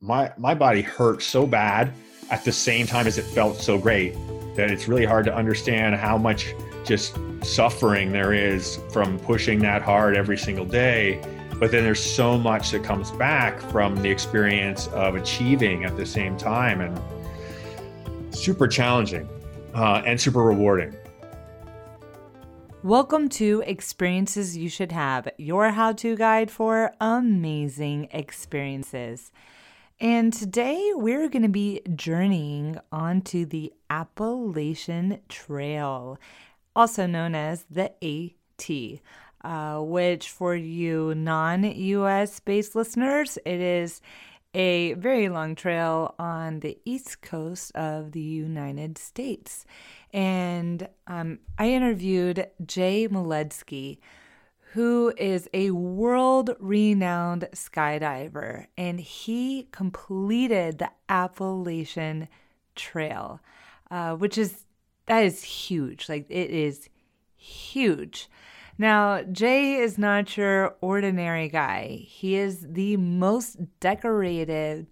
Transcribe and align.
my 0.00 0.32
my 0.38 0.54
body 0.54 0.80
hurt 0.80 1.20
so 1.20 1.44
bad 1.44 1.92
at 2.30 2.44
the 2.44 2.52
same 2.52 2.86
time 2.86 3.08
as 3.08 3.18
it 3.18 3.24
felt 3.24 3.56
so 3.56 3.76
great 3.76 4.14
that 4.54 4.70
it's 4.70 4.86
really 4.86 5.04
hard 5.04 5.24
to 5.24 5.34
understand 5.34 5.96
how 5.96 6.16
much 6.16 6.54
just 6.84 7.18
suffering 7.42 8.12
there 8.12 8.32
is 8.32 8.78
from 8.92 9.18
pushing 9.18 9.58
that 9.58 9.82
hard 9.82 10.16
every 10.16 10.38
single 10.38 10.64
day 10.64 11.20
but 11.58 11.72
then 11.72 11.82
there's 11.82 11.98
so 11.98 12.38
much 12.38 12.70
that 12.70 12.84
comes 12.84 13.10
back 13.12 13.60
from 13.72 13.96
the 13.96 14.08
experience 14.08 14.86
of 14.88 15.16
achieving 15.16 15.82
at 15.82 15.96
the 15.96 16.06
same 16.06 16.36
time 16.36 16.80
and 16.80 18.32
super 18.32 18.68
challenging 18.68 19.28
uh, 19.74 20.00
and 20.06 20.20
super 20.20 20.44
rewarding 20.44 20.94
Welcome 22.84 23.28
to 23.30 23.64
Experiences 23.66 24.56
You 24.56 24.68
Should 24.68 24.92
Have, 24.92 25.28
your 25.36 25.72
how 25.72 25.92
to 25.94 26.14
guide 26.14 26.48
for 26.48 26.92
amazing 27.00 28.06
experiences. 28.12 29.32
And 30.00 30.32
today 30.32 30.92
we're 30.94 31.28
going 31.28 31.42
to 31.42 31.48
be 31.48 31.82
journeying 31.96 32.78
onto 32.92 33.44
the 33.44 33.72
Appalachian 33.90 35.18
Trail, 35.28 36.20
also 36.76 37.06
known 37.06 37.34
as 37.34 37.64
the 37.68 37.90
AT, 38.00 39.00
uh, 39.42 39.82
which 39.82 40.30
for 40.30 40.54
you 40.54 41.16
non 41.16 41.64
US 41.64 42.38
based 42.38 42.76
listeners, 42.76 43.38
it 43.44 43.60
is 43.60 44.00
a 44.54 44.92
very 44.94 45.28
long 45.28 45.56
trail 45.56 46.14
on 46.16 46.60
the 46.60 46.78
east 46.84 47.20
coast 47.20 47.74
of 47.74 48.12
the 48.12 48.20
United 48.20 48.98
States. 48.98 49.66
And 50.12 50.88
um, 51.08 51.40
I 51.58 51.70
interviewed 51.70 52.46
Jay 52.64 53.08
Moledzki, 53.08 53.98
who 54.72 55.12
is 55.16 55.48
a 55.54 55.70
world 55.70 56.54
renowned 56.58 57.48
skydiver, 57.54 58.66
and 58.76 59.00
he 59.00 59.68
completed 59.72 60.78
the 60.78 60.90
Appalachian 61.08 62.28
Trail, 62.74 63.40
uh, 63.90 64.14
which 64.14 64.36
is 64.36 64.64
that 65.06 65.24
is 65.24 65.42
huge. 65.42 66.08
Like 66.08 66.26
it 66.28 66.50
is 66.50 66.88
huge. 67.36 68.28
Now, 68.76 69.22
Jay 69.22 69.74
is 69.74 69.98
not 69.98 70.36
your 70.36 70.76
ordinary 70.80 71.48
guy. 71.48 72.04
He 72.06 72.36
is 72.36 72.64
the 72.68 72.96
most 72.96 73.56
decorated 73.80 74.86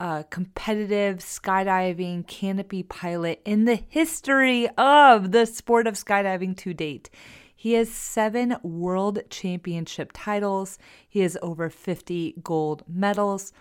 uh, 0.00 0.22
competitive 0.30 1.18
skydiving 1.18 2.26
canopy 2.26 2.82
pilot 2.82 3.42
in 3.44 3.64
the 3.64 3.82
history 3.88 4.68
of 4.78 5.32
the 5.32 5.46
sport 5.46 5.86
of 5.86 5.94
skydiving 5.94 6.56
to 6.58 6.72
date. 6.72 7.10
He 7.66 7.72
has 7.72 7.90
seven 7.90 8.54
world 8.62 9.18
championship 9.28 10.12
titles. 10.14 10.78
He 11.08 11.18
has 11.22 11.36
over 11.42 11.68
50 11.68 12.36
gold 12.40 12.84
medals. 12.86 13.52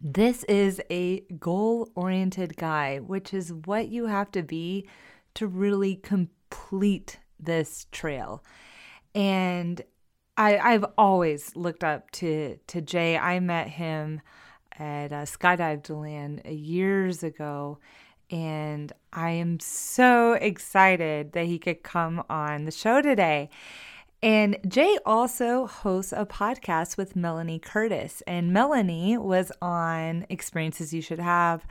This 0.00 0.44
is 0.44 0.80
a 0.88 1.22
goal 1.40 1.90
oriented 1.96 2.56
guy, 2.56 2.98
which 2.98 3.34
is 3.34 3.52
what 3.52 3.88
you 3.88 4.06
have 4.06 4.30
to 4.30 4.44
be 4.44 4.86
to 5.34 5.48
really 5.48 5.96
complete 5.96 7.18
this 7.40 7.88
trail. 7.90 8.44
And 9.16 9.82
I, 10.36 10.56
I've 10.58 10.84
always 10.96 11.56
looked 11.56 11.82
up 11.82 12.12
to, 12.12 12.60
to 12.68 12.80
Jay. 12.80 13.18
I 13.18 13.40
met 13.40 13.66
him 13.66 14.20
at 14.78 15.12
uh, 15.12 15.22
Skydive 15.22 15.82
Deland 15.82 16.42
years 16.46 17.24
ago. 17.24 17.80
And 18.30 18.92
I 19.12 19.30
am 19.30 19.58
so 19.60 20.34
excited 20.34 21.32
that 21.32 21.46
he 21.46 21.58
could 21.58 21.82
come 21.82 22.22
on 22.28 22.64
the 22.64 22.70
show 22.70 23.00
today. 23.00 23.48
And 24.22 24.58
Jay 24.66 24.98
also 25.06 25.66
hosts 25.66 26.12
a 26.12 26.26
podcast 26.26 26.96
with 26.96 27.14
Melanie 27.14 27.60
Curtis. 27.60 28.22
And 28.26 28.52
Melanie 28.52 29.16
was 29.16 29.52
on 29.62 30.26
Experiences 30.28 30.92
You 30.92 31.00
Should 31.00 31.20
Have 31.20 31.62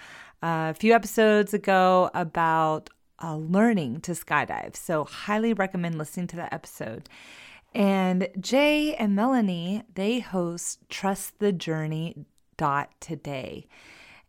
uh, 0.41 0.71
a 0.71 0.73
few 0.73 0.93
episodes 0.93 1.53
ago 1.53 2.09
about 2.13 2.89
uh, 3.21 3.35
learning 3.35 4.01
to 4.01 4.11
skydive. 4.13 4.75
So, 4.75 5.03
highly 5.03 5.53
recommend 5.53 5.97
listening 5.97 6.27
to 6.27 6.35
that 6.37 6.53
episode. 6.53 7.09
And 7.73 8.29
Jay 8.39 8.95
and 8.95 9.15
Melanie, 9.15 9.83
they 9.95 10.19
host 10.19 10.79
Trust 10.89 11.39
the 11.39 11.51
Journey 11.51 12.25
dot 12.55 12.89
today. 12.99 13.67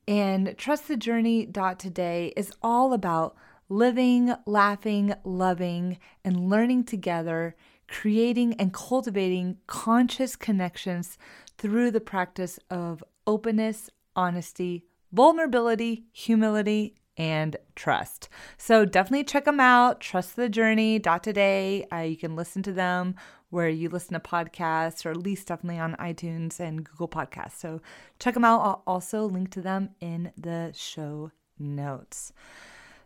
And 0.09 0.57
Trust 0.57 0.89
the 0.89 0.97
Journey 0.97 1.45
dot 1.45 1.79
today 1.79 2.33
is 2.35 2.51
all 2.63 2.95
about 2.95 3.37
living, 3.69 4.33
laughing, 4.47 5.13
loving, 5.23 5.99
and 6.25 6.49
learning 6.49 6.85
together, 6.85 7.55
creating 7.89 8.55
and 8.55 8.73
cultivating 8.73 9.59
conscious 9.67 10.35
connections 10.35 11.19
through 11.59 11.91
the 11.91 12.01
practice 12.01 12.59
of 12.71 13.05
openness, 13.27 13.91
honesty, 14.17 14.87
vulnerability, 15.13 16.07
humility, 16.11 16.95
and 17.19 17.59
trust. 17.77 18.31
So 18.57 18.87
definitely 18.87 19.25
check 19.25 19.45
them 19.45 19.61
out. 19.61 20.01
Trust 20.01 20.37
the 20.37 20.49
Journey 20.49 20.99
dot 20.99 21.23
today. 21.23 21.87
Uh, 21.93 21.99
you 21.99 22.17
can 22.17 22.35
listen 22.35 22.63
to 22.63 22.73
them 22.73 23.15
where 23.51 23.69
you 23.69 23.89
listen 23.89 24.15
to 24.15 24.21
podcasts, 24.21 25.07
or 25.07 25.11
at 25.11 25.17
least 25.17 25.49
definitely 25.49 25.81
on 25.81 25.97
iTunes 25.97 26.61
and 26.61 26.85
Google 26.85 27.09
Podcasts. 27.09 27.57
So 27.57 27.81
check 28.19 28.35
them 28.35 28.45
out. 28.45 28.61
I'll 28.61 28.83
also 28.87 29.25
link 29.25 29.51
to 29.53 29.61
them 29.61 29.91
in 30.01 30.33
the 30.37 30.73
show 30.75 31.33
notes. 31.59 32.33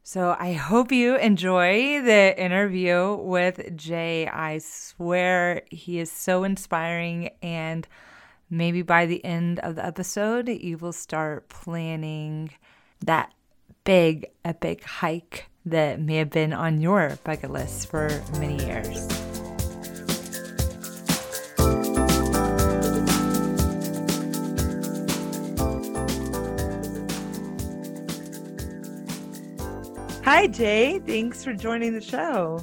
So 0.04 0.36
I 0.38 0.54
hope 0.54 0.91
you 0.91 1.16
enjoy 1.16 2.02
the 2.02 2.34
interview 2.36 3.14
with 3.14 3.76
Jay. 3.76 4.26
I 4.26 4.58
swear 4.58 5.62
he 5.70 6.00
is 6.00 6.10
so 6.10 6.42
inspiring 6.42 7.31
and 7.41 7.86
maybe 8.50 8.82
by 8.82 9.06
the 9.06 9.25
end 9.25 9.60
of 9.60 9.76
the 9.76 9.86
episode 9.86 10.48
you 10.48 10.76
will 10.76 10.92
start 10.92 11.48
planning 11.48 12.50
that 13.04 13.32
big 13.84 14.26
epic 14.44 14.82
hike 14.84 15.48
that 15.64 16.00
may 16.00 16.16
have 16.16 16.31
been 16.31 16.52
on 16.52 16.81
your 16.81 17.16
bucket 17.22 17.50
list 17.50 17.88
for 17.88 18.08
many 18.38 18.64
years. 18.64 19.22
Hi, 30.34 30.47
Jay. 30.47 30.98
Thanks 30.98 31.44
for 31.44 31.53
joining 31.53 31.93
the 31.93 32.00
show. 32.00 32.59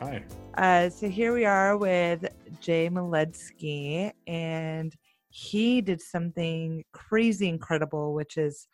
Hi. 0.00 0.24
Uh, 0.56 0.88
so 0.88 1.06
here 1.06 1.34
we 1.34 1.44
are 1.44 1.76
with 1.76 2.24
Jay 2.62 2.88
Moledzki, 2.88 4.10
and 4.26 4.90
he 5.28 5.82
did 5.82 6.00
something 6.00 6.82
crazy 6.94 7.46
incredible, 7.46 8.14
which 8.14 8.38
is 8.38 8.68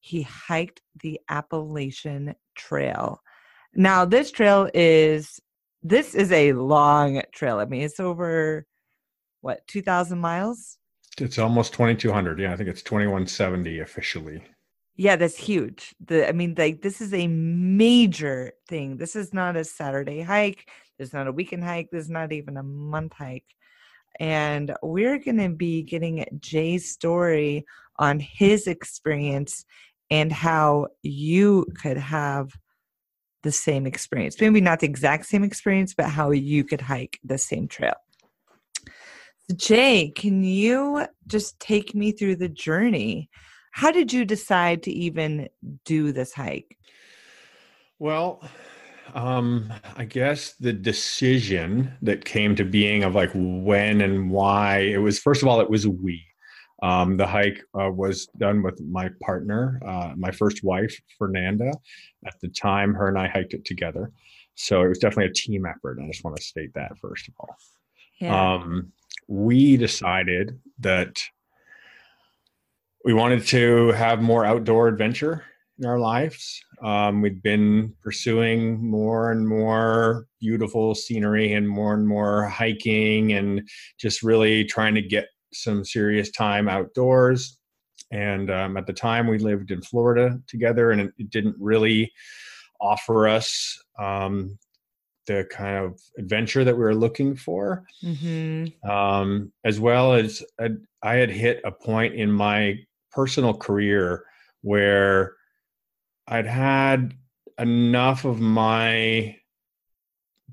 he 0.00 0.22
hiked 0.22 0.82
the 1.00 1.20
Appalachian 1.28 2.34
Trail. 2.56 3.20
Now, 3.72 4.04
this 4.04 4.32
trail 4.32 4.68
is 4.74 5.38
this 5.80 6.16
is 6.16 6.32
a 6.32 6.54
long 6.54 7.22
trail. 7.32 7.60
I 7.60 7.66
mean, 7.66 7.82
it's 7.82 8.00
over 8.00 8.66
what 9.42 9.64
two 9.68 9.80
thousand 9.80 10.18
miles. 10.18 10.76
It's 11.18 11.38
almost 11.38 11.72
twenty 11.72 11.94
two 11.94 12.10
hundred. 12.10 12.40
Yeah, 12.40 12.52
I 12.52 12.56
think 12.56 12.68
it's 12.68 12.82
twenty 12.82 13.06
one 13.06 13.28
seventy 13.28 13.78
officially. 13.78 14.42
Yeah, 15.00 15.16
that's 15.16 15.38
huge. 15.38 15.94
The 16.04 16.28
I 16.28 16.32
mean, 16.32 16.54
like 16.58 16.82
this 16.82 17.00
is 17.00 17.14
a 17.14 17.26
major 17.26 18.52
thing. 18.68 18.98
This 18.98 19.16
is 19.16 19.32
not 19.32 19.56
a 19.56 19.64
Saturday 19.64 20.20
hike. 20.20 20.68
This 20.98 21.08
is 21.08 21.14
not 21.14 21.26
a 21.26 21.32
weekend 21.32 21.64
hike. 21.64 21.88
This 21.90 22.04
is 22.04 22.10
not 22.10 22.32
even 22.32 22.58
a 22.58 22.62
month 22.62 23.14
hike. 23.14 23.46
And 24.18 24.76
we're 24.82 25.18
going 25.18 25.38
to 25.38 25.48
be 25.48 25.82
getting 25.82 26.26
Jay's 26.38 26.92
story 26.92 27.64
on 27.96 28.20
his 28.20 28.66
experience 28.66 29.64
and 30.10 30.30
how 30.30 30.88
you 31.02 31.64
could 31.80 31.96
have 31.96 32.50
the 33.42 33.52
same 33.52 33.86
experience. 33.86 34.38
Maybe 34.38 34.60
not 34.60 34.80
the 34.80 34.86
exact 34.86 35.24
same 35.24 35.44
experience, 35.44 35.94
but 35.94 36.10
how 36.10 36.30
you 36.30 36.62
could 36.62 36.82
hike 36.82 37.18
the 37.24 37.38
same 37.38 37.68
trail. 37.68 37.96
Jay, 39.56 40.12
can 40.14 40.44
you 40.44 41.06
just 41.26 41.58
take 41.58 41.94
me 41.94 42.12
through 42.12 42.36
the 42.36 42.50
journey? 42.50 43.30
How 43.70 43.90
did 43.90 44.12
you 44.12 44.24
decide 44.24 44.82
to 44.84 44.90
even 44.90 45.48
do 45.84 46.12
this 46.12 46.32
hike? 46.32 46.76
Well, 47.98 48.42
um, 49.14 49.72
I 49.96 50.04
guess 50.04 50.54
the 50.54 50.72
decision 50.72 51.92
that 52.02 52.24
came 52.24 52.54
to 52.56 52.64
being 52.64 53.04
of 53.04 53.14
like 53.14 53.30
when 53.34 54.00
and 54.00 54.30
why 54.30 54.78
it 54.78 54.98
was 54.98 55.18
first 55.18 55.42
of 55.42 55.48
all 55.48 55.60
it 55.60 55.70
was 55.70 55.86
we. 55.86 56.24
Um, 56.82 57.18
the 57.18 57.26
hike 57.26 57.62
uh, 57.78 57.90
was 57.90 58.26
done 58.38 58.62
with 58.62 58.80
my 58.80 59.10
partner, 59.22 59.78
uh, 59.86 60.14
my 60.16 60.30
first 60.30 60.64
wife, 60.64 60.98
Fernanda. 61.18 61.72
At 62.26 62.40
the 62.40 62.48
time, 62.48 62.94
her 62.94 63.06
and 63.08 63.18
I 63.18 63.28
hiked 63.28 63.52
it 63.52 63.66
together. 63.66 64.12
So 64.54 64.80
it 64.82 64.88
was 64.88 64.98
definitely 64.98 65.30
a 65.30 65.34
team 65.34 65.66
effort. 65.66 65.98
I 66.02 66.06
just 66.06 66.24
want 66.24 66.36
to 66.36 66.42
state 66.42 66.72
that 66.74 66.92
first 66.98 67.28
of 67.28 67.34
all. 67.38 67.54
Yeah. 68.18 68.54
Um, 68.54 68.92
we 69.28 69.76
decided 69.76 70.58
that 70.78 71.20
we 73.04 73.14
wanted 73.14 73.46
to 73.46 73.88
have 73.92 74.20
more 74.20 74.44
outdoor 74.44 74.88
adventure 74.88 75.44
in 75.78 75.86
our 75.86 75.98
lives. 75.98 76.62
Um, 76.82 77.22
we'd 77.22 77.42
been 77.42 77.94
pursuing 78.02 78.82
more 78.84 79.32
and 79.32 79.48
more 79.48 80.26
beautiful 80.40 80.94
scenery 80.94 81.54
and 81.54 81.68
more 81.68 81.94
and 81.94 82.06
more 82.06 82.46
hiking 82.46 83.32
and 83.32 83.68
just 83.98 84.22
really 84.22 84.64
trying 84.64 84.94
to 84.94 85.02
get 85.02 85.28
some 85.52 85.84
serious 85.84 86.30
time 86.30 86.68
outdoors. 86.68 87.58
And 88.12 88.50
um, 88.50 88.76
at 88.76 88.86
the 88.86 88.92
time, 88.92 89.26
we 89.26 89.38
lived 89.38 89.70
in 89.70 89.82
Florida 89.82 90.40
together, 90.48 90.90
and 90.90 91.12
it 91.16 91.30
didn't 91.30 91.56
really 91.58 92.12
offer 92.80 93.28
us 93.28 93.78
um, 93.98 94.58
the 95.26 95.46
kind 95.50 95.84
of 95.84 96.00
adventure 96.18 96.64
that 96.64 96.74
we 96.74 96.82
were 96.82 96.94
looking 96.94 97.36
for. 97.36 97.84
Mm-hmm. 98.02 98.90
Um, 98.90 99.52
as 99.64 99.78
well 99.78 100.14
as 100.14 100.42
a, 100.60 100.64
uh, 100.64 100.68
I 101.02 101.14
had 101.14 101.30
hit 101.30 101.62
a 101.64 101.70
point 101.70 102.14
in 102.14 102.30
my 102.30 102.78
personal 103.12 103.54
career 103.54 104.24
where 104.62 105.34
I'd 106.28 106.46
had 106.46 107.14
enough 107.58 108.24
of 108.24 108.40
my 108.40 109.36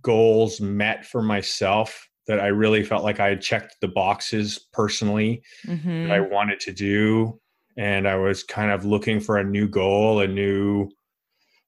goals 0.02 0.60
met 0.62 1.06
for 1.06 1.22
myself 1.22 2.08
that 2.28 2.40
I 2.40 2.48
really 2.48 2.84
felt 2.84 3.04
like 3.04 3.20
I 3.20 3.30
had 3.30 3.42
checked 3.42 3.78
the 3.82 3.88
boxes 3.88 4.68
personally 4.74 5.42
mm-hmm. 5.66 6.04
that 6.04 6.12
I 6.12 6.20
mm-hmm. 6.20 6.34
wanted 6.34 6.60
to 6.62 6.74
do. 6.74 7.40
And 7.78 8.08
I 8.08 8.16
was 8.16 8.44
kind 8.44 8.72
of 8.72 8.86
looking 8.86 9.20
for 9.20 9.38
a 9.38 9.44
new 9.44 9.68
goal, 9.68 10.20
a 10.20 10.28
new 10.28 10.90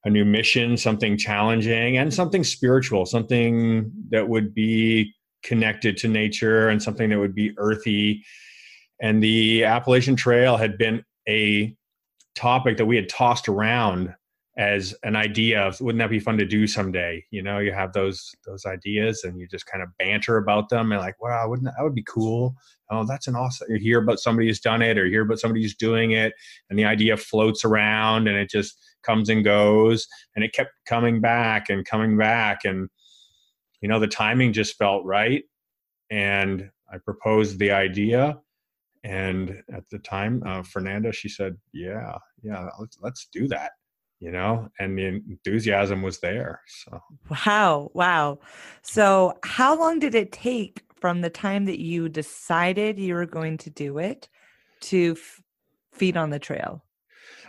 a 0.04 0.10
new 0.10 0.24
mission, 0.24 0.76
something 0.78 1.18
challenging 1.18 1.98
and 1.98 2.12
something 2.12 2.42
spiritual, 2.42 3.04
something 3.04 3.92
that 4.08 4.26
would 4.26 4.54
be 4.54 5.12
connected 5.42 5.96
to 5.98 6.08
nature 6.08 6.68
and 6.68 6.82
something 6.82 7.10
that 7.10 7.18
would 7.18 7.34
be 7.34 7.52
earthy. 7.58 8.24
And 9.00 9.22
the 9.22 9.64
Appalachian 9.64 10.16
Trail 10.16 10.56
had 10.56 10.76
been 10.76 11.04
a 11.28 11.74
topic 12.34 12.76
that 12.76 12.86
we 12.86 12.96
had 12.96 13.08
tossed 13.08 13.48
around 13.48 14.14
as 14.56 14.94
an 15.04 15.16
idea 15.16 15.62
of 15.62 15.80
wouldn't 15.80 16.00
that 16.00 16.10
be 16.10 16.20
fun 16.20 16.36
to 16.36 16.44
do 16.44 16.66
someday? 16.66 17.24
You 17.30 17.42
know 17.42 17.58
you 17.58 17.72
have 17.72 17.92
those 17.92 18.34
those 18.44 18.66
ideas 18.66 19.24
and 19.24 19.38
you 19.38 19.46
just 19.48 19.66
kind 19.66 19.82
of 19.82 19.88
banter 19.98 20.36
about 20.36 20.68
them 20.68 20.92
and 20.92 21.00
like 21.00 21.20
wow 21.20 21.48
wouldn't 21.48 21.64
that, 21.64 21.74
that 21.78 21.82
would 21.82 21.94
be 21.94 22.04
cool. 22.06 22.54
Oh 22.90 23.04
that's 23.04 23.26
an 23.26 23.36
awesome 23.36 23.68
you 23.70 23.78
hear 23.78 24.02
about 24.02 24.18
somebody 24.18 24.48
who's 24.48 24.60
done 24.60 24.82
it 24.82 24.98
or 24.98 25.06
hear 25.06 25.22
about 25.22 25.38
somebody 25.38 25.62
who's 25.62 25.76
doing 25.76 26.10
it 26.10 26.34
and 26.68 26.78
the 26.78 26.84
idea 26.84 27.16
floats 27.16 27.64
around 27.64 28.28
and 28.28 28.36
it 28.36 28.50
just 28.50 28.78
comes 29.02 29.30
and 29.30 29.44
goes. 29.44 30.06
And 30.34 30.44
it 30.44 30.52
kept 30.52 30.72
coming 30.84 31.20
back 31.20 31.70
and 31.70 31.86
coming 31.86 32.18
back 32.18 32.64
and 32.64 32.90
you 33.80 33.88
know 33.88 33.98
the 34.00 34.08
timing 34.08 34.52
just 34.52 34.76
felt 34.76 35.04
right. 35.04 35.44
And 36.10 36.70
i 36.92 36.98
proposed 36.98 37.58
the 37.58 37.70
idea 37.70 38.36
and 39.04 39.62
at 39.72 39.88
the 39.90 39.98
time 39.98 40.42
uh, 40.46 40.62
fernanda 40.62 41.12
she 41.12 41.28
said 41.28 41.56
yeah 41.72 42.16
yeah 42.42 42.68
let's, 42.78 42.98
let's 43.00 43.28
do 43.32 43.48
that 43.48 43.72
you 44.20 44.30
know, 44.30 44.68
and 44.78 44.98
the 44.98 45.06
enthusiasm 45.06 46.02
was 46.02 46.20
there. 46.20 46.60
So, 46.68 47.00
wow, 47.46 47.90
wow. 47.94 48.38
So, 48.82 49.34
how 49.42 49.78
long 49.78 49.98
did 49.98 50.14
it 50.14 50.30
take 50.30 50.84
from 51.00 51.22
the 51.22 51.30
time 51.30 51.64
that 51.64 51.80
you 51.80 52.08
decided 52.08 52.98
you 52.98 53.14
were 53.14 53.26
going 53.26 53.56
to 53.58 53.70
do 53.70 53.98
it 53.98 54.28
to 54.80 55.12
f- 55.12 55.42
feet 55.92 56.18
on 56.18 56.28
the 56.28 56.38
trail? 56.38 56.84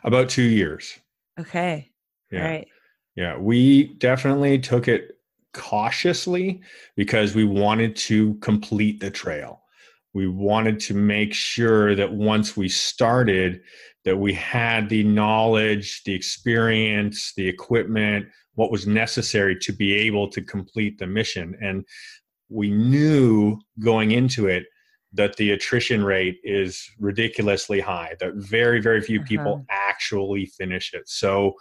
About 0.06 0.30
two 0.30 0.44
years. 0.44 0.98
Okay. 1.38 1.92
Yeah. 2.32 2.40
All 2.40 2.50
right. 2.50 2.68
Yeah. 3.16 3.38
We 3.38 3.96
definitely 3.96 4.58
took 4.58 4.88
it 4.88 5.18
cautiously 5.54 6.62
because 6.96 7.36
we 7.36 7.44
wanted 7.44 7.98
to 7.98 8.36
complete 8.36 9.02
the 9.02 9.12
trail. 9.12 9.61
We 10.14 10.28
wanted 10.28 10.80
to 10.82 10.94
make 10.94 11.34
sure 11.34 11.96
that 11.96 12.14
once 12.14 12.58
we 12.58 12.70
started, 12.70 13.62
that 14.04 14.18
we 14.18 14.34
had 14.34 14.90
the 14.90 15.04
knowledge, 15.04 16.04
the 16.04 16.14
experience, 16.14 17.34
the 17.36 17.48
equipment, 17.48 18.28
what 18.56 18.72
was 18.72 18.88
necessary 18.88 19.56
to 19.60 19.72
be 19.72 19.94
able 19.94 20.30
to 20.30 20.42
complete 20.42 20.98
the 21.00 21.08
mission. 21.08 21.56
And 21.62 21.86
we 22.50 22.70
knew 22.70 23.60
going 23.80 24.12
into 24.12 24.48
it 24.48 24.66
that 25.14 25.36
the 25.36 25.52
attrition 25.52 26.04
rate 26.04 26.40
is 26.44 26.90
ridiculously 27.00 27.80
high, 27.80 28.16
that 28.20 28.34
very, 28.36 28.82
very 28.82 29.02
few 29.02 29.20
uh-huh. 29.20 29.28
people 29.28 29.66
actually 29.70 30.46
finish 30.46 30.94
it. 30.94 31.08
So 31.08 31.54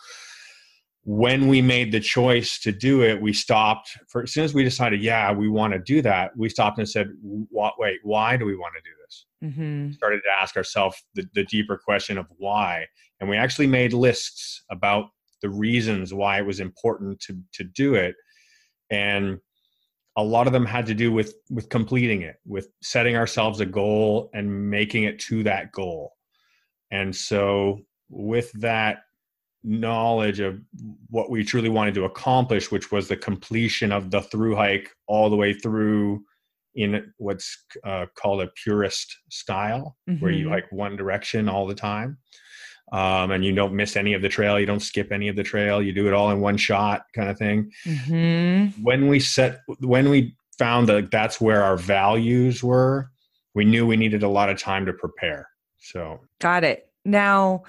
when 1.05 1.49
we 1.49 1.63
made 1.63 1.93
the 1.93 2.01
choice 2.01 2.59
to 2.61 2.73
do 2.73 3.03
it, 3.03 3.21
we 3.21 3.33
stopped. 3.33 3.91
For 4.09 4.23
as 4.23 4.33
soon 4.33 4.45
as 4.45 4.53
we 4.53 4.63
decided, 4.63 5.03
yeah, 5.03 5.33
we 5.33 5.49
want 5.49 5.73
to 5.73 5.79
do 5.79 6.03
that, 6.03 6.37
we 6.37 6.49
stopped 6.49 6.79
and 6.79 6.89
said, 6.89 7.09
"What? 7.23 7.75
Wait, 7.79 7.99
why 8.03 8.37
do 8.37 8.45
we 8.45 8.57
want 8.57 8.75
to 8.77 8.83
do 8.83 8.97
this?" 9.05 9.27
Mm-hmm. 9.43 9.93
Started 9.93 10.21
to 10.25 10.31
ask 10.31 10.57
ourselves 10.57 11.03
the, 11.15 11.27
the 11.35 11.45
deeper 11.45 11.79
question 11.79 12.19
of 12.19 12.27
why, 12.37 12.87
and 13.19 13.31
we 13.31 13.37
actually 13.37 13.67
made 13.67 13.93
lists 13.93 14.63
about 14.71 15.07
the 15.41 15.49
reasons 15.49 16.13
why 16.13 16.39
it 16.39 16.47
was 16.47 16.61
important 16.61 17.19
to 17.21 17.39
to 17.55 17.65
do 17.65 17.95
it, 17.95 18.15
and 18.91 19.39
a 20.17 20.23
lot 20.23 20.47
of 20.47 20.53
them 20.53 20.67
had 20.67 20.85
to 20.85 20.95
do 20.95 21.11
with 21.11 21.35
with 21.49 21.71
completing 21.71 22.21
it, 22.21 22.37
with 22.45 22.69
setting 22.83 23.17
ourselves 23.17 23.61
a 23.61 23.67
goal 23.67 24.29
and 24.35 24.71
making 24.71 25.05
it 25.05 25.19
to 25.21 25.43
that 25.45 25.73
goal, 25.73 26.13
and 26.91 27.17
so 27.17 27.79
with 28.11 28.53
that 28.53 28.99
knowledge 29.63 30.41
of 30.41 30.61
what 31.09 31.31
we 31.31 31.45
truly 31.45 31.69
wanted 31.69 31.95
to 31.95 32.05
accomplish, 32.05 32.71
which 32.71 32.91
was 32.91 33.09
the 33.09 33.17
completion 33.17 33.93
of 33.93 34.11
the 34.11 34.23
through 34.23 34.57
hike 34.57 34.89
all 35.07 35.29
the 35.29 35.37
way 35.37 35.53
through 35.53 36.25
in 36.75 37.13
what's 37.19 37.67
uh, 37.85 38.07
called 38.15 38.43
a 38.43 38.49
purist 38.63 39.17
style, 39.29 39.97
mm-hmm. 40.09 40.23
where 40.23 40.33
you 40.33 40.47
mm-hmm. 40.47 40.55
hike 40.55 40.73
one 40.73 40.97
direction 40.97 41.49
all 41.49 41.67
the 41.67 41.75
time. 41.75 42.19
Um, 42.93 43.31
and 43.31 43.45
you 43.45 43.55
don't 43.55 43.75
miss 43.75 43.95
any 43.97 44.15
of 44.15 44.23
the 44.23 44.29
trail, 44.29 44.59
you 44.59 44.67
don't 44.67 44.81
skip 44.81 45.13
any 45.13 45.29
of 45.29 45.37
the 45.37 45.45
trail, 45.45 45.81
you 45.81 45.93
do 45.93 46.09
it 46.09 46.13
all 46.13 46.33
in 46.33 46.41
one 46.41 46.57
shot, 46.57 47.03
kind 47.15 47.31
of 47.31 47.39
thing. 47.39 47.71
Mm-hmm. 47.87 48.83
When 48.83 49.07
we 49.07 49.21
set, 49.21 49.61
when 49.79 50.11
we 50.11 50.35
found 50.59 50.89
that 50.89 51.13
that's 51.13 51.41
where 51.41 51.63
our 51.63 51.77
values 51.77 52.65
were, 52.65 53.11
we 53.55 53.65
knew 53.65 53.87
we 53.87 53.97
needed 53.97 54.25
a 54.25 54.29
lot 54.29 54.49
of 54.51 54.59
time 54.59 54.87
to 54.87 54.93
prepare. 54.93 55.49
So, 55.79 56.19
got 56.41 56.65
it. 56.65 56.91
Now, 57.05 57.63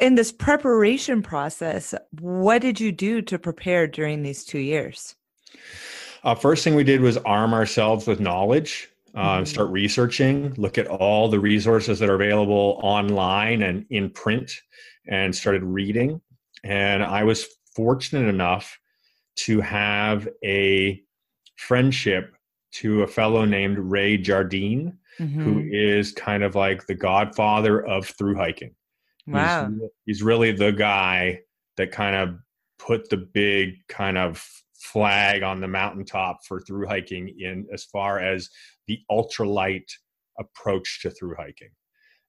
in 0.00 0.14
this 0.14 0.32
preparation 0.32 1.22
process, 1.22 1.94
what 2.20 2.62
did 2.62 2.80
you 2.80 2.92
do 2.92 3.22
to 3.22 3.38
prepare 3.38 3.86
during 3.86 4.22
these 4.22 4.44
two 4.44 4.58
years? 4.58 5.14
Uh, 6.24 6.34
first 6.34 6.64
thing 6.64 6.74
we 6.74 6.84
did 6.84 7.00
was 7.00 7.16
arm 7.18 7.52
ourselves 7.52 8.06
with 8.06 8.18
knowledge, 8.18 8.88
uh, 9.14 9.36
mm-hmm. 9.36 9.44
start 9.44 9.70
researching, 9.70 10.54
look 10.56 10.78
at 10.78 10.86
all 10.86 11.28
the 11.28 11.38
resources 11.38 11.98
that 11.98 12.08
are 12.08 12.14
available 12.14 12.80
online 12.82 13.62
and 13.62 13.86
in 13.90 14.10
print, 14.10 14.52
and 15.06 15.34
started 15.34 15.62
reading. 15.62 16.20
And 16.64 17.04
I 17.04 17.24
was 17.24 17.46
fortunate 17.76 18.28
enough 18.28 18.78
to 19.36 19.60
have 19.60 20.26
a 20.44 21.02
friendship 21.56 22.34
to 22.72 23.02
a 23.02 23.06
fellow 23.06 23.44
named 23.44 23.78
Ray 23.78 24.16
Jardine, 24.16 24.96
mm-hmm. 25.20 25.42
who 25.42 25.68
is 25.70 26.12
kind 26.12 26.42
of 26.42 26.54
like 26.54 26.86
the 26.86 26.94
godfather 26.94 27.84
of 27.84 28.06
through 28.06 28.36
hiking. 28.36 28.74
Wow. 29.26 29.70
He's, 29.70 29.90
he's 30.06 30.22
really 30.22 30.52
the 30.52 30.72
guy 30.72 31.40
that 31.76 31.92
kind 31.92 32.16
of 32.16 32.36
put 32.78 33.08
the 33.08 33.16
big 33.16 33.74
kind 33.88 34.18
of 34.18 34.46
flag 34.74 35.42
on 35.42 35.60
the 35.60 35.68
mountaintop 35.68 36.40
for 36.46 36.60
through 36.60 36.86
hiking 36.86 37.34
in 37.38 37.66
as 37.72 37.84
far 37.84 38.20
as 38.20 38.50
the 38.86 39.00
ultralight 39.10 39.90
approach 40.38 41.00
to 41.02 41.10
through 41.10 41.34
hiking. 41.36 41.70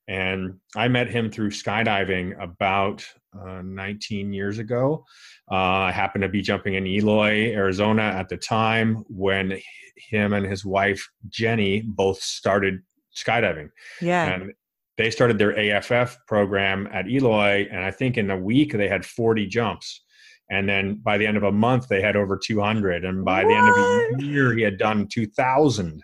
And 0.08 0.60
I 0.76 0.88
met 0.88 1.10
him 1.10 1.32
through 1.32 1.50
skydiving 1.50 2.42
about 2.42 3.06
uh, 3.38 3.62
19 3.64 4.34
years 4.34 4.60
ago. 4.60 5.04
Uh, 5.52 5.56
I 5.56 5.92
happened 5.92 6.22
to 6.22 6.30
be 6.30 6.42
jumping 6.42 6.76
in 6.76 6.86
Eloy, 6.86 7.52
Arizona 7.54 8.04
at 8.04 8.30
the 8.30 8.38
time 8.38 9.04
when 9.10 9.60
him 9.98 10.34
and 10.34 10.46
his 10.46 10.64
wife, 10.64 11.08
Jenny, 11.30 11.82
both 11.82 12.22
started 12.22 12.82
skydiving. 13.16 13.70
Yeah. 14.00 14.26
And 14.26 14.54
they 14.98 15.12
started 15.12 15.38
their 15.38 15.58
AFF 15.58 16.18
program 16.28 16.88
at 16.92 17.10
Eloy, 17.10 17.68
and 17.72 17.84
I 17.84 17.92
think 17.92 18.18
in 18.18 18.30
a 18.32 18.38
week 18.38 18.74
they 18.74 18.88
had 18.88 19.06
40 19.06 19.48
jumps. 19.48 20.02
And 20.50 20.70
then 20.70 20.96
by 21.04 21.18
the 21.18 21.26
end 21.26 21.38
of 21.38 21.44
a 21.44 21.52
month, 21.52 21.88
they 21.88 22.02
had 22.02 22.16
over 22.16 22.38
200. 22.38 23.04
And 23.04 23.26
by 23.26 23.44
what? 23.44 23.50
the 23.50 23.56
end 23.56 23.68
of 23.68 24.20
a 24.20 24.24
year, 24.24 24.54
he 24.54 24.62
had 24.62 24.78
done 24.78 25.08
2,000. 25.12 26.04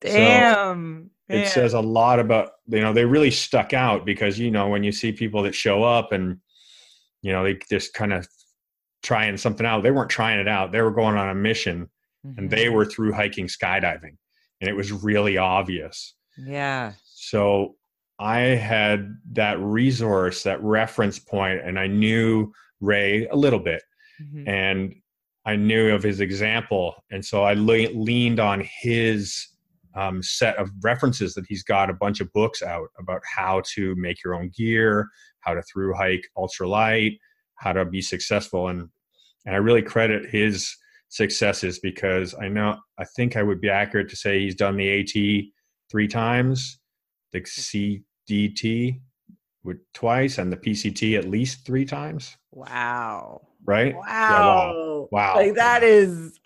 Damn. 0.00 1.10
So 1.30 1.36
it 1.36 1.48
says 1.48 1.74
a 1.74 1.80
lot 1.80 2.18
about, 2.18 2.52
you 2.66 2.80
know, 2.80 2.92
they 2.92 3.04
really 3.04 3.30
stuck 3.30 3.72
out 3.72 4.04
because, 4.04 4.38
you 4.38 4.50
know, 4.50 4.68
when 4.68 4.82
you 4.82 4.92
see 4.92 5.12
people 5.12 5.42
that 5.42 5.54
show 5.54 5.82
up 5.82 6.12
and, 6.12 6.38
you 7.20 7.32
know, 7.32 7.44
they 7.44 7.58
just 7.70 7.94
kind 7.94 8.12
of 8.12 8.26
trying 9.02 9.36
something 9.36 9.66
out, 9.66 9.82
they 9.82 9.90
weren't 9.90 10.10
trying 10.10 10.40
it 10.40 10.48
out. 10.48 10.72
They 10.72 10.82
were 10.82 10.90
going 10.90 11.16
on 11.16 11.28
a 11.28 11.34
mission 11.34 11.88
mm-hmm. 12.26 12.38
and 12.38 12.50
they 12.50 12.66
mm-hmm. 12.66 12.74
were 12.74 12.84
through 12.84 13.12
hiking 13.12 13.46
skydiving. 13.46 14.16
And 14.60 14.68
it 14.68 14.74
was 14.74 14.92
really 14.92 15.36
obvious. 15.38 16.14
Yeah. 16.38 16.92
So 17.04 17.76
I 18.22 18.40
had 18.54 19.16
that 19.32 19.58
resource, 19.58 20.44
that 20.44 20.62
reference 20.62 21.18
point, 21.18 21.60
and 21.64 21.76
I 21.76 21.88
knew 21.88 22.52
Ray 22.80 23.26
a 23.26 23.34
little 23.34 23.58
bit. 23.58 23.82
Mm-hmm. 24.22 24.48
And 24.48 24.94
I 25.44 25.56
knew 25.56 25.92
of 25.92 26.04
his 26.04 26.20
example. 26.20 26.94
And 27.10 27.24
so 27.24 27.42
I 27.42 27.54
le- 27.54 27.90
leaned 27.92 28.38
on 28.38 28.62
his 28.80 29.48
um, 29.96 30.22
set 30.22 30.56
of 30.56 30.70
references 30.82 31.34
that 31.34 31.46
he's 31.48 31.64
got 31.64 31.90
a 31.90 31.94
bunch 31.94 32.20
of 32.20 32.32
books 32.32 32.62
out 32.62 32.88
about 32.96 33.22
how 33.24 33.60
to 33.74 33.96
make 33.96 34.22
your 34.22 34.36
own 34.36 34.52
gear, 34.56 35.08
how 35.40 35.54
to 35.54 35.62
through 35.62 35.92
hike 35.94 36.28
ultralight, 36.38 37.18
how 37.56 37.72
to 37.72 37.84
be 37.84 38.00
successful. 38.00 38.68
And, 38.68 38.88
and 39.46 39.56
I 39.56 39.58
really 39.58 39.82
credit 39.82 40.30
his 40.30 40.76
successes 41.08 41.80
because 41.80 42.36
I 42.40 42.46
know, 42.46 42.78
I 42.98 43.04
think 43.16 43.36
I 43.36 43.42
would 43.42 43.60
be 43.60 43.68
accurate 43.68 44.08
to 44.10 44.16
say 44.16 44.38
he's 44.38 44.54
done 44.54 44.76
the 44.76 45.00
AT 45.00 45.44
three 45.90 46.06
times, 46.06 46.78
the 47.32 47.44
C 47.44 48.04
DT 48.28 49.00
with 49.64 49.78
twice 49.94 50.38
and 50.38 50.52
the 50.52 50.56
PCT 50.56 51.18
at 51.18 51.28
least 51.28 51.64
three 51.64 51.84
times. 51.84 52.36
Wow. 52.50 53.42
Right? 53.64 53.94
Wow. 53.94 54.02
Yeah, 54.06 54.40
wow. 54.40 55.08
wow. 55.12 55.34
Like 55.36 55.54
that 55.54 55.82
is 55.82 56.38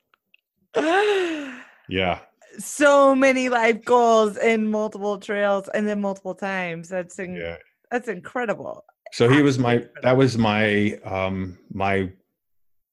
Yeah. 1.88 2.21
So 2.59 3.14
many 3.14 3.49
life 3.49 3.85
goals 3.85 4.37
and 4.37 4.71
multiple 4.71 5.18
trails 5.18 5.68
and 5.75 5.87
then 5.87 6.00
multiple 6.00 6.35
times. 6.35 6.88
That's 6.88 7.18
in, 7.18 7.35
Yeah. 7.37 7.56
that's 7.90 8.09
incredible. 8.09 8.85
So 9.12 9.28
he 9.28 9.42
was 9.42 9.59
my 9.59 9.85
that 10.02 10.16
was 10.16 10.37
my 10.37 10.99
um 11.04 11.59
my 11.73 12.12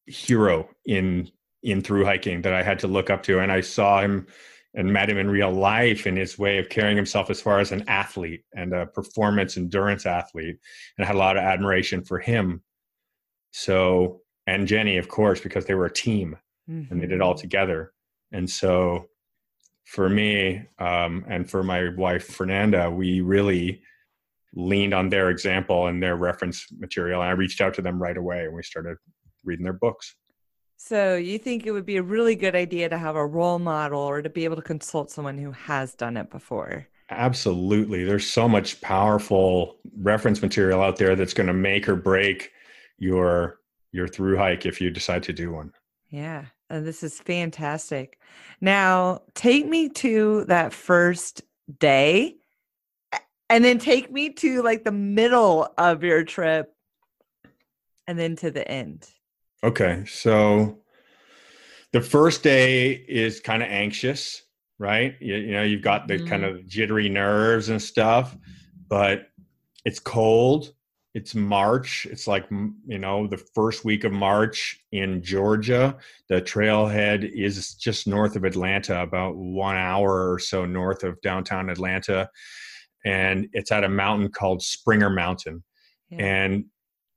hero 0.06 0.70
in 0.86 1.30
in 1.64 1.82
through 1.82 2.06
hiking 2.06 2.42
that 2.44 2.54
I 2.54 2.62
had 2.62 2.80
to 2.80 2.88
look 2.88 3.10
up 3.10 3.24
to 3.24 3.40
and 3.40 3.52
I 3.52 3.62
saw 3.62 4.02
him 4.02 4.28
and 4.76 4.92
met 4.92 5.10
him 5.10 5.18
in 5.18 5.30
real 5.30 5.52
life 5.52 6.08
in 6.08 6.16
his 6.16 6.38
way 6.40 6.58
of 6.58 6.68
carrying 6.70 6.98
himself 6.98 7.30
as 7.30 7.40
far 7.42 7.60
as 7.60 7.72
an 7.72 7.84
athlete 7.88 8.44
and 8.56 8.74
a 8.74 8.88
performance 8.88 9.56
endurance 9.58 10.06
athlete 10.06 10.58
and 10.98 11.06
I 11.06 11.08
had 11.08 11.16
a 11.16 11.20
lot 11.20 11.38
of 11.38 11.44
admiration 11.44 12.04
for 12.04 12.20
him. 12.20 12.64
So 13.52 14.22
and 14.48 14.68
Jenny 14.68 14.98
of 14.98 15.08
course 15.08 15.40
because 15.40 15.66
they 15.66 15.76
were 15.76 15.86
a 15.86 15.94
team 15.94 16.36
and 16.68 17.02
they 17.02 17.06
did 17.08 17.14
it 17.14 17.22
all 17.22 17.36
Mhm. 17.36 17.42
together. 17.42 17.94
And 18.32 18.50
so 18.50 19.10
for 19.86 20.10
me 20.10 20.66
um, 20.80 21.26
and 21.28 21.50
for 21.50 21.62
my 21.64 21.90
wife 21.96 22.26
Fernanda, 22.26 22.90
we 22.90 23.22
really 23.22 23.84
leaned 24.56 24.94
on 24.94 25.10
their 25.10 25.30
example 25.30 25.88
and 25.88 26.02
their 26.02 26.16
reference 26.16 26.72
material. 26.72 27.22
And 27.22 27.30
I 27.30 27.34
reached 27.34 27.60
out 27.62 27.74
to 27.76 27.82
them 27.82 28.02
right 28.02 28.18
away 28.18 28.46
and 28.46 28.54
we 28.56 28.64
started 28.64 28.98
reading 29.44 29.64
their 29.66 29.74
books. 29.74 30.16
So 30.78 31.16
you 31.16 31.38
think 31.38 31.66
it 31.66 31.72
would 31.72 31.86
be 31.86 31.98
a 31.98 32.04
really 32.04 32.36
good 32.36 32.56
idea 32.56 32.90
to 32.90 32.98
have 32.98 33.16
a 33.16 33.26
role 33.26 33.60
model 33.60 34.02
or 34.02 34.22
to 34.22 34.30
be 34.30 34.44
able 34.44 34.58
to 34.58 34.62
consult 34.62 35.12
someone 35.12 35.38
who 35.38 35.52
has 35.52 35.96
done 35.96 36.18
it 36.18 36.30
before? 36.30 36.88
Absolutely. 37.10 38.04
There's 38.04 38.30
so 38.30 38.50
much 38.50 38.82
powerful 38.82 39.78
reference 39.98 40.42
material 40.42 40.82
out 40.82 40.98
there 40.98 41.16
that's 41.16 41.34
going 41.34 41.48
to 41.48 41.54
make 41.54 41.88
or 41.88 41.96
break 41.96 42.52
your 42.98 43.60
your 43.92 44.08
through 44.08 44.38
hike 44.38 44.66
if 44.66 44.82
you 44.82 44.90
decide 44.90 45.24
to 45.24 45.34
do 45.34 45.52
one. 45.52 45.72
Yeah, 46.10 46.46
and 46.70 46.86
this 46.86 47.04
is 47.04 47.20
fantastic. 47.20 48.20
Now, 48.60 49.22
take 49.36 49.68
me 49.68 49.90
to 49.90 50.46
that 50.46 50.74
first 50.74 51.44
day 51.80 52.38
and 53.50 53.64
then 53.64 53.78
take 53.78 54.12
me 54.12 54.32
to 54.34 54.64
like 54.64 54.84
the 54.84 54.92
middle 54.92 55.72
of 55.78 56.04
your 56.04 56.24
trip 56.24 56.74
and 58.08 58.18
then 58.18 58.36
to 58.38 58.52
the 58.52 58.68
end. 58.68 59.08
Okay. 59.64 60.04
So 60.06 60.80
the 61.94 62.02
first 62.02 62.44
day 62.44 63.06
is 63.08 63.40
kind 63.40 63.64
of 63.64 63.70
anxious, 63.70 64.44
right? 64.78 65.16
You, 65.22 65.36
you 65.36 65.52
know, 65.54 65.64
you've 65.64 65.82
got 65.82 66.08
the 66.08 66.18
kind 66.18 66.44
mm-hmm. 66.44 66.58
of 66.58 66.68
jittery 66.68 67.08
nerves 67.08 67.70
and 67.70 67.82
stuff, 67.82 68.36
but 68.90 69.28
it's 69.86 70.00
cold. 70.00 70.74
It's 71.14 71.36
March. 71.36 72.08
It's 72.10 72.28
like, 72.28 72.50
you 72.50 72.98
know, 72.98 73.28
the 73.28 73.38
first 73.38 73.86
week 73.86 74.04
of 74.04 74.12
March 74.12 74.80
in 74.92 75.22
Georgia. 75.22 75.96
The 76.28 76.42
trailhead 76.42 77.32
is 77.32 77.76
just 77.76 78.08
north 78.08 78.36
of 78.36 78.46
Atlanta, 78.46 79.04
about 79.04 79.36
one 79.36 79.76
hour 79.76 80.34
or 80.34 80.40
so 80.40 80.66
north 80.66 81.04
of 81.04 81.22
downtown 81.22 81.70
Atlanta. 81.70 82.28
And 83.06 83.48
it's 83.54 83.72
at 83.72 83.84
a 83.84 83.90
mountain 83.90 84.30
called 84.30 84.64
Springer 84.64 85.12
Mountain 85.12 85.64
Yeah. 86.10 86.26
and 86.26 86.66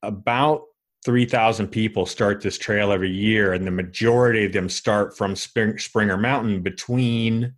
about 0.03 0.63
3,000 1.07 1.69
people 1.69 2.05
start 2.05 2.41
this 2.41 2.59
trail 2.59 2.91
every 2.91 3.11
year, 3.11 3.53
and 3.53 3.65
the 3.65 3.71
majority 3.71 4.45
of 4.45 4.53
them 4.53 4.69
start 4.69 5.17
from 5.17 5.37
Spring, 5.37 5.79
Springer 5.79 6.17
Mountain 6.17 6.63
between 6.63 7.55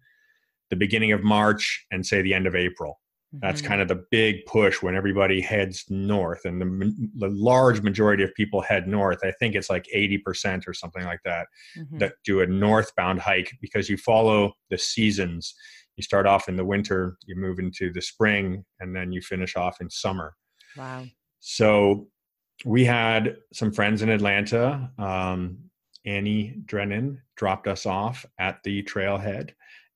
the 0.68 0.76
beginning 0.76 1.12
of 1.12 1.24
March 1.24 1.86
and 1.90 2.04
say 2.04 2.20
the 2.20 2.34
end 2.34 2.46
of 2.46 2.54
April. 2.54 3.00
That's 3.32 3.62
Mhm. 3.62 3.66
kind 3.66 3.80
of 3.80 3.88
the 3.88 4.04
big 4.10 4.44
push 4.44 4.82
when 4.82 4.94
everybody 4.94 5.40
heads 5.40 5.84
north, 5.88 6.44
and 6.44 6.60
the, 6.60 6.92
the 7.16 7.28
large 7.30 7.80
majority 7.80 8.22
of 8.22 8.34
people 8.34 8.60
head 8.60 8.86
north. 8.86 9.20
I 9.24 9.32
think 9.32 9.54
it's 9.54 9.70
like 9.70 9.86
80% 9.94 10.68
or 10.68 10.74
something 10.74 11.04
like 11.04 11.20
that 11.24 11.46
Mhm. 11.76 11.98
that 12.00 12.14
do 12.24 12.42
a 12.42 12.46
northbound 12.46 13.20
hike 13.20 13.50
because 13.62 13.88
you 13.88 13.96
follow 13.96 14.52
the 14.68 14.76
seasons. 14.76 15.54
You 15.96 16.02
start 16.02 16.26
off 16.26 16.50
in 16.50 16.56
the 16.56 16.66
winter, 16.66 17.16
you 17.24 17.34
move 17.34 17.58
into 17.58 17.90
the 17.90 18.02
spring, 18.02 18.64
and 18.78 18.94
then 18.94 19.10
you 19.10 19.22
finish 19.22 19.56
off 19.56 19.80
in 19.80 19.88
summer. 19.88 20.34
Wow. 20.76 21.06
So 21.40 22.08
we 22.64 22.84
had 22.84 23.36
some 23.52 23.72
friends 23.72 24.02
in 24.02 24.08
Atlanta. 24.08 24.90
Um, 24.98 25.58
Annie 26.04 26.54
Drennan 26.64 27.22
dropped 27.36 27.66
us 27.68 27.86
off 27.86 28.24
at 28.38 28.62
the 28.64 28.82
trailhead, 28.82 29.50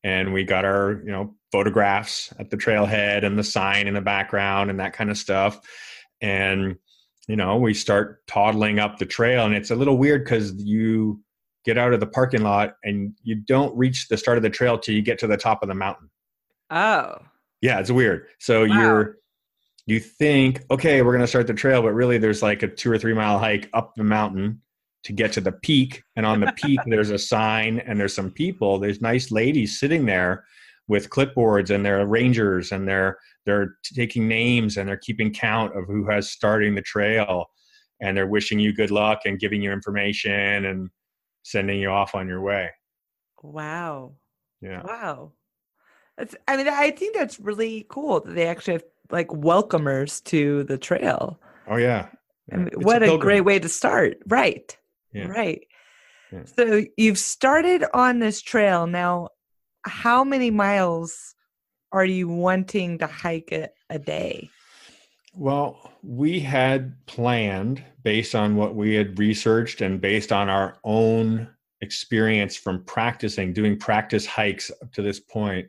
and 0.05 0.33
we 0.33 0.45
got 0.45 0.65
our 0.65 1.03
you 1.05 1.11
know 1.13 1.35
photographs 1.51 2.33
at 2.39 2.51
the 2.51 2.57
trailhead 2.57 3.25
and 3.25 3.39
the 3.39 3.45
sign 3.45 3.87
in 3.87 3.95
the 3.95 4.01
background 4.01 4.71
and 4.71 4.81
that 4.81 4.93
kind 4.93 5.11
of 5.11 5.19
stuff. 5.19 5.61
And 6.21 6.77
you 7.29 7.37
know 7.37 7.57
we 7.57 7.75
start 7.75 8.27
toddling 8.27 8.79
up 8.79 8.99
the 8.99 9.07
trail, 9.07 9.45
and 9.45 9.55
it's 9.55 9.71
a 9.71 9.77
little 9.77 9.97
weird 9.99 10.25
because 10.25 10.53
you 10.55 11.21
get 11.65 11.79
out 11.79 11.93
of 11.93 12.01
the 12.01 12.07
parking 12.07 12.43
lot 12.43 12.75
and 12.83 13.15
you 13.23 13.37
don't 13.37 13.77
reach 13.77 14.09
the 14.09 14.17
start 14.17 14.37
of 14.37 14.43
the 14.43 14.51
trail 14.51 14.77
till 14.79 14.95
you 14.95 15.03
get 15.03 15.19
to 15.21 15.29
the 15.29 15.37
top 15.37 15.63
of 15.63 15.69
the 15.69 15.75
mountain. 15.75 16.11
Oh. 16.71 17.19
Yeah, 17.61 17.79
it's 17.79 17.91
weird. 17.93 18.27
So 18.41 18.67
Wow. 18.67 18.81
you're 18.81 19.19
you 19.87 20.01
think, 20.01 20.63
okay, 20.71 21.03
we're 21.03 21.13
gonna 21.13 21.27
start 21.27 21.47
the 21.47 21.55
trail, 21.55 21.83
but 21.83 21.93
really 21.93 22.19
there's 22.19 22.43
like 22.43 22.63
a 22.63 22.69
two 22.69 22.91
or 22.91 22.99
three 22.99 23.15
mile 23.15 23.39
hike 23.39 23.69
up 23.73 23.95
the 23.97 24.05
mountain 24.05 24.61
to 25.05 25.13
get 25.13 25.33
to 25.33 25.41
the 25.41 25.53
peak. 25.53 26.03
And 26.17 26.25
on 26.25 26.41
the 26.41 26.53
peak 26.53 26.81
there's 26.87 27.11
a 27.11 27.19
sign 27.19 27.81
and 27.81 27.99
there's 27.99 28.15
some 28.15 28.31
people. 28.31 28.79
There's 28.79 29.01
nice 29.01 29.31
ladies 29.31 29.79
sitting 29.79 30.07
there 30.07 30.45
with 30.89 31.11
clipboards 31.11 31.71
and 31.71 31.85
they're 31.85 32.07
rangers 32.07 32.73
and 32.73 32.87
they're 32.87 33.19
they're 33.47 33.77
taking 33.83 34.29
names 34.29 34.77
and 34.77 34.89
they're 34.89 34.97
keeping 34.97 35.33
count 35.33 35.77
of 35.77 35.87
who 35.87 36.09
has 36.09 36.31
starting 36.31 36.75
the 36.75 36.83
trail 36.83 37.47
and 38.01 38.17
they're 38.17 38.27
wishing 38.27 38.59
you 38.59 38.73
good 38.73 38.91
luck 38.91 39.21
and 39.25 39.41
giving 39.41 39.63
you 39.63 39.73
information 39.73 40.67
and 40.67 40.91
sending 41.45 41.81
you 41.81 41.89
off 41.89 42.15
on 42.15 42.29
your 42.29 42.41
way. 42.41 42.71
Wow. 43.43 44.15
Yeah. 44.61 44.83
Wow. 44.83 45.33
That's, 46.17 46.37
I 46.47 46.57
mean, 46.57 46.69
I 46.69 46.91
think 46.91 47.17
that's 47.17 47.41
really 47.41 47.87
cool 47.89 48.21
that 48.21 48.35
they 48.35 48.47
actually 48.47 48.75
have 48.75 48.85
like 49.13 49.29
welcomers 49.29 50.23
to 50.25 50.65
the 50.65 50.79
trail. 50.79 51.39
Oh 51.69 51.77
yeah. 51.77 52.09
I 52.53 52.57
mean, 52.57 52.71
what 52.77 53.03
a, 53.03 53.17
great 53.19 53.43
way 53.43 53.59
to 53.59 53.69
start. 53.69 54.19
Right. 54.27 54.77
Yeah. 55.13 55.27
Right. 55.27 55.67
Yeah. 56.33 56.45
So 56.45 56.85
you've 56.97 57.19
started 57.19 57.85
on 57.95 58.19
this 58.19 58.41
trail. 58.43 58.87
Now, 58.87 59.29
how 59.85 60.25
many 60.25 60.51
miles 60.51 61.35
are 61.93 62.05
you 62.05 62.29
wanting 62.29 62.99
to 62.99 63.07
hike 63.07 63.53
a, 63.53 63.69
a 63.91 63.99
day? 63.99 64.51
Well, 65.35 65.93
we 66.03 66.41
had 66.41 66.95
planned 67.07 67.83
based 68.03 68.35
on 68.35 68.57
what 68.57 68.75
we 68.75 68.95
had 68.95 69.19
researched 69.19 69.81
and 69.81 70.01
based 70.01 70.33
on 70.33 70.49
our 70.49 70.79
own 70.85 71.49
experience 71.81 72.57
from 72.57 72.85
practicing, 72.85 73.53
doing 73.53 73.79
practice 73.79 74.27
hikes 74.27 74.71
up 74.83 74.93
to 74.93 75.03
this 75.03 75.21
point, 75.21 75.69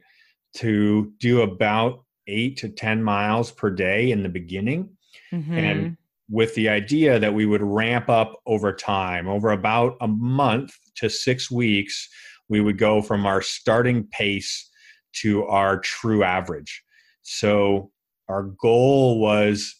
to 0.56 1.12
do 1.20 1.42
about 1.42 2.04
eight 2.28 2.58
to 2.58 2.70
10 2.70 3.04
miles 3.04 3.52
per 3.52 3.70
day 3.70 4.12
in 4.12 4.24
the 4.24 4.30
beginning. 4.30 4.90
Mm-hmm. 5.32 5.54
And 5.54 5.98
with 6.30 6.56
the 6.56 6.70
idea 6.70 7.20
that 7.20 7.34
we 7.34 7.46
would 7.46 7.62
ramp 7.62 8.10
up 8.10 8.42
over 8.46 8.74
time, 8.74 9.28
over 9.28 9.52
about 9.52 9.98
a 10.02 10.08
month 10.08 10.74
to 10.96 11.10
six 11.10 11.52
weeks, 11.52 12.10
we 12.50 12.62
would 12.62 12.78
go 12.78 13.02
from 13.02 13.26
our 13.26 13.42
starting 13.42 14.06
pace 14.12 14.70
to 15.14 15.46
our 15.46 15.80
true 15.80 16.24
average. 16.24 16.84
So 17.22 17.92
our 18.28 18.44
goal 18.44 19.20
was 19.20 19.76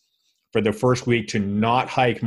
for 0.52 0.62
the 0.62 0.74
first 0.74 1.08
week 1.08 1.28
to 1.30 1.40
not 1.40 1.90
hike 1.90 2.22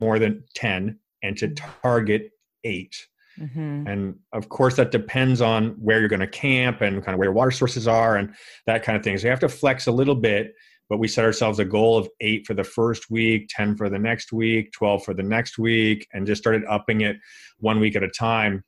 more 0.00 0.18
than 0.18 0.44
10 0.54 0.98
and 1.22 1.36
to 1.38 1.48
target 1.82 2.30
eight. 2.64 2.94
Mm-hmm. 3.38 3.86
And 3.86 4.16
of 4.32 4.48
course, 4.48 4.76
that 4.76 4.90
depends 4.90 5.40
on 5.40 5.70
where 5.80 6.00
you're 6.00 6.08
going 6.08 6.20
to 6.20 6.26
camp 6.26 6.80
and 6.80 7.04
kind 7.04 7.14
of 7.14 7.18
where 7.18 7.26
your 7.26 7.34
water 7.34 7.50
sources 7.50 7.88
are 7.88 8.16
and 8.16 8.34
that 8.66 8.82
kind 8.82 8.96
of 8.96 9.02
thing. 9.02 9.16
So 9.18 9.26
you 9.26 9.30
have 9.30 9.40
to 9.40 9.48
flex 9.48 9.86
a 9.86 9.92
little 9.92 10.14
bit, 10.14 10.52
but 10.88 10.98
we 10.98 11.08
set 11.08 11.24
ourselves 11.24 11.58
a 11.58 11.64
goal 11.64 11.98
of 11.98 12.08
eight 12.20 12.46
for 12.46 12.54
the 12.54 12.64
first 12.64 13.10
week, 13.10 13.48
10 13.50 13.76
for 13.76 13.88
the 13.88 13.98
next 13.98 14.32
week, 14.32 14.72
12 14.72 15.04
for 15.04 15.14
the 15.14 15.22
next 15.22 15.58
week, 15.58 16.06
and 16.12 16.26
just 16.26 16.42
started 16.42 16.62
upping 16.68 17.00
it 17.00 17.16
one 17.58 17.80
week 17.80 17.96
at 17.96 18.02
a 18.02 18.08
time 18.08 18.62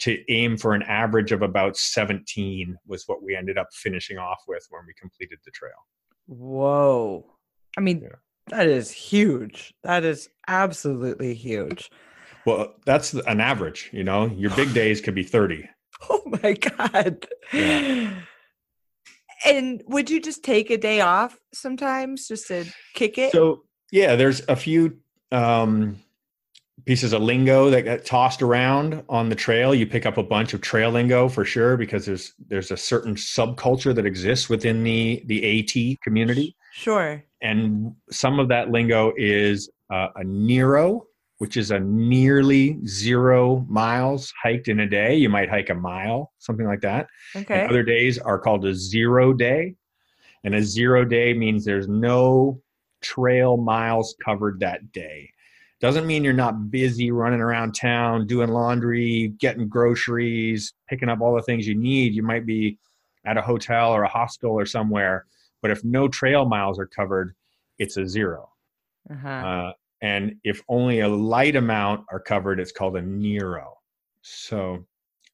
to 0.00 0.18
aim 0.32 0.56
for 0.56 0.74
an 0.74 0.82
average 0.84 1.30
of 1.30 1.42
about 1.42 1.76
17 1.76 2.74
was 2.86 3.04
what 3.06 3.22
we 3.22 3.36
ended 3.36 3.58
up 3.58 3.68
finishing 3.72 4.18
off 4.18 4.42
with 4.48 4.66
when 4.70 4.82
we 4.86 4.94
completed 4.94 5.38
the 5.44 5.50
trail. 5.50 5.72
Whoa. 6.26 7.26
I 7.76 7.80
mean, 7.82 8.02
Yeah. 8.02 8.16
that 8.48 8.66
is 8.66 8.90
huge. 8.90 9.74
That 9.82 10.04
is 10.04 10.30
absolutely 10.48 11.34
huge. 11.34 11.90
Well, 12.46 12.74
that's 12.86 13.12
an 13.14 13.40
average, 13.40 13.90
you 13.92 14.04
know, 14.04 14.26
your 14.26 14.50
big 14.56 14.72
days 14.74 15.00
could 15.00 15.14
be 15.14 15.24
30. 15.24 15.68
Oh 16.08 16.22
my 16.42 16.54
God. 16.54 17.26
Yeah. 17.52 18.14
And 19.44 19.82
would 19.86 20.08
you 20.08 20.18
just 20.18 20.42
take 20.42 20.70
a 20.70 20.78
day 20.78 21.02
off 21.02 21.38
sometimes 21.52 22.26
just 22.26 22.48
to 22.48 22.64
kick 22.94 23.18
it? 23.18 23.32
So 23.32 23.64
yeah, 23.92 24.16
there's 24.16 24.40
a 24.48 24.56
few 24.56 24.96
um, 25.30 25.96
pieces 26.84 27.12
of 27.12 27.22
lingo 27.22 27.70
that 27.70 27.82
get 27.82 28.04
tossed 28.04 28.42
around 28.42 29.02
on 29.08 29.28
the 29.28 29.34
trail. 29.34 29.74
You 29.74 29.86
pick 29.86 30.06
up 30.06 30.18
a 30.18 30.22
bunch 30.22 30.54
of 30.54 30.60
trail 30.60 30.90
lingo 30.90 31.28
for 31.28 31.44
sure 31.44 31.76
because 31.76 32.06
there's 32.06 32.34
there's 32.48 32.70
a 32.70 32.76
certain 32.76 33.14
subculture 33.14 33.94
that 33.94 34.06
exists 34.06 34.48
within 34.48 34.82
the 34.82 35.22
the 35.26 35.60
AT 35.60 36.00
community. 36.02 36.56
Sure. 36.72 37.22
And 37.42 37.94
some 38.10 38.38
of 38.38 38.48
that 38.48 38.70
lingo 38.70 39.12
is 39.16 39.70
uh, 39.90 40.08
a 40.16 40.24
Nero, 40.24 41.06
which 41.40 41.56
is 41.56 41.70
a 41.70 41.80
nearly 41.80 42.78
zero 42.86 43.64
miles 43.66 44.30
hiked 44.42 44.68
in 44.68 44.80
a 44.80 44.86
day. 44.86 45.16
You 45.16 45.30
might 45.30 45.48
hike 45.48 45.70
a 45.70 45.74
mile, 45.74 46.34
something 46.38 46.66
like 46.66 46.82
that. 46.82 47.06
Okay. 47.34 47.62
And 47.62 47.70
other 47.70 47.82
days 47.82 48.18
are 48.18 48.38
called 48.38 48.66
a 48.66 48.74
zero 48.74 49.32
day. 49.32 49.74
And 50.44 50.54
a 50.54 50.62
zero 50.62 51.02
day 51.02 51.32
means 51.32 51.64
there's 51.64 51.88
no 51.88 52.60
trail 53.00 53.56
miles 53.56 54.14
covered 54.22 54.60
that 54.60 54.92
day. 54.92 55.30
Doesn't 55.80 56.06
mean 56.06 56.24
you're 56.24 56.34
not 56.34 56.70
busy 56.70 57.10
running 57.10 57.40
around 57.40 57.72
town, 57.72 58.26
doing 58.26 58.50
laundry, 58.50 59.32
getting 59.38 59.66
groceries, 59.66 60.74
picking 60.90 61.08
up 61.08 61.22
all 61.22 61.34
the 61.34 61.40
things 61.40 61.66
you 61.66 61.74
need. 61.74 62.12
You 62.12 62.22
might 62.22 62.44
be 62.44 62.76
at 63.24 63.38
a 63.38 63.42
hotel 63.42 63.92
or 63.92 64.02
a 64.02 64.08
hostel 64.08 64.50
or 64.50 64.66
somewhere. 64.66 65.24
But 65.62 65.70
if 65.70 65.82
no 65.84 66.06
trail 66.06 66.44
miles 66.44 66.78
are 66.78 66.86
covered, 66.86 67.34
it's 67.78 67.96
a 67.96 68.06
0 68.06 68.46
uh-huh. 69.10 69.28
uh, 69.28 69.72
and 70.02 70.36
if 70.44 70.62
only 70.68 71.00
a 71.00 71.08
light 71.08 71.56
amount 71.56 72.04
are 72.10 72.20
covered, 72.20 72.60
it's 72.60 72.72
called 72.72 72.96
a 72.96 73.02
Nero. 73.02 73.74
So 74.22 74.86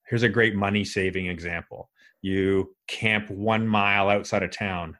here's 0.09 0.23
a 0.23 0.29
great 0.29 0.55
money 0.55 0.85
saving 0.85 1.27
example. 1.27 1.91
You 2.23 2.75
camp 2.89 3.31
one 3.31 3.67
mile 3.67 4.09
outside 4.09 4.43
of 4.43 4.51
town, 4.51 4.97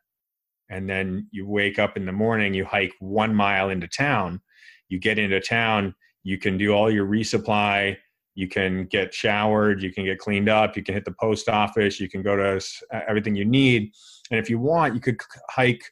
and 0.71 0.89
then 0.89 1.29
you 1.31 1.47
wake 1.47 1.79
up 1.79 1.97
in 1.97 2.07
the 2.07 2.13
morning, 2.13 2.55
you 2.55 2.65
hike 2.65 2.93
one 3.01 3.35
mile 3.35 3.71
into 3.71 3.89
town. 3.89 4.41
You 4.89 5.01
get 5.01 5.19
into 5.19 5.41
town, 5.41 5.95
you 6.23 6.39
can 6.39 6.59
do 6.59 6.73
all 6.73 6.91
your 6.91 7.07
resupply, 7.07 7.97
you 8.35 8.49
can 8.49 8.87
get 8.87 9.15
showered, 9.15 9.83
you 9.83 9.93
can 9.93 10.05
get 10.05 10.19
cleaned 10.19 10.49
up, 10.49 10.77
you 10.77 10.83
can 10.83 10.95
hit 10.95 11.05
the 11.05 11.15
post 11.19 11.49
office, 11.49 11.99
you 11.99 12.09
can 12.09 12.23
go 12.23 12.37
to 12.37 12.61
everything 13.09 13.35
you 13.35 13.45
need. 13.45 13.91
And 14.31 14.39
if 14.39 14.51
you 14.51 14.59
want, 14.59 14.95
you 14.95 15.01
could 15.01 15.19
hike 15.51 15.83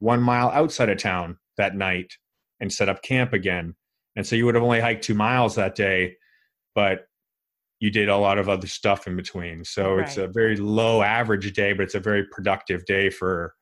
one 0.00 0.20
mile 0.20 0.50
outside 0.50 0.88
of 0.90 0.98
town 0.98 1.38
that 1.56 1.74
night 1.74 2.12
and 2.60 2.72
set 2.72 2.88
up 2.88 3.02
camp 3.02 3.32
again. 3.32 3.74
And 4.16 4.26
so 4.26 4.36
you 4.36 4.46
would 4.46 4.54
have 4.54 4.64
only 4.64 4.80
hiked 4.80 5.04
two 5.04 5.14
miles 5.14 5.56
that 5.56 5.74
day, 5.74 6.16
but 6.74 7.06
you 7.80 7.90
did 7.90 8.08
a 8.08 8.16
lot 8.16 8.38
of 8.38 8.48
other 8.48 8.66
stuff 8.66 9.06
in 9.06 9.16
between. 9.16 9.64
So 9.64 9.94
right. 9.94 10.06
it's 10.06 10.16
a 10.16 10.28
very 10.28 10.56
low 10.56 11.02
average 11.02 11.52
day, 11.52 11.72
but 11.72 11.82
it's 11.82 11.94
a 11.94 12.00
very 12.00 12.24
productive 12.24 12.84
day 12.86 13.10
for, 13.10 13.54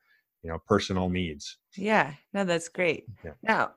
you 0.43 0.49
know, 0.49 0.59
personal 0.67 1.09
needs. 1.09 1.57
Yeah, 1.75 2.13
no, 2.33 2.43
that's 2.43 2.69
great. 2.69 3.05
Yeah. 3.25 3.31
Now, 3.41 3.71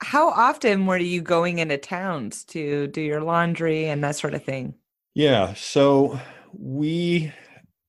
how 0.00 0.30
often 0.30 0.86
were 0.86 0.96
you 0.96 1.20
going 1.20 1.58
into 1.58 1.78
towns 1.78 2.44
to 2.46 2.88
do 2.88 3.00
your 3.00 3.20
laundry 3.20 3.84
and 3.86 4.02
that 4.02 4.16
sort 4.16 4.34
of 4.34 4.42
thing? 4.42 4.74
Yeah, 5.14 5.54
so 5.54 6.18
we 6.52 7.32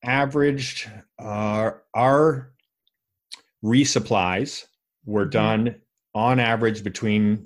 averaged 0.03 0.89
uh, 1.17 1.71
our 1.93 2.53
resupplies 3.63 4.65
were 5.05 5.23
mm-hmm. 5.23 5.29
done 5.31 5.75
on 6.15 6.39
average 6.39 6.83
between 6.83 7.45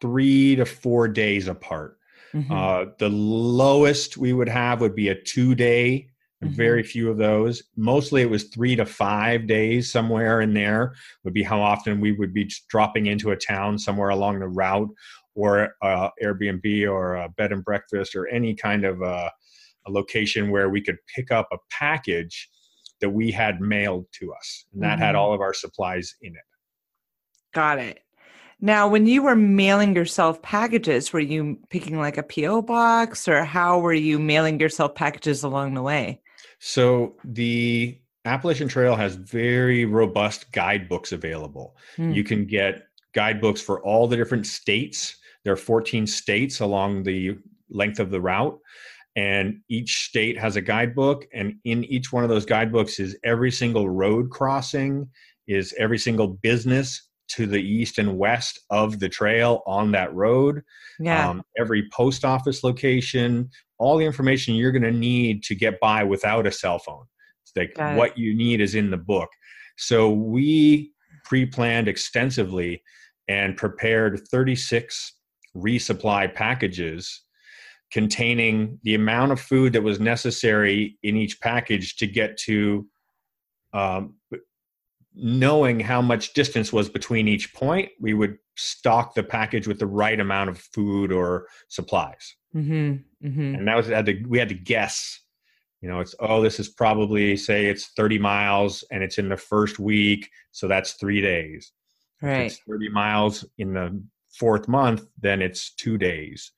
three 0.00 0.56
to 0.56 0.64
four 0.64 1.08
days 1.08 1.48
apart. 1.48 1.98
Mm-hmm. 2.34 2.52
Uh, 2.52 2.84
the 2.98 3.08
lowest 3.08 4.16
we 4.16 4.32
would 4.32 4.48
have 4.48 4.80
would 4.80 4.94
be 4.94 5.08
a 5.08 5.20
two 5.22 5.54
day, 5.54 6.08
mm-hmm. 6.42 6.52
very 6.54 6.82
few 6.82 7.10
of 7.10 7.16
those. 7.16 7.62
Mostly 7.76 8.22
it 8.22 8.30
was 8.30 8.44
three 8.44 8.76
to 8.76 8.84
five 8.84 9.46
days, 9.46 9.90
somewhere 9.90 10.40
in 10.40 10.52
there 10.54 10.94
would 11.24 11.34
be 11.34 11.42
how 11.42 11.60
often 11.60 12.00
we 12.00 12.12
would 12.12 12.34
be 12.34 12.50
dropping 12.68 13.06
into 13.06 13.30
a 13.30 13.36
town 13.36 13.78
somewhere 13.78 14.10
along 14.10 14.40
the 14.40 14.48
route 14.48 14.90
or 15.34 15.74
uh, 15.82 16.08
Airbnb 16.22 16.90
or 16.90 17.16
a 17.16 17.28
bed 17.28 17.52
and 17.52 17.64
breakfast 17.64 18.14
or 18.14 18.26
any 18.28 18.54
kind 18.54 18.84
of 18.84 19.02
uh, 19.02 19.30
a 19.86 19.90
location 19.90 20.50
where 20.50 20.68
we 20.68 20.80
could 20.80 20.98
pick 21.14 21.30
up 21.30 21.48
a 21.52 21.58
package 21.70 22.48
that 23.00 23.10
we 23.10 23.30
had 23.30 23.60
mailed 23.60 24.06
to 24.10 24.32
us 24.32 24.64
and 24.72 24.82
that 24.82 24.94
mm-hmm. 24.94 25.02
had 25.02 25.14
all 25.14 25.34
of 25.34 25.40
our 25.40 25.52
supplies 25.52 26.14
in 26.22 26.32
it 26.32 26.42
got 27.56 27.78
it. 27.78 28.02
Now 28.60 28.86
when 28.86 29.06
you 29.06 29.22
were 29.22 29.34
mailing 29.34 29.96
yourself 29.96 30.42
packages 30.42 31.12
were 31.12 31.20
you 31.20 31.58
picking 31.70 31.98
like 31.98 32.18
a 32.18 32.22
po 32.22 32.60
box 32.60 33.26
or 33.28 33.44
how 33.44 33.78
were 33.78 33.94
you 33.94 34.18
mailing 34.18 34.60
yourself 34.60 34.94
packages 34.94 35.42
along 35.42 35.72
the 35.72 35.82
way? 35.82 36.20
So 36.58 37.16
the 37.24 37.98
appalachian 38.26 38.68
trail 38.68 38.94
has 38.94 39.14
very 39.14 39.86
robust 39.86 40.52
guidebooks 40.52 41.12
available. 41.12 41.76
Mm. 41.96 42.14
you 42.14 42.24
can 42.24 42.44
get 42.44 42.82
guidebooks 43.14 43.62
for 43.62 43.82
all 43.82 44.06
the 44.06 44.16
different 44.16 44.46
states. 44.46 45.16
There 45.44 45.52
are 45.54 45.56
14 45.56 46.06
states 46.06 46.60
along 46.60 47.04
the 47.04 47.38
length 47.70 48.00
of 48.00 48.10
the 48.10 48.20
route 48.20 48.58
and 49.16 49.60
each 49.70 50.04
state 50.08 50.38
has 50.38 50.56
a 50.56 50.60
guidebook 50.60 51.26
and 51.32 51.54
in 51.64 51.84
each 51.84 52.12
one 52.12 52.22
of 52.22 52.28
those 52.28 52.44
guidebooks 52.44 53.00
is 53.00 53.18
every 53.24 53.50
single 53.50 53.88
road 53.88 54.30
crossing 54.30 55.08
is 55.46 55.74
every 55.78 55.98
single 55.98 56.28
business 56.28 57.08
to 57.28 57.46
the 57.46 57.60
east 57.60 57.98
and 57.98 58.16
west 58.16 58.60
of 58.70 58.98
the 58.98 59.08
trail 59.08 59.62
on 59.66 59.92
that 59.92 60.14
road 60.14 60.62
yeah. 60.98 61.28
Um, 61.28 61.42
every 61.58 61.88
post 61.92 62.24
office 62.24 62.64
location 62.64 63.50
all 63.78 63.96
the 63.96 64.04
information 64.04 64.54
you're 64.54 64.72
going 64.72 64.82
to 64.82 64.92
need 64.92 65.42
to 65.44 65.54
get 65.54 65.78
by 65.80 66.04
without 66.04 66.46
a 66.46 66.52
cell 66.52 66.78
phone 66.78 67.04
it's 67.42 67.52
like 67.56 67.74
Got 67.74 67.96
what 67.96 68.10
it. 68.10 68.18
you 68.18 68.34
need 68.34 68.60
is 68.60 68.74
in 68.74 68.90
the 68.90 68.96
book 68.96 69.28
so 69.76 70.10
we 70.10 70.92
pre-planned 71.24 71.88
extensively 71.88 72.82
and 73.28 73.56
prepared 73.56 74.20
36 74.30 75.12
resupply 75.56 76.32
packages 76.32 77.22
containing 77.92 78.78
the 78.82 78.94
amount 78.94 79.32
of 79.32 79.40
food 79.40 79.72
that 79.72 79.82
was 79.82 80.00
necessary 80.00 80.98
in 81.02 81.16
each 81.16 81.40
package 81.40 81.96
to 81.96 82.06
get 82.06 82.36
to 82.36 82.86
um, 83.72 84.14
knowing 85.16 85.80
how 85.80 86.02
much 86.02 86.34
distance 86.34 86.72
was 86.72 86.88
between 86.88 87.26
each 87.26 87.54
point 87.54 87.88
we 88.00 88.14
would 88.14 88.38
stock 88.56 89.14
the 89.14 89.22
package 89.22 89.66
with 89.66 89.78
the 89.78 89.86
right 89.86 90.20
amount 90.20 90.50
of 90.50 90.58
food 90.58 91.10
or 91.10 91.46
supplies. 91.68 92.36
Mm-hmm, 92.54 93.26
mm-hmm. 93.26 93.54
and 93.54 93.68
that 93.68 93.76
was 93.76 93.86
had 93.88 94.06
to, 94.06 94.22
we 94.28 94.38
had 94.38 94.48
to 94.48 94.54
guess 94.54 95.20
you 95.82 95.88
know 95.88 96.00
it's 96.00 96.14
oh 96.20 96.40
this 96.40 96.58
is 96.58 96.68
probably 96.68 97.36
say 97.36 97.66
it's 97.66 97.88
30 97.96 98.18
miles 98.18 98.84
and 98.90 99.02
it's 99.02 99.18
in 99.18 99.28
the 99.28 99.36
first 99.36 99.78
week 99.78 100.30
so 100.52 100.68
that's 100.68 100.92
three 100.92 101.20
days. 101.20 101.72
Right. 102.22 102.56
30 102.66 102.88
miles 102.90 103.44
in 103.58 103.74
the 103.74 104.02
fourth 104.38 104.68
month 104.68 105.06
then 105.20 105.42
it's 105.42 105.74
two 105.74 105.98
days 105.98 106.52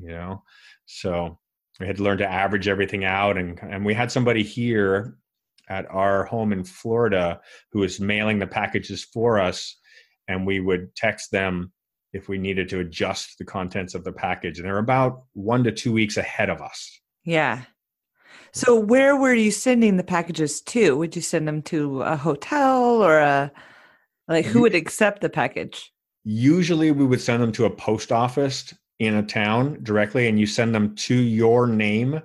you 0.00 0.08
know? 0.08 0.42
So 0.86 1.38
we 1.80 1.86
had 1.86 1.96
to 1.96 2.02
learn 2.02 2.18
to 2.18 2.30
average 2.30 2.68
everything 2.68 3.04
out 3.04 3.36
and 3.38 3.58
and 3.62 3.84
we 3.84 3.94
had 3.94 4.10
somebody 4.10 4.42
here 4.42 5.16
at 5.68 5.86
our 5.90 6.24
home 6.24 6.52
in 6.52 6.64
Florida 6.64 7.40
who 7.72 7.80
was 7.80 8.00
mailing 8.00 8.38
the 8.38 8.46
packages 8.46 9.04
for 9.04 9.38
us 9.38 9.76
and 10.26 10.46
we 10.46 10.60
would 10.60 10.94
text 10.94 11.30
them 11.30 11.72
if 12.12 12.28
we 12.28 12.38
needed 12.38 12.68
to 12.68 12.80
adjust 12.80 13.36
the 13.38 13.44
contents 13.44 13.94
of 13.94 14.04
the 14.04 14.12
package 14.12 14.58
and 14.58 14.66
they're 14.66 14.78
about 14.78 15.24
1 15.34 15.64
to 15.64 15.72
2 15.72 15.92
weeks 15.92 16.16
ahead 16.16 16.48
of 16.50 16.62
us. 16.62 17.00
Yeah. 17.24 17.62
So 18.52 18.78
where 18.78 19.16
were 19.16 19.34
you 19.34 19.50
sending 19.50 19.96
the 19.96 20.04
packages 20.04 20.60
to? 20.62 20.96
Would 20.96 21.14
you 21.14 21.22
send 21.22 21.46
them 21.46 21.62
to 21.62 22.02
a 22.02 22.16
hotel 22.16 23.02
or 23.02 23.18
a 23.18 23.52
like 24.26 24.46
who 24.46 24.62
would 24.62 24.74
accept 24.74 25.20
the 25.20 25.30
package? 25.30 25.92
Usually 26.24 26.90
we 26.90 27.06
would 27.06 27.20
send 27.20 27.42
them 27.42 27.52
to 27.52 27.64
a 27.64 27.70
post 27.70 28.12
office 28.12 28.74
in 28.98 29.14
a 29.14 29.22
town 29.22 29.78
directly 29.82 30.28
and 30.28 30.40
you 30.40 30.46
send 30.46 30.74
them 30.74 30.94
to 30.96 31.14
your 31.14 31.66
name 31.66 32.20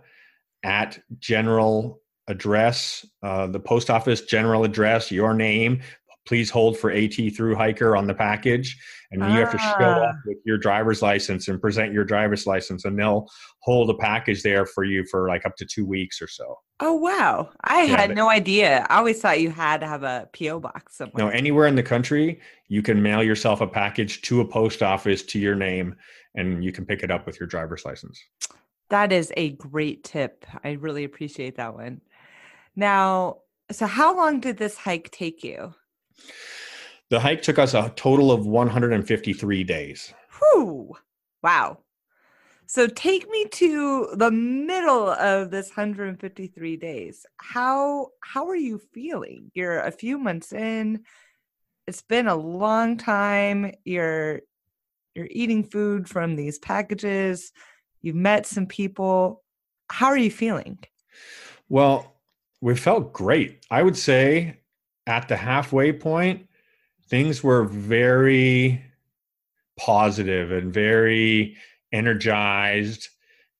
at 0.63 0.99
general 1.19 2.01
address, 2.27 3.05
uh, 3.21 3.47
the 3.47 3.59
post 3.59 3.89
office 3.89 4.21
general 4.21 4.63
address, 4.63 5.11
your 5.11 5.33
name. 5.33 5.81
Please 6.25 6.49
hold 6.49 6.77
for 6.77 6.89
AT 6.89 7.13
through 7.35 7.53
hiker 7.55 7.97
on 7.97 8.07
the 8.07 8.13
package. 8.13 8.79
And 9.11 9.21
you 9.21 9.39
have 9.39 9.51
to 9.51 9.57
show 9.57 9.75
ah. 9.79 10.09
up 10.09 10.15
with 10.25 10.37
your 10.45 10.57
driver's 10.57 11.01
license 11.01 11.49
and 11.49 11.61
present 11.61 11.93
your 11.93 12.05
driver's 12.05 12.47
license, 12.47 12.85
and 12.85 12.97
they'll 12.97 13.27
hold 13.59 13.89
a 13.89 13.93
package 13.93 14.41
there 14.41 14.65
for 14.65 14.85
you 14.85 15.05
for 15.11 15.27
like 15.27 15.45
up 15.45 15.55
to 15.57 15.65
two 15.65 15.85
weeks 15.85 16.21
or 16.21 16.27
so. 16.27 16.57
Oh, 16.79 16.93
wow. 16.93 17.49
I 17.63 17.83
yeah, 17.83 17.97
had 17.97 18.09
but, 18.11 18.15
no 18.15 18.29
idea. 18.29 18.87
I 18.89 18.97
always 18.97 19.21
thought 19.21 19.41
you 19.41 19.51
had 19.51 19.81
to 19.81 19.87
have 19.87 20.03
a 20.03 20.29
P.O. 20.33 20.61
box 20.61 20.97
somewhere. 20.97 21.25
No, 21.25 21.29
anywhere 21.29 21.67
in 21.67 21.75
the 21.75 21.83
country, 21.83 22.39
you 22.69 22.81
can 22.81 23.03
mail 23.03 23.21
yourself 23.21 23.61
a 23.61 23.67
package 23.67 24.21
to 24.23 24.41
a 24.41 24.45
post 24.45 24.81
office 24.81 25.21
to 25.23 25.39
your 25.39 25.55
name 25.55 25.95
and 26.35 26.63
you 26.63 26.71
can 26.71 26.85
pick 26.85 27.03
it 27.03 27.11
up 27.11 27.25
with 27.25 27.39
your 27.39 27.47
driver's 27.47 27.85
license. 27.85 28.21
That 28.89 29.11
is 29.11 29.31
a 29.37 29.51
great 29.51 30.03
tip. 30.03 30.45
I 30.63 30.71
really 30.73 31.03
appreciate 31.03 31.55
that 31.57 31.73
one. 31.73 32.01
Now, 32.75 33.37
so 33.71 33.85
how 33.85 34.15
long 34.15 34.39
did 34.39 34.57
this 34.57 34.77
hike 34.77 35.11
take 35.11 35.43
you? 35.43 35.73
The 37.09 37.19
hike 37.19 37.41
took 37.41 37.59
us 37.59 37.73
a 37.73 37.93
total 37.95 38.31
of 38.31 38.45
153 38.45 39.63
days. 39.63 40.13
Whew. 40.39 40.95
Wow. 41.41 41.79
So 42.65 42.87
take 42.87 43.29
me 43.29 43.45
to 43.51 44.09
the 44.15 44.31
middle 44.31 45.09
of 45.09 45.51
this 45.51 45.67
153 45.69 46.77
days. 46.77 47.25
How 47.37 48.07
how 48.21 48.47
are 48.47 48.55
you 48.55 48.79
feeling? 48.93 49.51
You're 49.53 49.79
a 49.79 49.91
few 49.91 50.17
months 50.17 50.53
in. 50.53 51.03
It's 51.85 52.01
been 52.01 52.27
a 52.27 52.35
long 52.35 52.97
time. 52.97 53.73
You're 53.83 54.41
you're 55.13 55.27
eating 55.29 55.63
food 55.63 56.09
from 56.09 56.35
these 56.35 56.57
packages. 56.57 57.51
You've 58.01 58.15
met 58.15 58.47
some 58.47 58.65
people. 58.65 59.43
How 59.89 60.07
are 60.07 60.17
you 60.17 60.31
feeling? 60.31 60.79
Well, 61.69 62.12
we 62.63 62.73
felt 62.77 63.11
great. 63.11 63.65
I 63.69 63.83
would 63.83 63.97
say 63.97 64.61
at 65.05 65.27
the 65.27 65.35
halfway 65.35 65.91
point, 65.91 66.47
things 67.09 67.43
were 67.43 67.65
very 67.65 68.81
positive 69.77 70.49
and 70.53 70.73
very 70.73 71.57
energized 71.91 73.09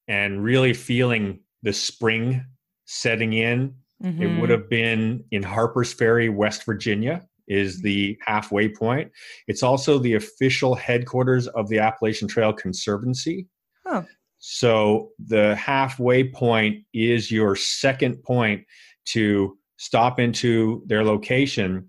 and 0.08 0.42
really 0.42 0.74
feeling 0.74 1.42
the 1.64 1.74
spring 1.74 2.46
setting 2.86 3.34
in. 3.34 3.76
Mm-hmm. 4.02 4.24
It 4.24 4.40
would 4.40 4.50
have 4.50 4.70
been 4.70 5.26
in 5.32 5.44
Harpers 5.44 5.92
Ferry, 5.92 6.30
West 6.30 6.66
Virginia, 6.66 7.28
is 7.46 7.76
mm-hmm. 7.76 7.84
the 7.84 8.18
halfway 8.26 8.70
point. 8.70 9.12
It's 9.50 9.64
also 9.64 10.00
the 10.00 10.14
official 10.14 10.76
headquarters 10.76 11.48
of 11.48 11.68
the 11.68 11.80
Appalachian 11.80 12.30
Trail 12.30 12.54
Conservancy. 12.54 13.48
Oh. 13.86 14.06
So 14.40 15.12
the 15.20 15.56
halfway 15.56 16.24
point 16.24 16.86
is 16.94 17.32
your 17.32 17.58
second 17.58 18.24
point 18.24 18.66
to 19.06 19.58
stop 19.78 20.20
into 20.20 20.84
their 20.86 21.04
location 21.04 21.88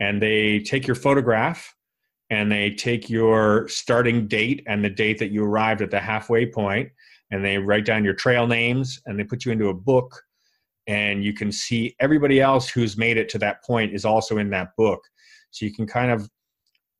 and 0.00 0.20
they 0.20 0.60
take 0.60 0.86
your 0.86 0.96
photograph 0.96 1.74
and 2.30 2.50
they 2.50 2.70
take 2.70 3.10
your 3.10 3.68
starting 3.68 4.26
date 4.26 4.62
and 4.66 4.84
the 4.84 4.90
date 4.90 5.18
that 5.18 5.30
you 5.30 5.44
arrived 5.44 5.82
at 5.82 5.90
the 5.90 6.00
halfway 6.00 6.46
point 6.46 6.88
and 7.30 7.44
they 7.44 7.58
write 7.58 7.84
down 7.84 8.04
your 8.04 8.14
trail 8.14 8.46
names 8.46 9.00
and 9.06 9.18
they 9.18 9.24
put 9.24 9.44
you 9.44 9.52
into 9.52 9.68
a 9.68 9.74
book 9.74 10.22
and 10.86 11.24
you 11.24 11.32
can 11.32 11.52
see 11.52 11.94
everybody 12.00 12.40
else 12.40 12.68
who's 12.68 12.96
made 12.96 13.16
it 13.16 13.28
to 13.28 13.38
that 13.38 13.62
point 13.64 13.94
is 13.94 14.04
also 14.04 14.38
in 14.38 14.50
that 14.50 14.70
book. 14.76 15.00
So 15.50 15.64
you 15.64 15.72
can 15.72 15.86
kind 15.86 16.10
of 16.10 16.28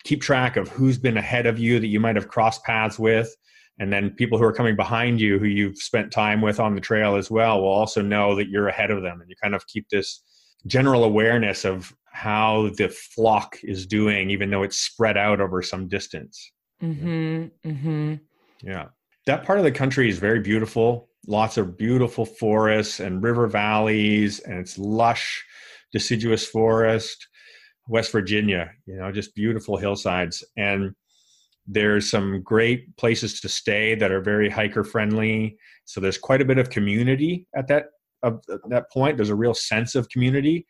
keep 0.05 0.20
track 0.20 0.57
of 0.57 0.68
who's 0.68 0.98
been 0.98 1.16
ahead 1.16 1.46
of 1.46 1.59
you 1.59 1.81
that 1.81 1.87
you 1.88 2.01
might 2.01 2.16
have 2.16 2.29
crossed 2.29 2.64
paths 2.64 2.98
with 2.98 3.35
and 3.78 3.92
then 3.92 4.11
people 4.11 4.38
who 4.38 4.44
are 4.44 4.52
coming 4.52 4.76
behind 4.76 5.20
you 5.20 5.38
who 5.38 5.46
you've 5.46 5.78
spent 5.78 6.12
time 6.12 6.40
with 6.40 6.61
on 6.61 6.74
the 6.74 6.80
trail 6.80 7.16
as 7.16 7.30
well 7.30 7.61
will 7.61 7.68
also 7.68 8.02
know 8.02 8.35
that 8.37 8.48
you're 8.48 8.68
ahead 8.68 8.90
of 8.90 9.02
them 9.02 9.20
and 9.20 9.30
you 9.30 9.37
kind 9.42 9.54
of 9.54 9.66
keep 9.66 9.88
this 9.88 10.22
general 10.66 11.04
awareness 11.04 11.64
of 11.64 11.94
how 12.12 12.70
the 12.76 12.88
flock 12.88 13.58
is 13.62 13.87
doing, 13.87 14.30
even 14.30 14.50
though 14.50 14.62
it's 14.62 14.78
spread 14.78 15.16
out 15.16 15.40
over 15.40 15.62
some 15.62 15.88
distance. 15.88 16.52
Mm-hmm, 16.82 17.68
mm-hmm. 17.68 18.14
Yeah. 18.62 18.87
That 19.26 19.44
part 19.44 19.58
of 19.58 19.64
the 19.64 19.72
country 19.72 20.08
is 20.08 20.18
very 20.18 20.40
beautiful. 20.40 21.08
Lots 21.26 21.56
of 21.56 21.78
beautiful 21.78 22.26
forests 22.26 23.00
and 23.00 23.22
river 23.22 23.46
valleys, 23.46 24.40
and 24.40 24.58
it's 24.58 24.76
lush, 24.78 25.44
deciduous 25.92 26.46
forest. 26.46 27.28
West 27.88 28.12
Virginia, 28.12 28.70
you 28.87 28.96
know, 28.96 29.11
just 29.11 29.35
beautiful 29.35 29.76
hillsides. 29.76 30.44
And 30.56 30.94
there's 31.66 32.11
some 32.11 32.42
great 32.42 32.96
places 32.96 33.40
to 33.40 33.48
stay 33.48 33.94
that 33.94 34.11
are 34.11 34.20
very 34.20 34.51
hiker 34.51 34.85
friendly. 34.85 35.57
So 35.85 36.01
there's 36.01 36.18
quite 36.18 36.42
a 36.42 36.44
bit 36.44 36.59
of 36.59 36.70
community 36.70 37.46
at 37.57 37.68
that 37.68 37.87
of 38.22 38.40
that 38.68 38.90
point. 38.90 39.16
There's 39.16 39.31
a 39.31 39.35
real 39.35 39.55
sense 39.55 39.94
of 39.94 40.09
community. 40.09 40.66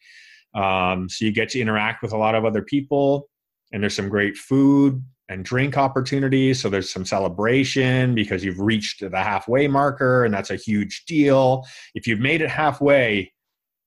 Um, 0.55 1.09
so 1.09 1.25
you 1.25 1.33
get 1.33 1.51
to 1.51 1.61
interact 1.61 2.03
with 2.03 2.13
a 2.13 2.17
lot 2.17 2.35
of 2.35 2.45
other 2.45 2.63
people, 2.63 3.29
and 3.73 3.83
there's 3.83 3.97
some 3.97 4.09
great 4.09 4.37
food 4.37 5.03
and 5.29 5.45
drink 5.45 5.77
opportunities. 5.77 6.61
So 6.61 6.69
there's 6.69 6.93
some 6.93 7.05
celebration 7.05 8.15
because 8.15 8.45
you've 8.45 8.61
reached 8.61 9.01
the 9.01 9.19
halfway 9.19 9.67
marker, 9.69 10.25
and 10.25 10.33
that's 10.33 10.51
a 10.51 10.57
huge 10.57 11.05
deal. 11.07 11.65
If 11.95 12.07
you've 12.07 12.21
made 12.21 12.43
it 12.43 12.51
halfway, 12.51 13.33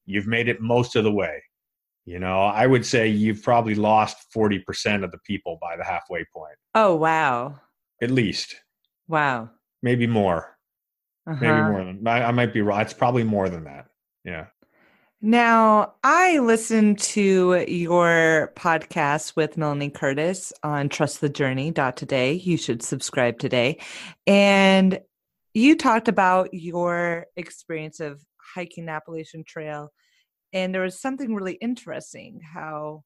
you've 0.06 0.28
made 0.28 0.48
it 0.48 0.62
most 0.62 0.96
of 0.96 1.04
the 1.04 1.12
way. 1.12 1.42
You 2.06 2.20
know, 2.20 2.42
I 2.42 2.68
would 2.68 2.86
say 2.86 3.08
you've 3.08 3.42
probably 3.42 3.74
lost 3.74 4.18
40% 4.36 5.04
of 5.04 5.12
the 5.12 5.18
people 5.26 5.58
by 5.60 5.76
the 5.76 5.84
halfway 5.84 6.24
point. 6.32 6.56
Oh, 6.76 6.96
wow. 6.96 7.60
At 8.02 8.12
least. 8.12 8.56
Wow. 9.08 9.50
Maybe 9.82 10.06
more. 10.06 10.56
Uh-huh. 11.28 11.40
Maybe 11.42 11.62
more 11.62 11.84
than 11.84 12.08
I, 12.08 12.26
I 12.26 12.32
might 12.32 12.54
be 12.54 12.62
wrong. 12.62 12.82
It's 12.82 12.94
probably 12.94 13.24
more 13.24 13.50
than 13.50 13.64
that. 13.64 13.88
Yeah. 14.24 14.46
Now, 15.22 15.96
I 16.04 16.38
listened 16.38 17.00
to 17.00 17.66
your 17.68 18.54
podcast 18.56 19.36
with 19.36 19.58
Melanie 19.58 19.90
Curtis 19.90 20.54
on 20.62 20.90
Trust 20.90 21.22
the 21.22 21.30
Journey 21.30 21.72
today. 21.72 22.34
You 22.34 22.58
should 22.58 22.84
subscribe 22.84 23.40
today. 23.40 23.80
And 24.28 25.00
you 25.56 25.78
talked 25.78 26.10
about 26.10 26.54
your 26.54 27.26
experience 27.36 28.00
of 28.00 28.22
hiking 28.54 28.86
the 28.86 28.92
Appalachian 28.92 29.44
Trail. 29.44 29.92
And 30.54 30.74
there 30.74 30.82
was 30.82 31.00
something 31.00 31.34
really 31.34 31.54
interesting 31.54 32.42
how 32.42 33.04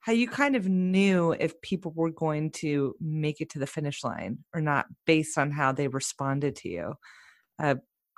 how 0.00 0.12
you 0.12 0.28
kind 0.28 0.56
of 0.56 0.68
knew 0.68 1.32
if 1.32 1.60
people 1.60 1.92
were 1.94 2.10
going 2.10 2.50
to 2.50 2.94
make 3.00 3.40
it 3.40 3.50
to 3.50 3.58
the 3.58 3.66
finish 3.66 4.04
line 4.04 4.38
or 4.54 4.60
not 4.60 4.86
based 5.06 5.36
on 5.36 5.50
how 5.50 5.72
they 5.72 5.88
responded 5.88 6.56
to 6.56 6.68
you. 6.68 6.94
Uh, 7.62 7.74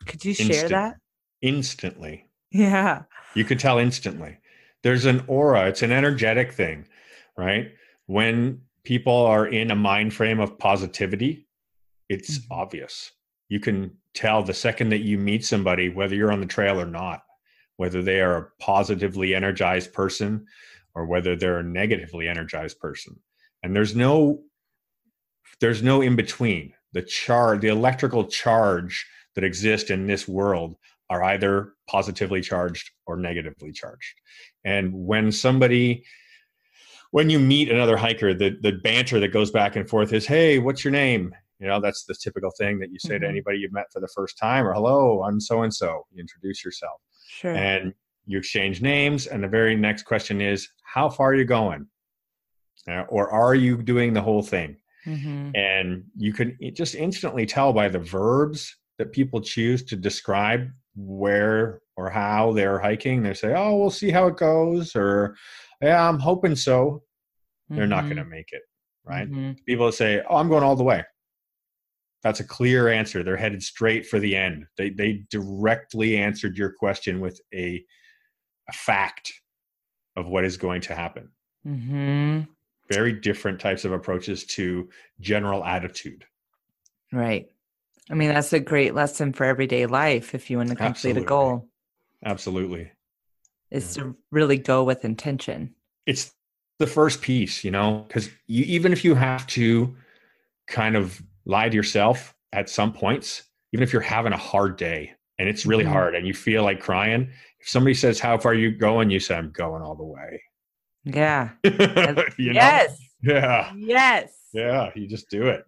could 0.06 0.24
you 0.24 0.34
share 0.34 0.46
Instant, 0.46 0.70
that? 0.70 0.96
Instantly. 1.42 2.26
Yeah. 2.50 3.02
You 3.34 3.44
could 3.44 3.58
tell 3.58 3.78
instantly. 3.78 4.38
There's 4.82 5.04
an 5.04 5.24
aura, 5.26 5.68
it's 5.68 5.82
an 5.82 5.92
energetic 5.92 6.52
thing, 6.52 6.86
right? 7.36 7.72
When 8.06 8.62
people 8.84 9.26
are 9.26 9.46
in 9.46 9.70
a 9.70 9.76
mind 9.76 10.14
frame 10.14 10.40
of 10.40 10.58
positivity, 10.58 11.48
it's 12.08 12.38
mm-hmm. 12.38 12.52
obvious. 12.52 13.12
You 13.48 13.60
can 13.60 13.96
tell 14.14 14.42
the 14.42 14.54
second 14.54 14.90
that 14.90 15.00
you 15.00 15.18
meet 15.18 15.44
somebody, 15.44 15.88
whether 15.88 16.14
you're 16.14 16.32
on 16.32 16.40
the 16.40 16.46
trail 16.46 16.80
or 16.80 16.86
not, 16.86 17.22
whether 17.80 18.02
they 18.02 18.20
are 18.20 18.36
a 18.36 18.48
positively 18.62 19.34
energized 19.34 19.90
person 19.94 20.44
or 20.94 21.06
whether 21.06 21.34
they're 21.34 21.60
a 21.60 21.62
negatively 21.62 22.28
energized 22.28 22.78
person. 22.78 23.18
And 23.62 23.74
there's 23.74 23.96
no 23.96 24.42
there's 25.60 25.82
no 25.82 26.02
in 26.02 26.14
between. 26.14 26.74
The 26.92 27.00
charge, 27.00 27.62
the 27.62 27.68
electrical 27.68 28.24
charge 28.26 29.06
that 29.34 29.44
exists 29.44 29.88
in 29.88 30.06
this 30.06 30.28
world 30.28 30.76
are 31.08 31.22
either 31.22 31.72
positively 31.88 32.42
charged 32.42 32.90
or 33.06 33.16
negatively 33.16 33.72
charged. 33.72 34.14
And 34.62 34.92
when 34.92 35.32
somebody, 35.32 36.04
when 37.12 37.30
you 37.30 37.38
meet 37.38 37.70
another 37.70 37.96
hiker, 37.96 38.34
the, 38.34 38.58
the 38.60 38.72
banter 38.72 39.20
that 39.20 39.28
goes 39.28 39.50
back 39.50 39.74
and 39.76 39.88
forth 39.88 40.12
is, 40.12 40.26
hey, 40.26 40.58
what's 40.58 40.84
your 40.84 40.92
name? 40.92 41.34
You 41.58 41.68
know, 41.68 41.80
that's 41.80 42.04
the 42.04 42.14
typical 42.14 42.50
thing 42.58 42.78
that 42.80 42.90
you 42.90 42.98
say 42.98 43.14
mm-hmm. 43.14 43.22
to 43.22 43.28
anybody 43.28 43.58
you've 43.58 43.72
met 43.72 43.90
for 43.90 44.00
the 44.00 44.08
first 44.14 44.36
time, 44.36 44.66
or 44.66 44.74
hello, 44.74 45.22
I'm 45.22 45.40
so 45.40 45.62
and 45.62 45.72
so. 45.72 46.06
You 46.12 46.20
introduce 46.20 46.62
yourself. 46.62 47.00
Sure. 47.30 47.54
And 47.54 47.94
you 48.26 48.38
exchange 48.38 48.82
names. 48.82 49.26
And 49.26 49.42
the 49.42 49.48
very 49.48 49.76
next 49.76 50.02
question 50.02 50.40
is, 50.40 50.68
how 50.82 51.08
far 51.08 51.30
are 51.30 51.34
you 51.34 51.44
going? 51.44 51.86
Uh, 52.90 53.02
or 53.08 53.30
are 53.30 53.54
you 53.54 53.82
doing 53.82 54.12
the 54.12 54.20
whole 54.20 54.42
thing? 54.42 54.76
Mm-hmm. 55.06 55.50
And 55.54 56.04
you 56.16 56.32
can 56.32 56.58
just 56.74 56.94
instantly 56.94 57.46
tell 57.46 57.72
by 57.72 57.88
the 57.88 57.98
verbs 57.98 58.76
that 58.98 59.12
people 59.12 59.40
choose 59.40 59.84
to 59.84 59.96
describe 59.96 60.68
where 60.96 61.80
or 61.96 62.10
how 62.10 62.52
they're 62.52 62.78
hiking. 62.78 63.22
They 63.22 63.34
say, 63.34 63.54
"Oh, 63.54 63.76
we'll 63.76 63.90
see 63.90 64.10
how 64.10 64.26
it 64.26 64.36
goes," 64.36 64.94
or 64.96 65.36
"Yeah, 65.80 66.06
I'm 66.06 66.18
hoping 66.18 66.56
so." 66.56 67.02
Mm-hmm. 67.70 67.76
They're 67.76 67.86
not 67.86 68.02
going 68.02 68.16
to 68.16 68.22
mm-hmm. 68.22 68.30
make 68.30 68.52
it, 68.52 68.62
right? 69.04 69.30
Mm-hmm. 69.30 69.52
People 69.66 69.90
say, 69.92 70.22
"Oh, 70.28 70.36
I'm 70.36 70.48
going 70.48 70.64
all 70.64 70.76
the 70.76 70.84
way." 70.84 71.04
That's 72.22 72.40
a 72.40 72.44
clear 72.44 72.88
answer. 72.88 73.22
They're 73.22 73.36
headed 73.36 73.62
straight 73.62 74.06
for 74.06 74.18
the 74.18 74.36
end. 74.36 74.66
They 74.76 74.90
they 74.90 75.24
directly 75.30 76.18
answered 76.18 76.56
your 76.56 76.70
question 76.70 77.20
with 77.20 77.40
a 77.54 77.84
a 78.68 78.72
fact 78.72 79.32
of 80.16 80.28
what 80.28 80.44
is 80.44 80.56
going 80.56 80.82
to 80.82 80.94
happen. 80.94 81.30
Mm-hmm. 81.66 82.40
Very 82.90 83.12
different 83.12 83.60
types 83.60 83.84
of 83.84 83.92
approaches 83.92 84.44
to 84.46 84.88
general 85.20 85.64
attitude. 85.64 86.24
Right. 87.12 87.48
I 88.10 88.14
mean, 88.14 88.28
that's 88.28 88.52
a 88.52 88.60
great 88.60 88.94
lesson 88.94 89.32
for 89.32 89.44
everyday 89.44 89.86
life 89.86 90.34
if 90.34 90.50
you 90.50 90.56
want 90.56 90.70
to 90.70 90.74
complete 90.74 91.10
Absolutely. 91.10 91.22
a 91.22 91.26
goal. 91.26 91.68
Absolutely. 92.24 92.90
Is 93.70 93.96
yeah. 93.96 94.02
to 94.02 94.16
really 94.30 94.58
go 94.58 94.82
with 94.82 95.04
intention. 95.04 95.74
It's 96.06 96.32
the 96.80 96.88
first 96.88 97.22
piece, 97.22 97.62
you 97.62 97.70
know, 97.70 98.04
because 98.08 98.28
you, 98.46 98.64
even 98.64 98.92
if 98.92 99.04
you 99.04 99.14
have 99.14 99.46
to 99.48 99.94
kind 100.66 100.96
of 100.96 101.22
lie 101.44 101.68
to 101.68 101.76
yourself 101.76 102.34
at 102.52 102.68
some 102.68 102.92
points, 102.92 103.44
even 103.72 103.82
if 103.82 103.92
you're 103.92 104.02
having 104.02 104.32
a 104.32 104.38
hard 104.38 104.76
day 104.76 105.12
and 105.38 105.48
it's 105.48 105.66
really 105.66 105.84
mm-hmm. 105.84 105.92
hard 105.92 106.14
and 106.14 106.26
you 106.26 106.34
feel 106.34 106.62
like 106.62 106.80
crying, 106.80 107.30
if 107.60 107.68
somebody 107.68 107.94
says, 107.94 108.18
How 108.18 108.38
far 108.38 108.52
are 108.52 108.54
you 108.54 108.70
going? 108.70 109.10
You 109.10 109.20
say, 109.20 109.36
I'm 109.36 109.50
going 109.50 109.82
all 109.82 109.94
the 109.94 110.04
way. 110.04 110.42
Yeah. 111.04 111.50
yes. 112.38 112.98
Yeah. 113.22 113.72
Yes. 113.76 114.32
Yeah. 114.52 114.90
You 114.94 115.06
just 115.06 115.30
do 115.30 115.46
it. 115.48 115.64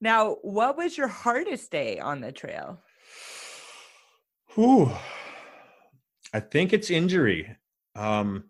Now, 0.00 0.36
what 0.42 0.76
was 0.76 0.98
your 0.98 1.08
hardest 1.08 1.70
day 1.70 1.98
on 1.98 2.20
the 2.20 2.30
trail? 2.30 2.80
Whew. 4.54 4.92
I 6.32 6.40
think 6.40 6.72
it's 6.72 6.90
injury. 6.90 7.56
Um, 7.94 8.44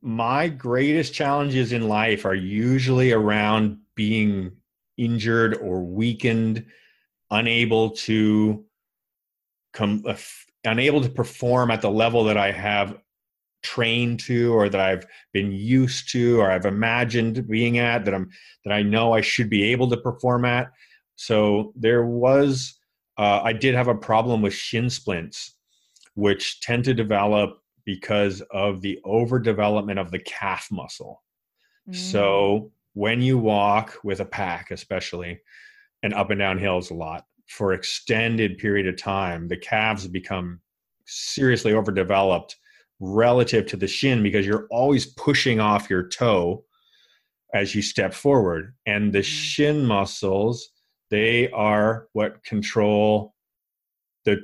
my 0.00 0.48
greatest 0.48 1.14
challenges 1.14 1.72
in 1.72 1.88
life 1.88 2.24
are 2.24 2.34
usually 2.34 3.12
around 3.12 3.78
being 3.94 4.52
injured 4.96 5.56
or 5.58 5.82
weakened, 5.82 6.64
unable 7.30 7.90
to 7.90 8.64
come, 9.72 10.02
uh, 10.06 10.16
unable 10.64 11.00
to 11.00 11.08
perform 11.08 11.70
at 11.70 11.82
the 11.82 11.90
level 11.90 12.24
that 12.24 12.36
I 12.36 12.50
have 12.50 12.96
trained 13.62 14.20
to 14.20 14.54
or 14.54 14.68
that 14.68 14.80
I've 14.80 15.06
been 15.32 15.50
used 15.50 16.10
to 16.12 16.40
or 16.40 16.50
I've 16.50 16.66
imagined 16.66 17.48
being 17.48 17.78
at 17.78 18.04
that 18.04 18.14
I'm 18.14 18.30
that 18.64 18.72
I 18.72 18.82
know 18.82 19.12
I 19.12 19.20
should 19.20 19.50
be 19.50 19.64
able 19.64 19.90
to 19.90 19.96
perform 19.96 20.44
at. 20.44 20.70
So 21.16 21.72
there 21.74 22.06
was 22.06 22.78
uh, 23.18 23.40
I 23.42 23.52
did 23.52 23.74
have 23.74 23.88
a 23.88 23.94
problem 23.94 24.42
with 24.42 24.54
shin 24.54 24.88
splints, 24.90 25.54
which 26.14 26.60
tend 26.60 26.84
to 26.84 26.94
develop 26.94 27.60
because 27.84 28.42
of 28.50 28.82
the 28.82 29.00
overdevelopment 29.04 29.98
of 29.98 30.10
the 30.10 30.18
calf 30.18 30.68
muscle. 30.70 31.22
Mm. 31.88 31.94
So 31.94 32.72
when 32.96 33.20
you 33.20 33.36
walk 33.36 33.98
with 34.04 34.20
a 34.20 34.24
pack, 34.24 34.70
especially, 34.70 35.38
and 36.02 36.14
up 36.14 36.30
and 36.30 36.38
down 36.38 36.56
hills 36.56 36.90
a 36.90 36.94
lot 36.94 37.26
for 37.46 37.74
extended 37.74 38.56
period 38.56 38.86
of 38.86 38.96
time, 38.96 39.48
the 39.48 39.56
calves 39.56 40.08
become 40.08 40.58
seriously 41.04 41.74
overdeveloped 41.74 42.56
relative 42.98 43.66
to 43.66 43.76
the 43.76 43.86
shin 43.86 44.22
because 44.22 44.46
you're 44.46 44.66
always 44.70 45.04
pushing 45.04 45.60
off 45.60 45.90
your 45.90 46.08
toe 46.08 46.64
as 47.52 47.74
you 47.74 47.82
step 47.82 48.14
forward. 48.14 48.74
And 48.86 49.12
the 49.12 49.18
mm. 49.18 49.24
shin 49.24 49.84
muscles, 49.84 50.66
they 51.10 51.50
are 51.50 52.08
what 52.14 52.42
control 52.44 53.34
the 54.24 54.38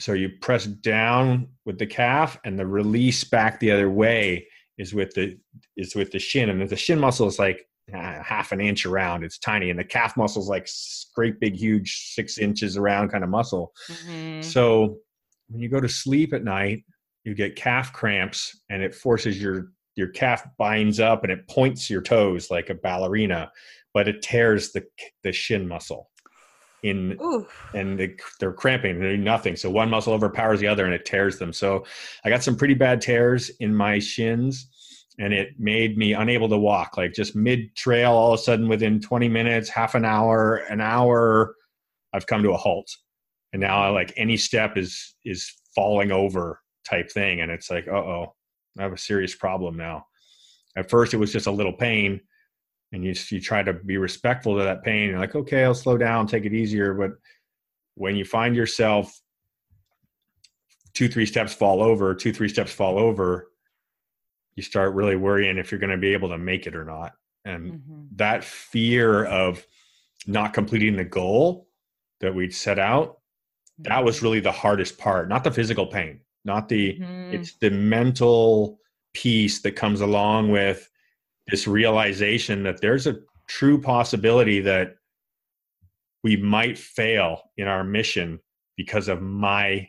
so 0.00 0.14
you 0.14 0.30
press 0.40 0.64
down 0.64 1.46
with 1.64 1.78
the 1.78 1.86
calf 1.86 2.40
and 2.44 2.58
the 2.58 2.66
release 2.66 3.22
back 3.22 3.60
the 3.60 3.70
other 3.70 3.88
way 3.88 4.48
is 4.78 4.94
with 4.94 5.12
the 5.14 5.36
is 5.76 5.94
with 5.94 6.10
the 6.10 6.18
shin. 6.18 6.48
And 6.48 6.68
the 6.68 6.76
shin 6.76 6.98
muscle 6.98 7.26
is 7.26 7.38
like 7.38 7.66
uh, 7.92 8.22
half 8.22 8.52
an 8.52 8.60
inch 8.60 8.86
around. 8.86 9.24
It's 9.24 9.38
tiny. 9.38 9.70
And 9.70 9.78
the 9.78 9.84
calf 9.84 10.16
muscle 10.16 10.42
is 10.42 10.48
like 10.48 10.68
great 11.14 11.40
big 11.40 11.56
huge 11.56 12.12
six 12.14 12.38
inches 12.38 12.76
around 12.76 13.10
kind 13.10 13.24
of 13.24 13.30
muscle. 13.30 13.72
Mm-hmm. 13.90 14.42
so 14.42 14.98
when 15.48 15.60
you 15.60 15.68
go 15.68 15.80
to 15.80 15.88
sleep 15.88 16.32
at 16.32 16.44
night 16.44 16.84
you 17.24 17.34
get 17.34 17.56
calf 17.56 17.92
cramps 17.92 18.62
and 18.70 18.82
it 18.82 18.94
forces 18.94 19.40
your 19.40 19.72
your 19.96 20.08
calf 20.08 20.44
binds 20.56 21.00
up 21.00 21.24
and 21.24 21.32
it 21.32 21.48
points 21.48 21.90
your 21.90 22.02
toes 22.02 22.50
like 22.50 22.70
a 22.70 22.74
ballerina 22.74 23.50
but 23.92 24.08
it 24.08 24.22
tears 24.22 24.72
the 24.72 24.84
the 25.24 25.32
shin 25.32 25.66
muscle 25.66 26.07
in 26.82 27.18
Ooh. 27.20 27.46
and 27.74 27.98
they, 27.98 28.16
they're 28.38 28.52
cramping 28.52 29.00
they're 29.00 29.16
nothing. 29.16 29.56
So 29.56 29.70
one 29.70 29.90
muscle 29.90 30.12
overpowers 30.12 30.60
the 30.60 30.68
other 30.68 30.84
and 30.84 30.94
it 30.94 31.04
tears 31.04 31.38
them. 31.38 31.52
So 31.52 31.84
i 32.24 32.30
got 32.30 32.42
some 32.42 32.56
pretty 32.56 32.74
bad 32.74 33.00
tears 33.00 33.50
in 33.60 33.74
my 33.74 33.98
shins 33.98 34.68
and 35.18 35.32
it 35.32 35.58
made 35.58 35.98
me 35.98 36.12
unable 36.12 36.48
to 36.48 36.58
walk 36.58 36.96
like 36.96 37.12
just 37.12 37.34
mid 37.34 37.74
trail 37.74 38.12
all 38.12 38.32
of 38.32 38.38
a 38.38 38.42
sudden 38.42 38.68
within 38.68 39.00
20 39.00 39.28
minutes 39.28 39.68
half 39.68 39.96
an 39.96 40.04
hour 40.04 40.56
an 40.70 40.80
hour 40.80 41.56
i've 42.12 42.26
come 42.26 42.42
to 42.42 42.52
a 42.52 42.56
halt. 42.56 42.90
And 43.52 43.60
now 43.60 43.82
I, 43.82 43.88
like 43.88 44.12
any 44.16 44.36
step 44.36 44.76
is 44.76 45.14
is 45.24 45.52
falling 45.74 46.12
over 46.12 46.60
type 46.88 47.10
thing 47.10 47.40
and 47.40 47.50
it's 47.50 47.70
like 47.70 47.88
uh-oh 47.88 48.34
i 48.78 48.82
have 48.82 48.92
a 48.92 48.98
serious 48.98 49.34
problem 49.34 49.76
now. 49.76 50.06
At 50.76 50.90
first 50.90 51.12
it 51.12 51.18
was 51.18 51.32
just 51.32 51.48
a 51.48 51.52
little 51.52 51.72
pain 51.72 52.20
and 52.92 53.04
you 53.04 53.14
you 53.30 53.40
try 53.40 53.62
to 53.62 53.72
be 53.72 53.96
respectful 53.98 54.56
to 54.56 54.64
that 54.64 54.82
pain. 54.82 55.10
You're 55.10 55.18
like, 55.18 55.34
okay, 55.34 55.64
I'll 55.64 55.74
slow 55.74 55.98
down, 55.98 56.26
take 56.26 56.44
it 56.44 56.54
easier. 56.54 56.94
But 56.94 57.12
when 57.94 58.16
you 58.16 58.24
find 58.24 58.56
yourself 58.56 59.20
two, 60.94 61.08
three 61.08 61.26
steps 61.26 61.52
fall 61.52 61.82
over, 61.82 62.14
two, 62.14 62.32
three 62.32 62.48
steps 62.48 62.72
fall 62.72 62.98
over, 62.98 63.50
you 64.56 64.62
start 64.62 64.94
really 64.94 65.16
worrying 65.16 65.58
if 65.58 65.70
you're 65.70 65.78
going 65.78 65.90
to 65.90 65.96
be 65.96 66.12
able 66.12 66.30
to 66.30 66.38
make 66.38 66.66
it 66.66 66.74
or 66.74 66.84
not. 66.84 67.12
And 67.44 67.72
mm-hmm. 67.72 68.02
that 68.16 68.42
fear 68.42 69.24
of 69.26 69.64
not 70.26 70.52
completing 70.52 70.96
the 70.96 71.04
goal 71.04 71.68
that 72.20 72.34
we'd 72.34 72.54
set 72.54 72.78
out, 72.78 73.18
that 73.78 74.04
was 74.04 74.16
mm-hmm. 74.16 74.26
really 74.26 74.40
the 74.40 74.52
hardest 74.52 74.98
part, 74.98 75.28
not 75.28 75.44
the 75.44 75.50
physical 75.50 75.86
pain, 75.86 76.20
not 76.44 76.68
the, 76.68 76.94
mm-hmm. 76.94 77.34
it's 77.34 77.54
the 77.58 77.70
mental 77.70 78.80
piece 79.12 79.60
that 79.62 79.76
comes 79.76 80.00
along 80.00 80.50
with 80.50 80.90
this 81.48 81.66
realization 81.66 82.62
that 82.62 82.80
there's 82.80 83.06
a 83.06 83.16
true 83.46 83.80
possibility 83.80 84.60
that 84.60 84.96
we 86.22 86.36
might 86.36 86.78
fail 86.78 87.42
in 87.56 87.66
our 87.66 87.84
mission 87.84 88.38
because 88.76 89.08
of 89.08 89.22
my 89.22 89.88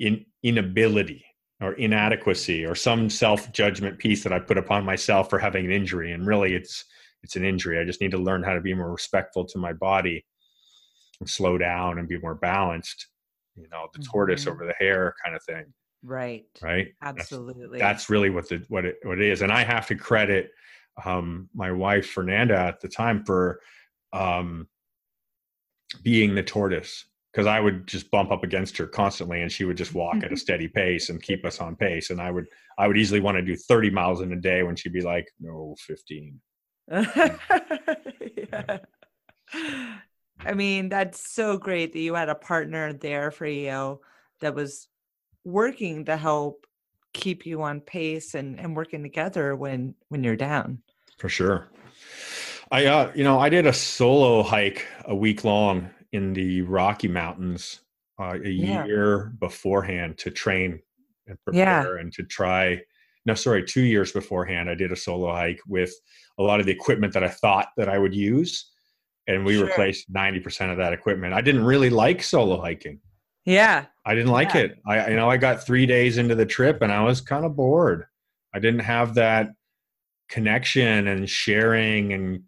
in, 0.00 0.24
inability 0.42 1.24
or 1.60 1.74
inadequacy 1.74 2.64
or 2.64 2.74
some 2.74 3.10
self-judgment 3.10 3.98
piece 3.98 4.22
that 4.22 4.32
I 4.32 4.38
put 4.38 4.58
upon 4.58 4.84
myself 4.84 5.30
for 5.30 5.38
having 5.38 5.66
an 5.66 5.72
injury. 5.72 6.12
And 6.12 6.26
really 6.26 6.54
it's 6.54 6.84
it's 7.24 7.34
an 7.34 7.44
injury. 7.44 7.80
I 7.80 7.84
just 7.84 8.00
need 8.00 8.12
to 8.12 8.18
learn 8.18 8.44
how 8.44 8.54
to 8.54 8.60
be 8.60 8.74
more 8.74 8.92
respectful 8.92 9.44
to 9.46 9.58
my 9.58 9.72
body 9.72 10.24
and 11.20 11.28
slow 11.28 11.58
down 11.58 11.98
and 11.98 12.08
be 12.08 12.18
more 12.18 12.36
balanced 12.36 13.08
you 13.58 13.68
know 13.70 13.88
the 13.92 13.98
mm-hmm. 13.98 14.10
tortoise 14.10 14.46
over 14.46 14.64
the 14.64 14.74
hare 14.78 15.14
kind 15.24 15.36
of 15.36 15.42
thing 15.42 15.64
Right. 16.02 16.46
Right. 16.62 16.94
Absolutely. 17.02 17.78
That's, 17.78 18.02
that's, 18.02 18.10
really 18.10 18.30
what 18.30 18.48
the 18.48 18.64
what 18.68 18.84
it 18.84 18.96
what 19.02 19.20
it 19.20 19.28
is, 19.28 19.42
and 19.42 19.52
I 19.52 19.64
have 19.64 19.86
to 19.88 19.94
credit 19.94 20.50
um, 21.04 21.48
my 21.54 21.72
wife 21.72 22.08
Fernanda 22.10 22.56
at 22.56 22.80
the 22.80 22.88
time 22.88 23.24
for 23.24 23.60
um, 24.12 24.68
being 26.02 26.34
the 26.34 26.42
tortoise 26.42 27.04
because 27.32 27.46
I 27.46 27.60
would 27.60 27.86
just 27.86 28.10
bump 28.10 28.30
up 28.30 28.42
against 28.44 28.76
her 28.78 28.86
constantly, 28.86 29.42
and 29.42 29.50
she 29.50 29.64
would 29.64 29.76
just 29.76 29.94
walk 29.94 30.22
at 30.22 30.32
a 30.32 30.36
steady 30.44 30.68
pace 30.68 31.08
and 31.08 31.22
keep 31.22 31.44
us 31.44 31.60
on 31.60 31.76
pace. 31.76 32.10
And 32.10 32.20
I 32.20 32.30
would 32.30 32.46
I 32.78 32.86
would 32.86 32.96
easily 32.96 33.20
want 33.20 33.36
to 33.36 33.42
do 33.42 33.56
thirty 33.56 33.90
miles 33.90 34.20
in 34.20 34.32
a 34.32 34.36
day 34.36 34.62
when 34.62 34.76
she'd 34.76 34.92
be 34.92 35.00
like, 35.00 35.28
"No, 35.40 35.74
15. 35.80 36.40
yeah. 36.90 38.78
I 40.40 40.54
mean, 40.54 40.88
that's 40.88 41.28
so 41.28 41.58
great 41.58 41.92
that 41.92 41.98
you 41.98 42.14
had 42.14 42.28
a 42.28 42.34
partner 42.34 42.92
there 42.92 43.30
for 43.30 43.46
you 43.46 44.00
that 44.40 44.54
was 44.54 44.88
working 45.48 46.04
to 46.04 46.16
help 46.16 46.66
keep 47.14 47.46
you 47.46 47.62
on 47.62 47.80
pace 47.80 48.34
and, 48.34 48.60
and 48.60 48.76
working 48.76 49.02
together 49.02 49.56
when 49.56 49.94
when 50.08 50.22
you're 50.22 50.36
down 50.36 50.80
for 51.16 51.28
sure 51.28 51.68
i 52.70 52.84
uh 52.84 53.10
you 53.14 53.24
know 53.24 53.38
i 53.38 53.48
did 53.48 53.66
a 53.66 53.72
solo 53.72 54.42
hike 54.42 54.86
a 55.06 55.16
week 55.16 55.44
long 55.44 55.88
in 56.12 56.34
the 56.34 56.60
rocky 56.62 57.08
mountains 57.08 57.80
uh, 58.20 58.36
a 58.44 58.48
yeah. 58.48 58.84
year 58.84 59.32
beforehand 59.38 60.18
to 60.18 60.30
train 60.30 60.78
and 61.26 61.42
prepare 61.44 61.94
yeah. 61.94 62.00
and 62.00 62.12
to 62.12 62.22
try 62.24 62.78
no 63.24 63.34
sorry 63.34 63.64
two 63.64 63.82
years 63.82 64.12
beforehand 64.12 64.68
i 64.68 64.74
did 64.74 64.92
a 64.92 64.96
solo 64.96 65.32
hike 65.32 65.60
with 65.66 65.92
a 66.38 66.42
lot 66.42 66.60
of 66.60 66.66
the 66.66 66.72
equipment 66.72 67.12
that 67.12 67.24
i 67.24 67.28
thought 67.28 67.68
that 67.76 67.88
i 67.88 67.98
would 67.98 68.14
use 68.14 68.70
and 69.26 69.44
we 69.44 69.56
sure. 69.56 69.66
replaced 69.66 70.10
90% 70.10 70.70
of 70.70 70.76
that 70.76 70.92
equipment 70.92 71.32
i 71.32 71.40
didn't 71.40 71.64
really 71.64 71.90
like 71.90 72.22
solo 72.22 72.60
hiking 72.60 73.00
yeah. 73.48 73.86
I 74.04 74.14
didn't 74.14 74.30
like 74.30 74.52
yeah. 74.54 74.60
it. 74.60 74.78
I 74.86 75.10
you 75.10 75.16
know, 75.16 75.30
I 75.30 75.38
got 75.38 75.64
3 75.64 75.86
days 75.86 76.18
into 76.18 76.34
the 76.34 76.46
trip 76.46 76.82
and 76.82 76.92
I 76.92 77.02
was 77.02 77.20
kind 77.20 77.44
of 77.46 77.56
bored. 77.56 78.04
I 78.54 78.58
didn't 78.58 78.80
have 78.80 79.14
that 79.14 79.48
connection 80.28 81.08
and 81.08 81.28
sharing 81.28 82.12
and 82.12 82.42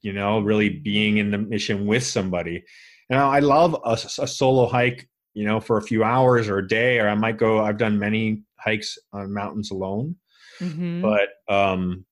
you 0.00 0.12
know, 0.12 0.40
really 0.40 0.68
being 0.68 1.18
in 1.18 1.30
the 1.30 1.38
mission 1.38 1.86
with 1.86 2.04
somebody. 2.04 2.64
And 3.08 3.20
I 3.20 3.38
love 3.38 3.76
a, 3.84 3.92
a 3.92 4.26
solo 4.26 4.66
hike, 4.66 5.08
you 5.32 5.44
know, 5.44 5.60
for 5.60 5.76
a 5.76 5.82
few 5.82 6.02
hours 6.02 6.48
or 6.48 6.58
a 6.58 6.66
day 6.66 6.98
or 6.98 7.08
I 7.08 7.14
might 7.14 7.38
go 7.38 7.60
I've 7.60 7.78
done 7.78 7.98
many 7.98 8.42
hikes 8.58 8.98
on 9.12 9.32
mountains 9.32 9.70
alone. 9.70 10.16
Mm-hmm. 10.58 11.02
But 11.02 11.28
um 11.48 12.04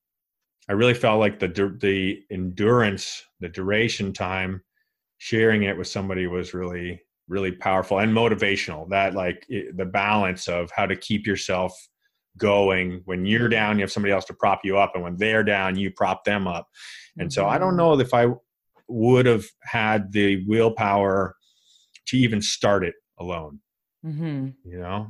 I 0.68 0.74
really 0.74 0.94
felt 0.94 1.18
like 1.18 1.40
the 1.40 1.48
the 1.80 2.22
endurance, 2.30 3.24
the 3.40 3.48
duration 3.48 4.12
time 4.12 4.62
sharing 5.18 5.64
it 5.64 5.76
with 5.76 5.88
somebody 5.88 6.28
was 6.28 6.54
really 6.54 7.02
really 7.30 7.52
powerful 7.52 8.00
and 8.00 8.12
motivational 8.12 8.88
that 8.90 9.14
like 9.14 9.46
it, 9.48 9.76
the 9.76 9.84
balance 9.84 10.48
of 10.48 10.70
how 10.74 10.84
to 10.84 10.96
keep 10.96 11.26
yourself 11.26 11.72
going 12.36 13.00
when 13.04 13.24
you're 13.24 13.48
down 13.48 13.78
you 13.78 13.82
have 13.82 13.92
somebody 13.92 14.12
else 14.12 14.24
to 14.24 14.34
prop 14.34 14.60
you 14.64 14.76
up 14.76 14.92
and 14.94 15.02
when 15.02 15.16
they're 15.16 15.44
down 15.44 15.76
you 15.76 15.90
prop 15.92 16.24
them 16.24 16.46
up 16.46 16.68
and 17.18 17.32
so 17.32 17.46
i 17.46 17.56
don't 17.56 17.70
mm-hmm. 17.70 17.78
know 17.78 18.00
if 18.00 18.12
i 18.12 18.26
would 18.88 19.26
have 19.26 19.44
had 19.62 20.12
the 20.12 20.44
willpower 20.46 21.36
to 22.06 22.16
even 22.16 22.42
start 22.42 22.84
it 22.84 22.94
alone 23.18 23.60
mm-hmm. 24.04 24.48
you 24.64 24.78
know 24.78 25.08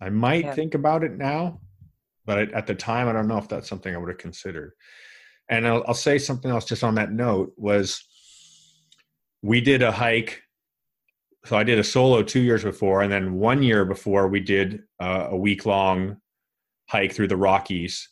i 0.00 0.10
might 0.10 0.44
yeah. 0.44 0.54
think 0.54 0.74
about 0.74 1.02
it 1.02 1.16
now 1.16 1.58
but 2.26 2.52
at 2.52 2.66
the 2.66 2.74
time 2.74 3.08
i 3.08 3.12
don't 3.12 3.28
know 3.28 3.38
if 3.38 3.48
that's 3.48 3.68
something 3.68 3.94
i 3.94 3.98
would 3.98 4.10
have 4.10 4.18
considered 4.18 4.72
and 5.48 5.66
I'll, 5.66 5.84
I'll 5.86 5.94
say 5.94 6.18
something 6.18 6.50
else 6.50 6.64
just 6.64 6.84
on 6.84 6.94
that 6.94 7.12
note 7.12 7.52
was 7.56 8.06
we 9.42 9.60
did 9.60 9.82
a 9.82 9.92
hike 9.92 10.41
so 11.44 11.56
I 11.56 11.64
did 11.64 11.78
a 11.78 11.84
solo 11.84 12.22
two 12.22 12.40
years 12.40 12.62
before, 12.62 13.02
and 13.02 13.12
then 13.12 13.34
one 13.34 13.62
year 13.62 13.84
before 13.84 14.28
we 14.28 14.40
did 14.40 14.82
uh, 15.00 15.28
a 15.30 15.36
week 15.36 15.66
long 15.66 16.18
hike 16.88 17.12
through 17.12 17.28
the 17.28 17.36
Rockies 17.36 18.08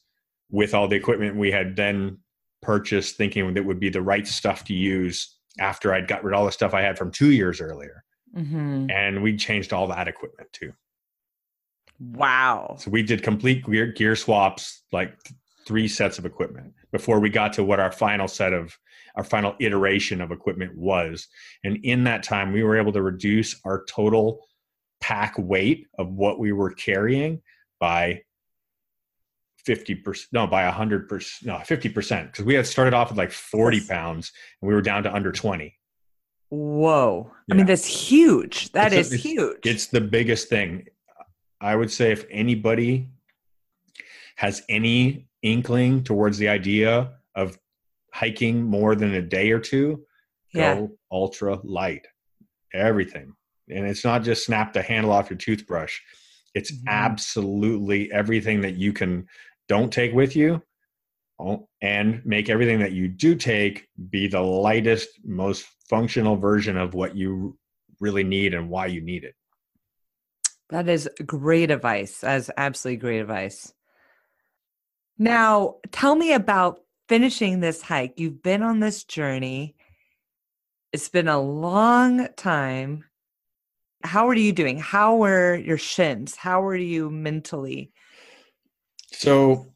with 0.51 0.75
all 0.75 0.89
the 0.89 0.97
equipment 0.97 1.37
we 1.37 1.51
had 1.51 1.77
then 1.77 2.19
purchased, 2.61 3.17
thinking 3.17 3.55
that 3.55 3.65
would 3.65 3.81
be 3.81 3.89
the 3.89 4.03
right 4.03 4.27
stuff 4.27 4.65
to 4.65 4.75
use 4.75 5.37
after 5.59 5.95
I'd 5.95 6.09
got 6.09 6.25
rid 6.25 6.35
of 6.35 6.41
all 6.41 6.47
the 6.47 6.53
stuff 6.53 6.75
I 6.75 6.83
had 6.83 6.99
from 6.99 7.11
two 7.11 7.31
years 7.31 7.61
earlier. 7.61 8.05
Mm-hmm. 8.37 8.91
And 8.91 9.23
we 9.23 9.37
changed 9.37 9.73
all 9.73 9.87
that 9.89 10.09
equipment 10.09 10.53
too. 10.53 10.73
Wow. 11.99 12.77
So 12.79 12.91
we 12.91 13.03
did 13.03 13.23
complete 13.23 13.65
gear, 13.65 13.87
gear 13.87 14.17
swaps, 14.17 14.83
like 14.93 15.17
three 15.67 15.89
sets 15.89 16.19
of 16.19 16.25
equipment 16.25 16.73
before 16.93 17.21
we 17.21 17.31
got 17.31 17.53
to 17.55 17.65
what 17.65 17.81
our 17.81 17.93
final 17.93 18.27
set 18.27 18.53
of 18.53 18.77
our 19.17 19.25
final 19.25 19.55
iteration 19.61 20.21
of 20.21 20.31
equipment 20.31 20.77
was. 20.77 21.29
And 21.65 21.79
in 21.85 22.05
that 22.05 22.23
time, 22.23 22.53
we 22.53 22.63
were 22.63 22.77
able 22.77 22.93
to 22.93 23.03
reduce 23.03 23.61
our 23.65 23.85
total 23.85 24.47
pack 25.01 25.35
weight 25.39 25.87
of 25.99 26.13
what 26.13 26.39
we 26.39 26.53
were 26.53 26.71
carrying 26.71 27.41
by 27.79 28.23
50% 29.67 30.27
no 30.33 30.47
by 30.47 30.71
100% 30.71 31.45
no 31.45 31.55
50% 31.57 32.27
because 32.27 32.45
we 32.45 32.55
had 32.55 32.67
started 32.67 32.95
off 32.95 33.11
with 33.11 33.19
like 33.19 33.31
40 33.31 33.81
pounds 33.87 34.33
and 34.61 34.69
we 34.69 34.75
were 34.75 34.83
down 34.83 35.03
to 35.03 35.15
under 35.15 35.33
20 35.33 35.75
whoa. 36.51 37.31
Yeah. 37.47 37.55
i 37.55 37.57
mean 37.57 37.67
that's 37.67 37.87
huge. 37.87 38.73
That 38.73 38.93
it's 38.93 39.09
is 39.09 39.15
it's, 39.15 39.23
huge. 39.23 39.65
it's 39.65 39.87
the 39.87 40.01
biggest 40.01 40.49
thing. 40.49 40.87
I 41.61 41.77
would 41.77 41.91
say 41.91 42.11
if 42.11 42.25
anybody 42.31 43.09
has 44.37 44.63
any 44.69 45.29
inkling 45.43 46.03
towards 46.03 46.39
the 46.39 46.49
idea 46.49 47.13
of 47.35 47.59
hiking 48.13 48.63
more 48.63 48.95
than 48.95 49.15
a 49.15 49.23
day 49.23 49.51
or 49.51 49.61
two, 49.61 50.05
Yeah. 50.53 50.75
go 50.75 50.97
ultra 51.11 51.59
light. 51.63 52.07
Everything. 52.73 53.35
And 53.69 53.87
it's 53.87 54.05
not 54.05 54.23
just 54.23 54.45
snap 54.45 54.73
the 54.73 54.83
handle 54.83 55.13
off 55.13 55.31
your 55.31 55.39
toothbrush. 55.39 55.99
It's 56.55 56.73
Mhm. 56.73 56.89
absolutely 56.89 58.11
everything 58.13 58.61
that 58.63 58.75
you 58.75 58.93
can 58.93 59.29
don't 59.69 59.93
take 59.93 60.13
with 60.13 60.35
you 60.35 60.63
and 61.81 62.25
make 62.27 62.51
everything 62.51 62.81
that 62.81 62.93
you 62.93 63.09
do 63.09 63.35
take 63.35 63.89
be 64.11 64.27
the 64.27 64.41
lightest, 64.41 65.09
most 65.25 65.67
functional 65.89 66.37
version 66.37 66.77
of 66.77 66.95
what 66.95 67.17
you 67.17 67.59
really 68.01 68.25
need 68.25 68.53
and 68.55 68.69
why 68.69 68.87
you 68.87 69.01
need 69.01 69.25
it. 69.25 69.35
That 70.71 70.89
is 70.89 71.09
great 71.25 71.71
advice. 71.71 72.21
That's 72.21 72.51
absolutely 72.57 73.01
great 73.01 73.21
advice. 73.21 73.73
Now, 75.19 75.77
tell 75.93 76.15
me 76.15 76.33
about 76.33 76.81
finishing 77.11 77.59
this 77.59 77.83
hike. 77.83 78.21
You've 78.21 78.41
been 78.41 78.63
on 78.63 78.79
this 78.79 79.03
journey. 79.03 79.75
It's 80.93 81.09
been 81.09 81.27
a 81.27 81.41
long 81.41 82.29
time. 82.37 83.05
How 84.05 84.29
are 84.29 84.35
you 84.35 84.53
doing? 84.53 84.79
How 84.79 85.17
were 85.17 85.57
your 85.57 85.77
shins? 85.77 86.37
How 86.37 86.63
are 86.63 86.77
you 86.77 87.11
mentally? 87.11 87.91
So 89.11 89.67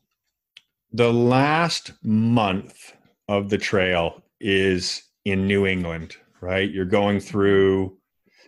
the 0.93 1.13
last 1.13 1.91
month 2.05 2.93
of 3.29 3.51
the 3.51 3.59
trail 3.59 4.23
is 4.41 5.03
in 5.25 5.49
New 5.49 5.67
England, 5.67 6.17
right? 6.41 6.71
You're 6.71 6.85
going 6.85 7.19
through 7.19 7.99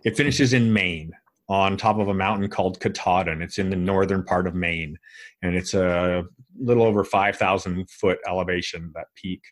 it 0.05 0.17
finishes 0.17 0.53
in 0.53 0.73
Maine 0.73 1.11
on 1.49 1.77
top 1.77 1.99
of 1.99 2.09
a 2.09 2.15
mountain 2.15 2.49
called 2.49 2.81
Katahdin. 2.81 3.43
It's 3.43 3.59
in 3.59 3.71
the 3.71 3.77
northern 3.77 4.25
part 4.25 4.47
of 4.47 4.55
Maine 4.55 4.99
and 5.43 5.55
it's 5.55 5.75
a 5.75 6.25
little 6.59 6.83
over 6.83 7.05
5,000 7.05 7.89
foot 7.91 8.19
elevation, 8.27 8.91
that 8.95 9.07
peak. 9.15 9.43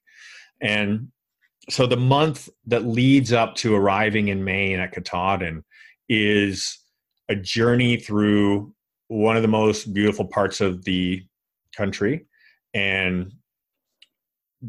And 0.60 1.08
so 1.70 1.86
the 1.86 1.96
month 1.96 2.48
that 2.66 2.84
leads 2.84 3.32
up 3.32 3.54
to 3.56 3.74
arriving 3.74 4.28
in 4.28 4.44
Maine 4.44 4.80
at 4.80 4.92
Katahdin 4.92 5.64
is 6.08 6.78
a 7.28 7.36
journey 7.36 7.96
through 7.96 8.74
one 9.08 9.36
of 9.36 9.42
the 9.42 9.48
most 9.48 9.94
beautiful 9.94 10.26
parts 10.26 10.60
of 10.60 10.84
the 10.84 11.22
country 11.76 12.26
and 12.74 13.32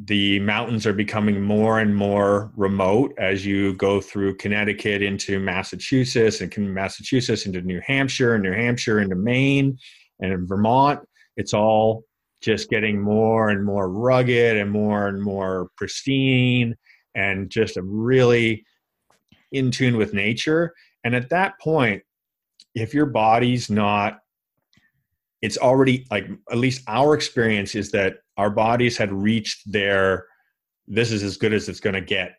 the 0.04 0.40
mountains 0.40 0.86
are 0.86 0.94
becoming 0.94 1.42
more 1.42 1.80
and 1.80 1.96
more 1.96 2.52
remote 2.56 3.14
as 3.18 3.46
you 3.46 3.74
go 3.76 4.02
through 4.02 4.36
Connecticut 4.36 5.02
into 5.02 5.40
Massachusetts 5.40 6.42
and 6.42 6.74
Massachusetts 6.74 7.46
into 7.46 7.62
New 7.62 7.82
Hampshire 7.86 8.36
and 8.36 8.44
New 8.44 8.52
Hampshire 8.52 9.00
into 9.00 9.16
Maine 9.16 9.78
and 10.20 10.48
Vermont. 10.48 11.00
It's 11.38 11.54
all 11.54 12.04
just 12.42 12.70
getting 12.70 13.02
more 13.02 13.50
and 13.50 13.64
more 13.64 13.90
rugged 13.90 14.58
and 14.58 14.70
more 14.70 15.08
and 15.08 15.22
more 15.22 15.70
pristine 15.78 16.76
and 17.16 17.50
just 17.50 17.78
a 17.78 17.82
really 17.82 18.66
in 19.52 19.72
tune 19.72 19.96
with 19.96 20.14
nature. 20.14 20.74
And 21.06 21.16
at 21.16 21.30
that 21.30 21.60
point, 21.62 22.04
if 22.74 22.94
your 22.94 23.06
body's 23.06 23.70
not 23.70 24.20
it's 25.42 25.58
already 25.60 26.08
like 26.10 26.28
at 26.50 26.58
least 26.58 26.82
our 26.88 27.14
experience 27.14 27.76
is 27.76 27.92
that 27.92 28.16
our 28.38 28.50
bodies 28.50 28.98
had 28.98 29.12
reached 29.12 29.72
their 29.72 30.26
this 30.88 31.12
is 31.12 31.24
as 31.24 31.38
good 31.38 31.54
as 31.54 31.68
it's 31.68 31.80
going 31.80 31.96
to 31.96 32.02
get. 32.02 32.36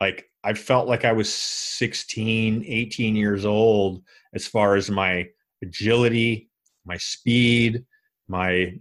Like 0.00 0.26
i 0.42 0.52
felt 0.52 0.88
like 0.88 1.04
i 1.06 1.12
was 1.12 1.32
16 1.32 2.64
18 2.66 3.16
years 3.16 3.44
old 3.46 4.02
as 4.34 4.46
far 4.46 4.74
as 4.76 4.90
my 4.90 5.26
agility 5.62 6.50
my 6.84 6.96
speed 6.98 7.84
my 8.28 8.74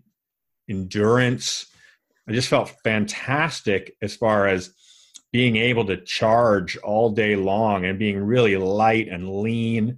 endurance. 0.69 1.65
I 2.27 2.31
just 2.31 2.47
felt 2.47 2.73
fantastic 2.83 3.95
as 4.01 4.15
far 4.15 4.47
as 4.47 4.73
being 5.31 5.55
able 5.57 5.85
to 5.85 5.97
charge 6.03 6.77
all 6.77 7.09
day 7.09 7.35
long 7.35 7.85
and 7.85 7.99
being 7.99 8.17
really 8.23 8.55
light 8.55 9.07
and 9.09 9.29
lean. 9.29 9.97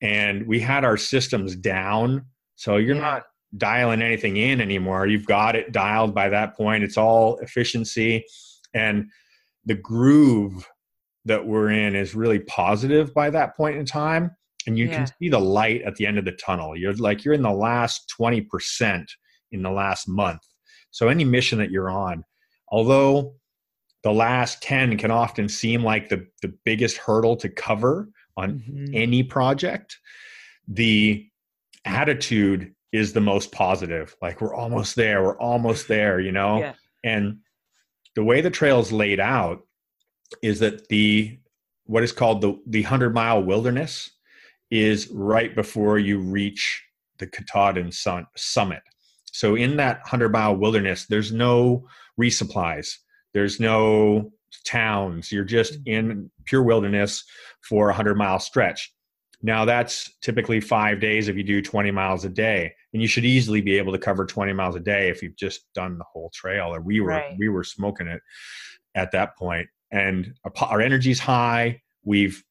And 0.00 0.46
we 0.46 0.60
had 0.60 0.84
our 0.84 0.96
systems 0.96 1.56
down 1.56 2.24
so 2.54 2.76
you're 2.76 2.94
Yeah. 2.94 3.00
not 3.02 3.22
dialing 3.56 4.02
anything 4.02 4.36
in 4.36 4.60
anymore. 4.60 5.06
You've 5.06 5.26
got 5.26 5.56
it 5.56 5.72
dialed 5.72 6.14
by 6.14 6.28
that 6.28 6.56
point. 6.56 6.84
It's 6.84 6.96
all 6.96 7.38
efficiency. 7.38 8.24
And 8.74 9.10
the 9.64 9.74
groove 9.74 10.68
that 11.24 11.46
we're 11.46 11.70
in 11.70 11.94
is 11.94 12.14
really 12.14 12.38
positive 12.40 13.12
by 13.12 13.30
that 13.30 13.56
point 13.56 13.76
in 13.76 13.84
time. 13.84 14.30
And 14.66 14.78
you 14.78 14.86
Yeah. 14.86 14.96
can 14.96 15.06
see 15.18 15.28
the 15.28 15.40
light 15.40 15.82
at 15.82 15.96
the 15.96 16.06
end 16.06 16.18
of 16.18 16.24
the 16.24 16.32
tunnel. 16.32 16.76
You're 16.76 16.94
like 16.94 17.24
you're 17.24 17.34
in 17.34 17.42
the 17.42 17.50
last 17.50 18.12
20% 18.18 19.06
in 19.52 19.62
the 19.62 19.70
last 19.70 20.06
month. 20.08 20.42
So 20.90 21.08
any 21.08 21.24
mission 21.24 21.58
that 21.58 21.70
you're 21.70 21.90
on, 21.90 22.24
although 22.68 23.34
the 24.02 24.12
last 24.12 24.62
10 24.62 24.96
can 24.96 25.10
often 25.10 25.48
seem 25.48 25.82
like 25.84 26.08
the, 26.08 26.26
the 26.42 26.54
biggest 26.64 26.96
hurdle 26.96 27.36
to 27.36 27.48
cover 27.48 28.08
on 28.36 28.60
Mhm. 28.60 28.94
any 28.94 29.22
project, 29.22 29.98
the 30.68 31.26
attitude 31.84 32.74
is 32.92 33.12
the 33.12 33.20
most 33.20 33.52
positive. 33.52 34.16
Like 34.20 34.40
we're 34.40 34.54
almost 34.54 34.96
there, 34.96 35.22
we're 35.22 35.38
almost 35.38 35.88
there, 35.88 36.20
you 36.20 36.32
know? 36.32 36.58
Yeah. 36.58 36.74
And 37.04 37.38
the 38.14 38.24
way 38.24 38.40
the 38.40 38.50
trail 38.50 38.80
is 38.80 38.92
laid 38.92 39.20
out 39.20 39.60
is 40.42 40.60
that 40.60 40.88
the 40.88 41.38
what 41.84 42.02
is 42.02 42.12
called 42.12 42.40
the 42.40 42.60
the 42.66 42.82
100 42.82 43.14
mile 43.14 43.42
wilderness 43.42 44.10
is 44.70 45.08
right 45.10 45.54
before 45.54 45.98
you 45.98 46.20
reach 46.20 46.84
the 47.18 47.26
Katahdin 47.26 47.92
sun, 47.92 48.26
summit. 48.36 48.82
So 49.32 49.54
in 49.56 49.76
that 49.76 49.98
100 49.98 50.30
mile 50.30 50.56
wilderness, 50.56 51.06
there's 51.06 51.32
no 51.32 51.86
resupplies. 52.20 52.94
There's 53.34 53.60
no 53.60 54.32
towns. 54.64 55.30
You're 55.30 55.44
just 55.44 55.74
mm-hmm. 55.84 55.88
in 55.88 56.30
pure 56.46 56.62
wilderness 56.62 57.24
for 57.68 57.86
a 57.86 57.92
100 57.92 58.16
mile 58.16 58.38
stretch. 58.38 58.92
Now 59.42 59.64
that's 59.64 60.10
typically 60.20 60.60
five 60.60 61.00
days 61.00 61.28
if 61.28 61.36
you 61.36 61.42
do 61.42 61.62
20 61.62 61.90
miles 61.90 62.24
a 62.24 62.28
day, 62.28 62.74
and 62.92 63.00
you 63.02 63.08
should 63.08 63.24
easily 63.24 63.60
be 63.60 63.78
able 63.78 63.92
to 63.92 63.98
cover 63.98 64.26
20 64.26 64.52
miles 64.52 64.76
a 64.76 64.80
day 64.80 65.08
if 65.08 65.22
you've 65.22 65.36
just 65.36 65.66
done 65.74 65.98
the 65.98 66.04
whole 66.12 66.30
trail. 66.34 66.74
Or 66.74 66.80
we 66.80 67.00
were 67.00 67.08
Right. 67.08 67.36
we 67.38 67.48
were 67.48 67.64
smoking 67.64 68.08
it 68.08 68.20
at 68.94 69.12
that 69.12 69.36
point, 69.36 69.68
and 69.92 70.34
our, 70.60 70.80
energy's 70.80 71.20
high. 71.20 71.80
We've 72.04 72.42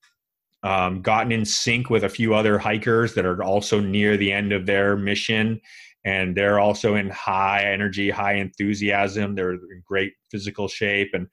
um, 0.64 1.02
gotten 1.02 1.32
in 1.32 1.46
sync 1.46 1.90
with 1.90 2.04
a 2.04 2.10
few 2.10 2.36
other 2.36 2.58
hikers 2.58 3.14
that 3.16 3.26
are 3.26 3.44
also 3.44 3.80
near 3.80 4.18
the 4.18 4.32
end 4.32 4.52
of 4.52 4.66
their 4.66 4.96
mission, 4.96 5.60
and 6.06 6.36
they're 6.36 6.60
also 6.60 6.96
in 6.96 7.10
high 7.10 7.64
energy, 7.64 8.10
high 8.10 8.36
enthusiasm. 8.36 9.36
They're 9.36 9.54
in 9.54 9.84
great 9.86 10.14
physical 10.32 10.68
shape, 10.68 11.10
and 11.14 11.28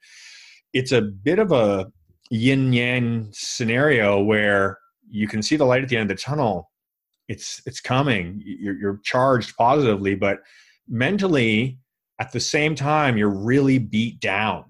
it's 0.73 0.91
a 0.91 1.01
bit 1.01 1.39
of 1.39 1.51
a 1.51 1.87
yin 2.29 2.73
yang 2.73 3.29
scenario 3.31 4.21
where 4.21 4.77
you 5.09 5.27
can 5.27 5.41
see 5.41 5.55
the 5.55 5.65
light 5.65 5.83
at 5.83 5.89
the 5.89 5.95
end 5.97 6.11
of 6.11 6.17
the 6.17 6.21
tunnel. 6.21 6.69
It's 7.27 7.61
it's 7.65 7.81
coming. 7.81 8.41
You're, 8.45 8.77
you're 8.77 8.99
charged 9.03 9.55
positively, 9.57 10.15
but 10.15 10.39
mentally, 10.87 11.79
at 12.19 12.31
the 12.31 12.39
same 12.39 12.75
time, 12.75 13.17
you're 13.17 13.29
really 13.29 13.77
beat 13.77 14.19
down. 14.19 14.65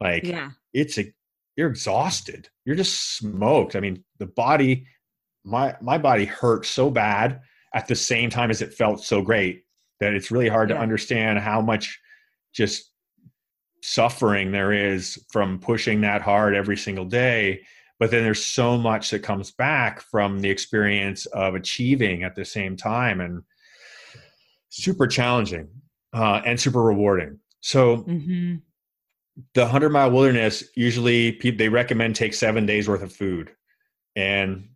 Like 0.00 0.24
Yeah. 0.24 0.50
it's 0.72 0.98
a 0.98 1.12
you're 1.56 1.68
exhausted. 1.68 2.48
You're 2.64 2.76
just 2.76 3.16
smoked. 3.16 3.76
I 3.76 3.80
mean, 3.80 4.04
the 4.18 4.26
body, 4.26 4.86
my 5.44 5.76
my 5.80 5.98
body 5.98 6.24
hurt 6.24 6.66
so 6.66 6.90
bad 6.90 7.40
at 7.74 7.86
the 7.88 7.94
same 7.94 8.30
time 8.30 8.50
as 8.50 8.62
it 8.62 8.74
felt 8.74 9.02
so 9.04 9.22
great 9.22 9.64
that 10.00 10.14
it's 10.14 10.30
really 10.30 10.48
hard 10.48 10.68
to 10.68 10.76
understand 10.76 11.38
how 11.38 11.60
much 11.60 12.00
just 12.52 12.90
suffering 13.82 14.52
there 14.52 14.72
is 14.72 15.18
from 15.32 15.58
pushing 15.58 16.00
that 16.02 16.22
hard 16.22 16.54
every 16.54 16.76
single 16.76 17.04
day 17.04 17.62
but 18.02 18.10
then 18.10 18.24
there's 18.24 18.44
so 18.44 18.76
much 18.76 19.10
that 19.10 19.20
comes 19.20 19.52
back 19.52 20.00
from 20.00 20.40
the 20.40 20.50
experience 20.50 21.24
of 21.26 21.54
achieving 21.54 22.24
at 22.24 22.34
the 22.34 22.44
same 22.44 22.76
time 22.76 23.20
and 23.20 23.44
super 24.70 25.06
challenging 25.06 25.68
uh, 26.12 26.42
and 26.44 26.58
super 26.58 26.82
rewarding. 26.82 27.38
So 27.60 27.98
hmm 27.98 28.56
the 29.54 29.62
100 29.62 29.90
mile 29.90 30.10
wilderness 30.10 30.64
usually 30.74 31.30
people 31.30 31.58
they 31.58 31.68
recommend 31.68 32.16
take 32.16 32.34
seven 32.34 32.66
days 32.66 32.88
worth 32.88 33.04
of 33.04 33.12
food 33.12 33.52
and 34.16 34.68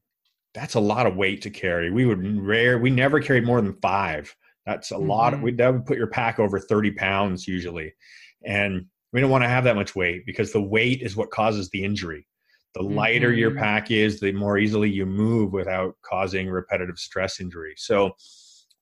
that's 0.55 0.75
a 0.75 0.81
lot 0.81 1.07
of 1.07 1.17
weight 1.17 1.43
to 1.43 1.51
carry. 1.51 1.91
We 1.91 2.07
would 2.07 2.25
rare 2.41 2.79
we 2.79 2.91
never 2.91 3.19
carried 3.19 3.45
more 3.45 3.61
than 3.61 3.77
five. 3.83 4.33
That's 4.67 4.93
a 4.93 4.99
lot 4.99 5.33
Mhm. 5.33 5.43
we 5.43 5.51
that 5.55 5.73
would 5.73 5.85
put 5.85 5.99
your 5.99 6.07
pack 6.07 6.39
over 6.39 6.61
30 6.61 6.93
pounds 6.93 7.49
usually 7.49 7.93
and 8.45 8.87
we 9.13 9.21
don't 9.21 9.31
want 9.31 9.43
to 9.43 9.49
have 9.49 9.65
that 9.65 9.75
much 9.75 9.97
weight 9.97 10.25
because 10.27 10.53
the 10.53 10.63
weight 10.63 11.03
is 11.03 11.17
what 11.17 11.33
causes 11.33 11.71
the 11.71 11.83
injury 11.83 12.25
the 12.77 12.83
lighter 12.83 13.33
your 13.33 13.51
Mhm. 13.53 13.59
pack 13.59 13.91
is 13.91 14.21
the 14.21 14.33
more 14.33 14.59
easily 14.59 14.91
you 14.91 15.07
move 15.07 15.53
without 15.53 15.97
causing 16.03 16.51
repetitive 16.51 16.99
stress 16.99 17.41
injury 17.41 17.75
so 17.77 18.15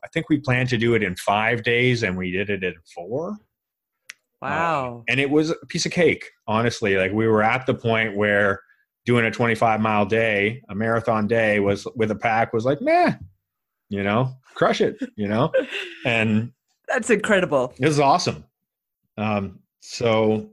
i 0.04 0.08
think 0.08 0.28
we 0.28 0.38
planned 0.40 0.68
to 0.68 0.76
do 0.76 0.94
it 0.94 1.02
in 1.02 1.14
five 1.16 1.62
days 1.62 2.02
and 2.02 2.16
we 2.16 2.30
did 2.30 2.50
it 2.50 2.62
in 2.64 2.74
four 2.94 3.36
Wow. 4.42 5.04
and 5.08 5.20
it 5.20 5.30
was 5.30 5.50
a 5.50 5.66
piece 5.68 5.86
of 5.86 5.92
cake 5.92 6.30
honestly 6.46 6.96
like 6.96 7.12
we 7.12 7.26
were 7.26 7.42
at 7.42 7.66
the 7.66 7.74
point 7.74 8.16
where 8.16 8.60
doing 9.06 9.24
a 9.24 9.30
25 9.30 9.80
mile 9.80 10.04
day 10.06 10.60
a 10.68 10.74
marathon 10.74 11.26
day 11.26 11.60
was 11.60 11.86
with 11.94 12.10
a 12.10 12.16
pack 12.16 12.52
was 12.52 12.64
like 12.64 12.80
meh 12.82 13.14
you 13.90 14.02
know, 14.02 14.32
crush 14.54 14.80
it, 14.80 14.96
you 15.14 15.28
know, 15.28 15.52
and 16.06 16.50
that's 16.88 17.10
incredible. 17.10 17.72
It 17.78 17.86
was 17.86 18.00
awesome. 18.00 18.44
Um, 19.18 19.60
so 19.80 20.50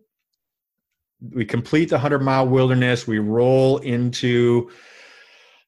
we 1.22 1.46
complete 1.46 1.90
the 1.90 1.96
100 1.96 2.20
mile 2.20 2.48
wilderness. 2.48 3.08
We 3.08 3.20
roll 3.20 3.78
into 3.80 4.72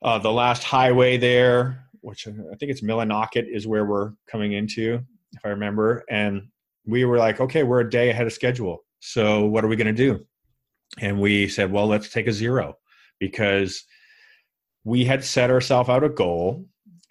uh, 0.01 0.18
the 0.20 0.32
last 0.32 0.64
highway 0.64 1.18
there, 1.18 1.86
which 2.01 2.28
I 2.28 2.56
think 2.56 2.72
it's 2.72 2.82
Millinocket 2.82 3.45
is 3.47 3.68
where 3.68 3.86
we're 3.86 4.14
coming 4.28 4.54
into, 4.54 4.99
if 5.34 5.45
I 5.45 5.49
remember. 5.49 6.04
And 6.10 6.47
we 6.86 7.06
were 7.06 7.18
like, 7.18 7.39
okay, 7.39 7.64
we're 7.64 7.82
a 7.82 7.89
day 7.89 8.10
ahead 8.10 8.26
of 8.26 8.34
schedule. 8.34 8.84
So 8.99 9.45
what 9.45 9.64
are 9.64 9.68
we 9.68 9.76
going 9.76 9.93
to 9.93 9.93
do? 9.93 10.26
And 10.99 11.20
we 11.20 11.47
said, 11.47 11.72
well, 11.72 11.88
let's 11.88 12.10
take 12.10 12.28
a 12.28 12.34
zero 12.34 12.78
because 13.20 13.84
we 14.84 15.06
had 15.06 15.24
set 15.24 15.49
ourselves 15.49 15.89
out 15.89 16.04
a 16.04 16.10
goal 16.10 16.66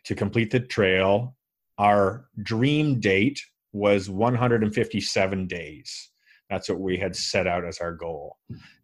to 0.05 0.15
complete 0.15 0.51
the 0.51 0.61
trail. 0.61 1.37
Our 1.79 2.27
dream 2.43 3.01
date 3.01 3.41
was 3.73 4.11
157 4.11 5.47
days. 5.47 6.11
That's 6.51 6.69
what 6.69 6.81
we 6.81 6.99
had 6.99 7.17
set 7.17 7.47
out 7.47 7.65
as 7.65 7.79
our 7.79 7.93
goal. 7.93 8.37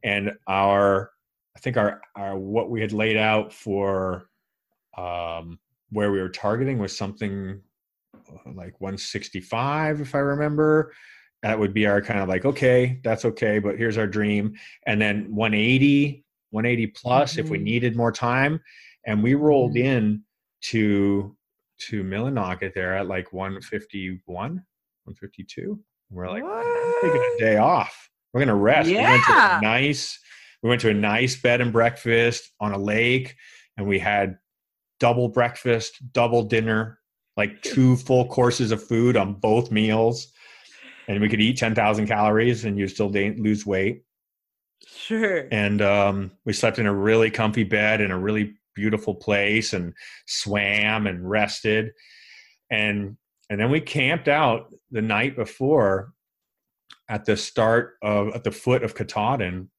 And 0.03 0.33
our, 0.47 1.11
I 1.57 1.61
think 1.61 1.77
our, 1.77 2.01
our 2.17 2.39
what 2.39 2.71
we 2.71 2.81
had 2.81 2.93
laid 2.93 3.17
out 3.17 3.53
for 3.53 4.29
um, 4.97 5.59
where 5.91 6.11
we 6.11 6.21
were 6.21 6.29
targeting 6.29 6.79
was 6.79 6.97
something 6.97 7.61
uh, 8.15 8.53
like 8.55 8.81
165, 8.81 10.01
if 10.01 10.15
I 10.15 10.19
remember. 10.19 10.93
That 11.43 11.59
would 11.59 11.73
be 11.73 11.87
our 11.87 12.03
kind 12.03 12.21
of 12.21 12.29
like, 12.29 12.45
okay, 12.45 13.01
that's 13.05 13.25
okay, 13.25 13.61
but 13.61 13.79
here's 13.79 13.97
our 13.97 14.09
dream. 14.09 14.55
And 14.87 15.01
then 15.01 15.33
180, 15.33 16.25
180 16.51 16.87
plus 16.93 17.33
mm-hmm. 17.33 17.41
if 17.41 17.49
we 17.49 17.59
mm-hmm. 17.59 17.65
needed 17.65 17.97
more 17.97 18.11
time. 18.11 18.61
And 19.07 19.23
we 19.23 19.35
rolled 19.35 19.75
mm-hmm. 19.75 19.87
in 19.87 20.23
to 20.63 21.37
to 21.81 22.03
Millinocket 22.03 22.75
there 22.75 22.97
at 22.97 23.07
like 23.07 23.33
151, 23.33 24.25
152. 24.27 25.79
We're 26.11 26.29
like, 26.29 26.43
taking 27.03 27.21
a 27.37 27.39
day 27.39 27.57
off. 27.57 28.09
We're 28.33 28.41
gonna 28.41 28.55
rest. 28.55 28.89
Yeah. 28.89 28.99
We 28.99 29.13
went 29.13 29.25
to 29.25 29.33
a 29.33 29.61
nice, 29.61 30.19
we 30.63 30.69
went 30.69 30.81
to 30.83 30.91
a 30.91 30.95
nice 30.95 31.41
bed 31.41 31.61
and 31.61 31.73
breakfast 31.73 32.51
on 32.61 32.73
a 32.73 32.79
lake, 32.79 33.35
and 33.77 33.87
we 33.87 33.99
had 33.99 34.39
double 35.01 35.29
breakfast, 35.29 36.01
double 36.13 36.43
dinner, 36.43 36.99
like 37.37 37.63
two 37.63 37.97
full 37.97 38.27
courses 38.27 38.71
of 38.73 38.83
food 38.83 39.17
on 39.17 39.35
both 39.35 39.71
meals, 39.71 40.33
and 41.09 41.21
we 41.21 41.29
could 41.29 41.41
eat 41.41 41.59
ten 41.59 41.75
thousand 41.75 42.07
calories, 42.07 42.65
and 42.65 42.79
you 42.79 42.89
still 42.89 43.11
didn't 43.11 43.43
lose 43.43 43.67
weight. 43.67 44.03
Sure. 44.87 45.49
And 45.51 45.83
um, 45.83 46.31
we 46.45 46.53
slept 46.53 46.79
in 46.79 46.87
a 46.87 46.95
really 46.95 47.31
comfy 47.31 47.65
bed 47.65 48.01
in 48.01 48.11
a 48.11 48.19
really 48.19 48.55
beautiful 48.75 49.15
place, 49.15 49.73
and 49.73 49.93
swam 50.27 51.07
and 51.07 51.29
rested, 51.29 51.93
and 52.71 53.17
and 53.51 53.61
then 53.61 53.71
we 53.71 53.81
camped 53.81 54.29
out 54.29 54.73
the 54.91 55.03
night 55.03 55.37
before 55.37 56.13
at 57.09 57.25
the 57.25 57.37
start 57.37 57.95
of 58.03 58.35
at 58.35 58.45
the 58.45 58.51
foot 58.51 58.83
of 58.83 58.95
Katahdin, 58.95 59.71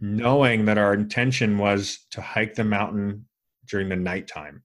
knowing 0.00 0.64
that 0.64 0.78
our 0.78 0.94
intention 0.94 1.58
was 1.58 2.06
to 2.10 2.20
hike 2.20 2.54
the 2.54 2.64
mountain 2.64 3.26
during 3.66 3.88
the 3.88 3.96
nighttime. 3.96 4.62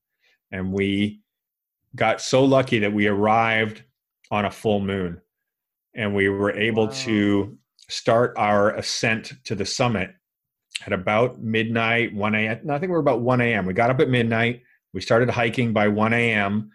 And 0.50 0.72
we 0.72 1.20
got 1.94 2.20
so 2.20 2.44
lucky 2.44 2.78
that 2.78 2.92
we 2.92 3.06
arrived 3.06 3.82
on 4.30 4.44
a 4.44 4.50
full 4.50 4.80
moon 4.80 5.20
and 5.94 6.14
we 6.14 6.28
were 6.28 6.52
able 6.52 6.86
wow. 6.86 6.92
to 6.92 7.58
start 7.88 8.34
our 8.36 8.74
ascent 8.74 9.32
to 9.44 9.54
the 9.54 9.64
summit 9.64 10.10
at 10.86 10.92
about 10.92 11.42
midnight, 11.42 12.14
1 12.14 12.34
a.m. 12.34 12.70
I 12.70 12.78
think 12.78 12.90
we 12.90 12.96
are 12.96 13.00
about 13.00 13.20
1 13.20 13.40
a.m. 13.40 13.66
We 13.66 13.74
got 13.74 13.90
up 13.90 14.00
at 14.00 14.08
midnight. 14.08 14.62
We 14.94 15.00
started 15.00 15.28
hiking 15.28 15.72
by 15.72 15.88
1 15.88 16.12
a.m 16.14 16.70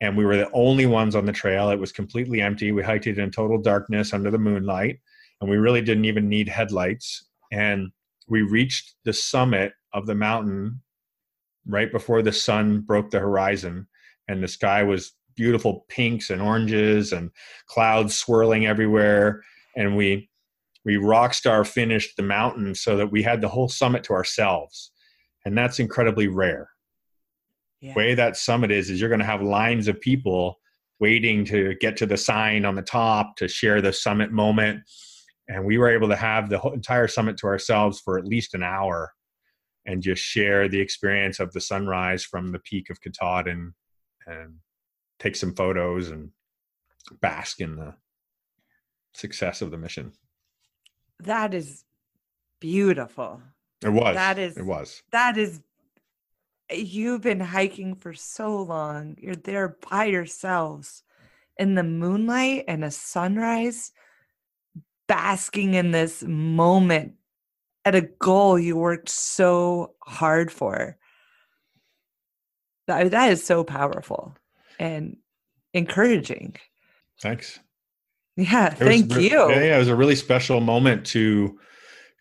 and 0.00 0.16
we 0.16 0.24
were 0.24 0.36
the 0.36 0.50
only 0.52 0.86
ones 0.86 1.14
on 1.14 1.26
the 1.26 1.32
trail. 1.32 1.70
It 1.70 1.78
was 1.78 1.92
completely 1.92 2.40
empty. 2.40 2.72
We 2.72 2.82
hiked 2.82 3.06
it 3.06 3.18
in 3.18 3.30
total 3.30 3.60
darkness 3.60 4.12
under 4.12 4.30
the 4.30 4.38
moonlight, 4.38 4.98
and 5.40 5.50
we 5.50 5.56
really 5.56 5.82
didn't 5.82 6.04
even 6.04 6.28
need 6.28 6.48
headlights. 6.48 7.24
And 7.52 7.90
we 8.28 8.42
reached 8.42 8.94
the 9.04 9.12
summit 9.12 9.72
of 9.92 10.06
the 10.06 10.14
mountain 10.14 10.80
right 11.66 11.90
before 11.90 12.22
the 12.22 12.32
sun 12.32 12.80
broke 12.80 13.10
the 13.10 13.20
horizon, 13.20 13.86
and 14.28 14.42
the 14.42 14.48
sky 14.48 14.82
was 14.82 15.12
beautiful 15.36 15.84
pinks 15.88 16.30
and 16.30 16.40
oranges 16.40 17.12
and 17.12 17.30
clouds 17.66 18.14
swirling 18.14 18.66
everywhere. 18.66 19.42
And 19.76 19.96
we 19.96 20.28
we 20.84 20.96
rock 20.96 21.34
star 21.34 21.64
finished 21.64 22.16
the 22.16 22.22
mountain 22.22 22.74
so 22.74 22.96
that 22.96 23.10
we 23.10 23.22
had 23.22 23.40
the 23.40 23.48
whole 23.48 23.68
summit 23.68 24.04
to 24.04 24.12
ourselves, 24.12 24.90
and 25.44 25.56
that's 25.56 25.78
incredibly 25.78 26.28
rare 26.28 26.68
yeah. 27.84 27.94
way 27.94 28.14
that 28.14 28.36
summit 28.36 28.70
is 28.70 28.90
is 28.90 29.00
you're 29.00 29.10
going 29.10 29.20
to 29.20 29.26
have 29.26 29.42
lines 29.42 29.88
of 29.88 30.00
people 30.00 30.58
waiting 31.00 31.44
to 31.44 31.74
get 31.80 31.96
to 31.98 32.06
the 32.06 32.16
sign 32.16 32.64
on 32.64 32.74
the 32.74 32.82
top 32.82 33.36
to 33.36 33.48
share 33.48 33.82
the 33.82 33.92
summit 33.92 34.32
moment 34.32 34.82
and 35.48 35.64
we 35.64 35.76
were 35.76 35.90
able 35.90 36.08
to 36.08 36.16
have 36.16 36.48
the 36.48 36.58
whole 36.58 36.72
entire 36.72 37.08
summit 37.08 37.36
to 37.36 37.46
ourselves 37.46 38.00
for 38.00 38.18
at 38.18 38.24
least 38.24 38.54
an 38.54 38.62
hour 38.62 39.12
and 39.86 40.02
just 40.02 40.22
share 40.22 40.68
the 40.68 40.80
experience 40.80 41.40
of 41.40 41.52
the 41.52 41.60
sunrise 41.60 42.24
from 42.24 42.50
the 42.50 42.58
peak 42.60 42.88
of 42.90 43.00
Katahdin 43.00 43.74
and, 44.26 44.36
and 44.36 44.54
take 45.18 45.36
some 45.36 45.54
photos 45.54 46.10
and 46.10 46.30
bask 47.20 47.60
in 47.60 47.76
the 47.76 47.94
success 49.12 49.60
of 49.60 49.70
the 49.70 49.76
mission. 49.76 50.12
That 51.20 51.52
is 51.52 51.84
beautiful. 52.60 53.42
It 53.84 53.90
was. 53.90 54.14
That 54.14 54.38
is. 54.38 54.56
It 54.56 54.64
was. 54.64 55.02
That 55.12 55.36
is 55.36 55.60
you've 56.78 57.22
been 57.22 57.40
hiking 57.40 57.94
for 57.96 58.14
so 58.14 58.62
long. 58.62 59.16
You're 59.20 59.36
there 59.36 59.76
by 59.90 60.06
yourselves 60.06 61.02
in 61.56 61.74
the 61.74 61.82
moonlight 61.82 62.64
and 62.68 62.84
a 62.84 62.90
sunrise, 62.90 63.92
basking 65.06 65.74
in 65.74 65.90
this 65.90 66.22
moment 66.22 67.14
at 67.84 67.94
a 67.94 68.00
goal 68.00 68.58
you 68.58 68.76
worked 68.76 69.08
so 69.08 69.94
hard 70.02 70.50
for. 70.50 70.96
That, 72.86 73.10
that 73.12 73.32
is 73.32 73.44
so 73.44 73.64
powerful 73.64 74.36
and 74.78 75.16
encouraging. 75.72 76.56
Thanks. 77.20 77.58
Yeah, 78.36 78.70
thank 78.70 79.14
re- 79.14 79.28
you. 79.28 79.50
Yeah, 79.50 79.64
yeah, 79.64 79.76
it 79.76 79.78
was 79.78 79.88
a 79.88 79.96
really 79.96 80.16
special 80.16 80.60
moment 80.60 81.06
to 81.06 81.58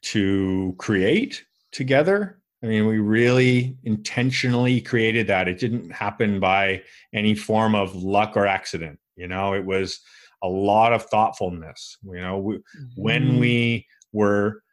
to 0.03 0.75
create 0.77 1.45
together 1.71 2.42
I 2.63 2.67
mean, 2.67 2.87
we 2.87 2.99
really 2.99 3.75
intentionally 3.83 4.79
created 4.79 5.27
that. 5.27 5.49
It 5.49 5.59
didn't 5.59 5.89
happen 5.91 6.39
by 6.39 6.81
any 7.13 7.35
form 7.35 7.75
of 7.75 7.93
luck 7.93 8.37
or 8.37 8.47
accident. 8.47 8.99
You 9.17 9.27
know, 9.27 9.53
it 9.53 9.65
was 9.65 9.99
a 10.41 10.47
lot 10.47 10.93
of 10.93 11.03
thoughtfulness. 11.03 11.97
You 12.03 12.21
know, 12.21 12.37
we, 12.37 12.55
mm-hmm. 12.55 12.83
when 12.95 13.39
we 13.39 13.85
were 14.13 14.63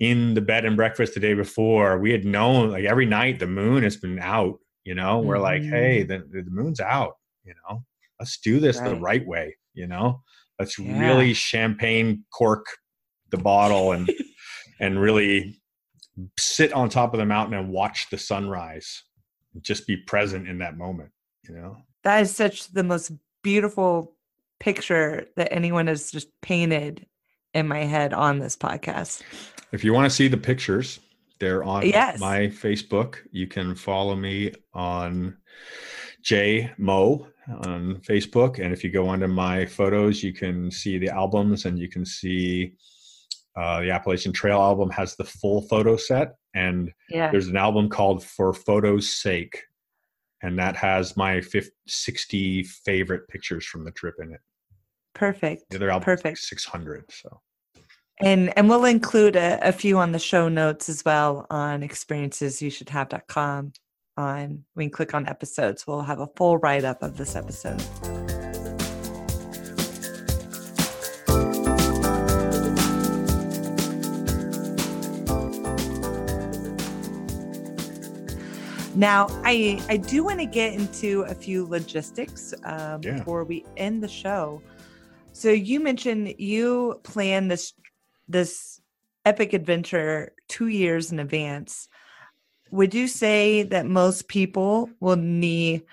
in 0.00 0.34
the 0.34 0.42
bed 0.42 0.66
and 0.66 0.76
breakfast 0.76 1.14
the 1.14 1.20
day 1.20 1.32
before, 1.32 1.98
we 1.98 2.10
had 2.10 2.26
known 2.26 2.70
like 2.70 2.84
every 2.84 3.06
night 3.06 3.38
the 3.38 3.46
moon 3.46 3.82
has 3.84 3.96
been 3.96 4.18
out. 4.18 4.58
You 4.84 4.94
know, 4.94 5.18
mm-hmm. 5.18 5.28
we're 5.28 5.38
like, 5.38 5.62
hey, 5.62 6.04
mm-hmm. 6.04 6.30
the, 6.36 6.42
the 6.42 6.50
moon's 6.50 6.80
out. 6.80 7.14
You 7.44 7.54
know, 7.68 7.84
let's 8.18 8.38
do 8.38 8.60
this 8.60 8.78
right. 8.78 8.90
the 8.90 8.96
right 8.96 9.26
way. 9.26 9.56
You 9.72 9.86
know, 9.86 10.22
let's 10.58 10.78
yeah. 10.78 10.98
really 10.98 11.32
champagne 11.32 12.24
cork 12.34 12.66
the 13.30 13.38
bottle 13.38 13.92
and 13.92 14.10
and 14.80 15.00
really 15.00 15.59
sit 16.38 16.72
on 16.72 16.88
top 16.88 17.14
of 17.14 17.18
the 17.20 17.26
mountain 17.26 17.58
and 17.58 17.70
watch 17.70 18.08
the 18.10 18.18
sunrise 18.18 19.04
just 19.62 19.86
be 19.86 19.96
present 19.96 20.48
in 20.48 20.58
that 20.58 20.76
moment 20.76 21.10
you 21.48 21.54
know? 21.54 21.76
That 22.04 22.22
is 22.22 22.34
such 22.34 22.72
the 22.72 22.84
most 22.84 23.12
beautiful 23.42 24.14
picture 24.58 25.26
that 25.36 25.52
anyone 25.52 25.86
has 25.86 26.10
just 26.10 26.28
painted 26.40 27.06
in 27.54 27.66
my 27.66 27.84
head 27.84 28.12
on 28.12 28.38
this 28.38 28.56
podcast. 28.56 29.22
If 29.72 29.84
you 29.84 29.92
want 29.92 30.10
to 30.10 30.14
see 30.14 30.28
the 30.28 30.36
pictures 30.36 31.00
they're 31.38 31.64
on 31.64 31.86
yes. 31.86 32.20
my 32.20 32.48
facebook. 32.48 33.16
You 33.32 33.46
can 33.46 33.74
follow 33.74 34.14
me 34.14 34.52
on 34.74 35.38
j 36.22 36.70
mo 36.76 37.26
on 37.64 37.96
facebook 38.06 38.62
and 38.62 38.74
if 38.74 38.84
you 38.84 38.90
go 38.90 39.08
onto 39.08 39.26
my 39.26 39.64
photos 39.64 40.22
you 40.22 40.34
can 40.34 40.70
see 40.70 40.98
the 40.98 41.08
albums 41.08 41.64
and 41.64 41.78
you 41.78 41.88
can 41.88 42.04
see 42.04 42.74
uh, 43.56 43.80
the 43.80 43.90
Appalachian 43.90 44.32
Trail 44.32 44.60
album 44.60 44.90
has 44.90 45.16
the 45.16 45.24
full 45.24 45.62
photo 45.62 45.96
set, 45.96 46.36
and 46.54 46.92
yeah. 47.08 47.30
there's 47.30 47.48
an 47.48 47.56
album 47.56 47.88
called 47.88 48.24
For 48.24 48.52
Photos 48.52 49.08
Sake, 49.08 49.64
and 50.42 50.58
that 50.58 50.76
has 50.76 51.16
my 51.16 51.40
50, 51.40 51.70
60 51.86 52.62
favorite 52.62 53.28
pictures 53.28 53.66
from 53.66 53.84
the 53.84 53.90
trip 53.90 54.14
in 54.20 54.32
it. 54.32 54.40
Perfect. 55.14 55.64
The 55.70 55.76
other 55.76 55.90
album 55.90 56.04
Perfect. 56.04 56.38
600. 56.38 57.04
So. 57.10 57.40
And 58.22 58.56
and 58.56 58.68
we'll 58.68 58.84
include 58.84 59.36
a, 59.36 59.58
a 59.66 59.72
few 59.72 59.98
on 59.98 60.12
the 60.12 60.18
show 60.18 60.48
notes 60.48 60.88
as 60.88 61.04
well 61.04 61.46
on 61.50 61.80
experiencesyoushouldhave.com. 61.80 63.72
On 64.16 64.64
we 64.76 64.84
can 64.84 64.90
click 64.90 65.14
on 65.14 65.26
episodes. 65.26 65.86
We'll 65.86 66.02
have 66.02 66.20
a 66.20 66.28
full 66.36 66.58
write 66.58 66.84
up 66.84 67.02
of 67.02 67.16
this 67.16 67.34
episode. 67.34 67.82
Now, 79.00 79.28
I 79.44 79.82
I 79.88 79.96
do 79.96 80.22
want 80.22 80.40
to 80.40 80.44
get 80.44 80.74
into 80.74 81.22
a 81.22 81.34
few 81.34 81.64
logistics 81.64 82.52
um, 82.64 83.00
Yeah. 83.00 83.16
before 83.16 83.44
we 83.44 83.64
end 83.78 84.02
the 84.02 84.08
show. 84.08 84.60
So 85.32 85.48
you 85.48 85.80
mentioned 85.80 86.34
you 86.38 87.00
plan 87.02 87.48
this 87.48 87.72
this 88.28 88.78
epic 89.24 89.54
adventure 89.54 90.34
two 90.48 90.66
years 90.66 91.12
in 91.12 91.18
advance. 91.18 91.88
Would 92.72 92.92
you 92.92 93.08
say 93.08 93.62
that 93.62 93.86
most 93.86 94.28
people 94.28 94.90
will 95.00 95.16
need 95.16 95.84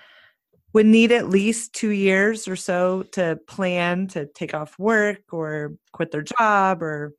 would 0.74 0.84
need 0.84 1.10
at 1.10 1.30
least 1.30 1.72
two 1.72 1.88
years 1.88 2.46
or 2.46 2.56
so 2.56 3.04
to 3.12 3.40
plan 3.46 4.08
to 4.08 4.26
take 4.26 4.52
off 4.52 4.78
work 4.78 5.32
or 5.32 5.76
quit 5.92 6.10
their 6.10 6.20
job 6.20 6.82
or 6.82 7.14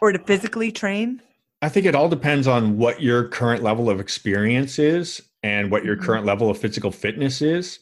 or 0.00 0.12
to 0.12 0.20
physically 0.20 0.70
train? 0.70 1.20
I 1.62 1.68
think 1.68 1.86
it 1.86 1.94
all 1.94 2.08
depends 2.08 2.46
on 2.46 2.76
what 2.76 3.02
your 3.02 3.24
current 3.28 3.62
level 3.62 3.88
of 3.88 3.98
experience 3.98 4.78
is 4.78 5.22
and 5.42 5.70
what 5.70 5.84
your 5.84 5.96
Mhm. 5.96 6.02
current 6.02 6.26
level 6.26 6.50
of 6.50 6.58
physical 6.58 6.90
fitness 6.90 7.40
is. 7.40 7.78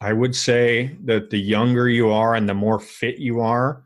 I 0.00 0.12
would 0.12 0.34
say 0.34 0.96
that 1.04 1.30
the 1.30 1.38
younger 1.38 1.88
you 1.88 2.10
are 2.10 2.34
and 2.34 2.48
the 2.48 2.54
more 2.54 2.80
fit 2.80 3.18
you 3.18 3.40
are, 3.40 3.84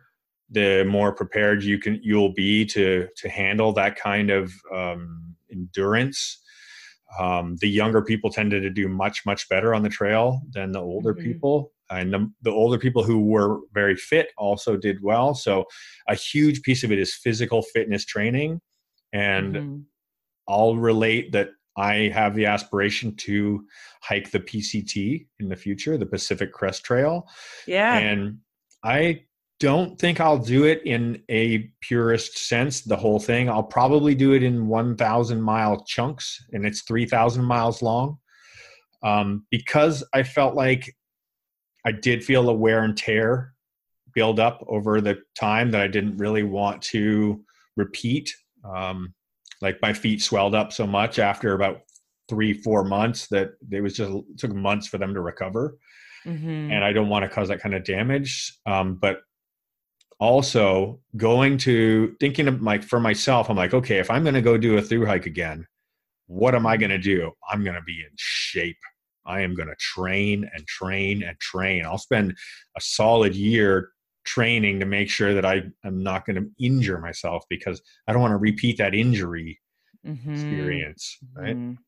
the 0.50 0.84
more 0.88 1.12
prepared 1.12 1.62
you 1.62 1.78
can 1.78 2.00
you'll 2.02 2.32
be 2.32 2.64
to 2.66 3.08
to 3.16 3.28
handle 3.28 3.72
that 3.74 3.96
kind 3.96 4.30
of 4.30 4.52
um, 4.74 5.34
endurance. 5.52 6.40
Um, 7.18 7.56
the 7.60 7.68
younger 7.68 8.02
people 8.02 8.30
tended 8.30 8.62
to 8.62 8.70
do 8.70 8.88
much 8.88 9.26
much 9.26 9.48
better 9.48 9.74
on 9.74 9.82
the 9.82 9.88
trail 9.88 10.42
than 10.52 10.72
the 10.72 10.80
older 10.80 11.14
Mhm. 11.14 11.22
people, 11.22 11.72
and 11.90 12.12
the, 12.12 12.30
the 12.42 12.50
older 12.50 12.78
people 12.78 13.02
who 13.02 13.20
were 13.26 13.60
very 13.72 13.96
fit 13.96 14.30
also 14.38 14.76
did 14.76 15.02
well. 15.02 15.34
So, 15.34 15.66
a 16.08 16.14
huge 16.14 16.62
piece 16.62 16.84
of 16.84 16.92
it 16.92 16.98
is 16.98 17.14
physical 17.14 17.62
fitness 17.62 18.04
training, 18.04 18.60
and 19.12 19.54
Mhm. 19.54 19.84
I'll 20.48 20.76
relate 20.76 21.32
that 21.32 21.50
I 21.76 22.08
have 22.08 22.34
the 22.34 22.46
aspiration 22.46 23.14
to 23.16 23.66
hike 24.02 24.30
the 24.30 24.40
PCT 24.40 25.28
in 25.38 25.48
the 25.48 25.56
future, 25.56 25.96
the 25.96 26.06
Pacific 26.06 26.52
Crest 26.52 26.84
Trail. 26.84 27.28
Yeah. 27.66 27.96
And 27.98 28.40
I 28.82 29.24
don't 29.60 29.98
think 29.98 30.20
I'll 30.20 30.38
do 30.38 30.64
it 30.64 30.82
in 30.84 31.22
a 31.28 31.70
purist 31.80 32.38
sense, 32.38 32.80
the 32.82 32.96
whole 32.96 33.20
thing. 33.20 33.48
I'll 33.48 33.62
probably 33.62 34.14
do 34.14 34.32
it 34.32 34.42
in 34.42 34.66
1,000 34.68 35.40
mile 35.42 35.84
chunks, 35.84 36.44
and 36.52 36.64
it's 36.66 36.82
3,000 36.82 37.44
miles 37.44 37.82
long. 37.82 38.18
Um, 39.02 39.46
because 39.50 40.02
I 40.12 40.24
felt 40.24 40.54
like 40.56 40.96
I 41.84 41.92
did 41.92 42.24
feel 42.24 42.48
a 42.48 42.52
wear 42.52 42.82
and 42.82 42.96
tear 42.96 43.54
build 44.14 44.40
up 44.40 44.64
over 44.68 45.00
the 45.00 45.18
time 45.38 45.70
that 45.70 45.80
I 45.80 45.86
didn't 45.86 46.16
really 46.16 46.42
want 46.42 46.82
to 46.82 47.44
repeat. 47.76 48.34
Um, 48.64 49.14
like 49.60 49.78
my 49.82 49.92
feet 49.92 50.22
swelled 50.22 50.54
up 50.54 50.72
so 50.72 50.86
much 50.86 51.18
after 51.18 51.54
about 51.54 51.80
three, 52.28 52.52
four 52.52 52.84
months 52.84 53.26
that 53.28 53.50
it 53.70 53.80
was 53.80 53.94
just 53.96 54.10
it 54.12 54.38
took 54.38 54.54
months 54.54 54.86
for 54.86 54.98
them 54.98 55.14
to 55.14 55.20
recover 55.20 55.76
Mhm. 56.26 56.70
and 56.72 56.84
I 56.84 56.92
don't 56.92 57.08
want 57.08 57.22
to 57.24 57.28
cause 57.28 57.48
that 57.48 57.60
kind 57.60 57.74
of 57.74 57.84
damage. 57.84 58.52
Um, 58.66 58.96
but 58.96 59.20
also 60.20 61.00
going 61.16 61.58
to 61.58 62.14
thinking 62.20 62.48
of 62.48 62.60
like 62.62 62.82
for 62.82 63.00
myself, 63.00 63.48
I'm 63.48 63.56
like, 63.56 63.74
okay, 63.74 63.98
if 63.98 64.10
I'm 64.10 64.22
going 64.24 64.34
to 64.34 64.42
go 64.42 64.58
do 64.58 64.76
a 64.76 64.82
through 64.82 65.06
hike 65.06 65.26
again, 65.26 65.66
what 66.26 66.54
am 66.54 66.66
I 66.66 66.76
going 66.76 66.90
to 66.90 66.98
do? 66.98 67.32
I'm 67.48 67.62
going 67.62 67.76
to 67.76 67.82
be 67.82 68.00
in 68.00 68.10
shape. 68.16 68.76
I 69.24 69.42
am 69.42 69.54
going 69.54 69.68
to 69.68 69.76
train 69.78 70.48
and 70.54 70.66
train 70.66 71.22
and 71.22 71.38
train. 71.38 71.84
I'll 71.84 71.98
spend 71.98 72.32
a 72.76 72.80
solid 72.80 73.34
year 73.34 73.90
training 74.28 74.78
to 74.80 74.86
make 74.86 75.08
sure 75.08 75.32
that 75.32 75.46
I 75.46 75.62
am 75.84 76.02
not 76.02 76.26
going 76.26 76.36
to 76.36 76.50
injure 76.58 76.98
myself 76.98 77.44
because 77.48 77.80
I 78.06 78.12
don't 78.12 78.20
want 78.20 78.32
to 78.32 78.36
repeat 78.50 78.76
that 78.78 78.94
injury 78.94 79.58
Mhm. 80.04 80.32
experience, 80.32 81.18
right? 81.34 81.56
Mhm. 81.56 81.78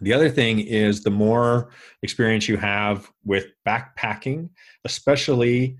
The 0.00 0.12
other 0.12 0.28
thing 0.28 0.60
is 0.60 1.02
the 1.02 1.10
more 1.10 1.70
experience 2.02 2.48
you 2.48 2.56
have 2.56 3.10
with 3.24 3.46
backpacking, 3.66 4.50
especially 4.84 5.76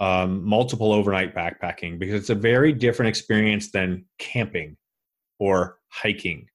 um, 0.00 0.44
multiple 0.44 0.92
overnight 0.92 1.34
backpacking, 1.34 1.98
because 1.98 2.16
it's 2.20 2.30
a 2.30 2.34
very 2.34 2.72
different 2.72 3.08
experience 3.08 3.70
than 3.70 4.04
camping 4.18 4.76
or 5.38 5.78
hiking. 5.88 6.48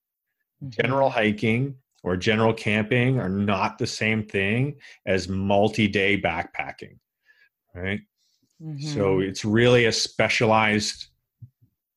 General 0.68 1.10
hiking 1.10 1.76
or 2.04 2.18
general 2.18 2.54
camping 2.54 3.20
are 3.20 3.30
not 3.30 3.78
the 3.78 3.88
same 3.88 4.24
thing 4.24 4.76
as 5.06 5.30
multi 5.30 5.88
day 5.88 6.20
backpacking, 6.20 7.00
right? 7.74 8.02
So 8.78 9.20
Mhm. 9.20 9.28
it's 9.30 9.46
really 9.46 9.86
a 9.86 9.92
specialized 9.92 11.08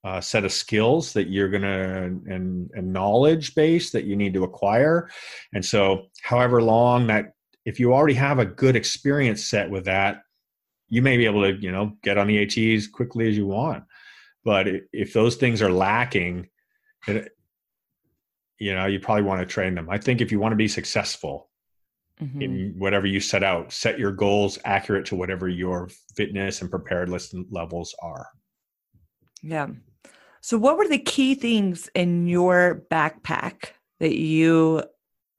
uh, 0.04 0.20
set 0.20 0.44
of 0.44 0.52
skills 0.52 1.12
that 1.12 1.28
you're 1.28 1.48
gonna 1.48 2.02
and, 2.26 2.70
and 2.74 2.92
knowledge 2.92 3.54
base 3.54 3.90
that 3.92 4.04
you 4.04 4.16
need 4.16 4.34
to 4.34 4.42
acquire. 4.44 5.08
And 5.52 5.64
so, 5.64 6.06
however 6.22 6.60
long 6.60 7.06
that, 7.06 7.34
if 7.64 7.78
you 7.78 7.94
already 7.94 8.14
have 8.14 8.40
a 8.40 8.44
good 8.44 8.74
experience 8.74 9.44
set 9.44 9.70
with 9.70 9.84
that, 9.84 10.22
you 10.88 11.02
may 11.02 11.16
be 11.16 11.24
able 11.24 11.42
to 11.42 11.54
you 11.54 11.70
know 11.70 11.96
get 12.02 12.18
on 12.18 12.26
the 12.26 12.38
ATs 12.42 12.88
quickly 12.88 13.28
as 13.28 13.36
you 13.36 13.46
want. 13.46 13.84
But 14.44 14.66
if 14.92 15.12
those 15.12 15.36
things 15.36 15.62
are 15.62 15.70
lacking, 15.70 16.48
it, 17.06 17.30
you 18.58 18.74
know 18.74 18.86
you 18.86 18.98
probably 18.98 19.22
want 19.22 19.40
to 19.40 19.46
train 19.46 19.76
them. 19.76 19.88
I 19.88 19.98
think 19.98 20.20
if 20.20 20.32
you 20.32 20.40
want 20.40 20.52
to 20.52 20.56
be 20.56 20.68
successful, 20.68 21.48
Mhm. 22.22 22.42
in 22.42 22.74
whatever 22.78 23.06
you 23.06 23.20
set 23.20 23.42
out. 23.42 23.72
Set 23.72 23.98
your 23.98 24.12
goals 24.12 24.58
accurate 24.64 25.06
to 25.06 25.16
whatever 25.16 25.48
your 25.48 25.88
fitness 26.16 26.62
and 26.62 26.70
preparedness 26.70 27.34
levels 27.50 27.94
are. 28.00 28.28
Yeah. 29.42 29.68
So, 30.40 30.58
what 30.58 30.76
were 30.76 30.88
the 30.88 30.98
key 30.98 31.34
things 31.34 31.88
in 31.94 32.26
your 32.26 32.84
backpack 32.90 33.70
that 34.00 34.16
you 34.16 34.82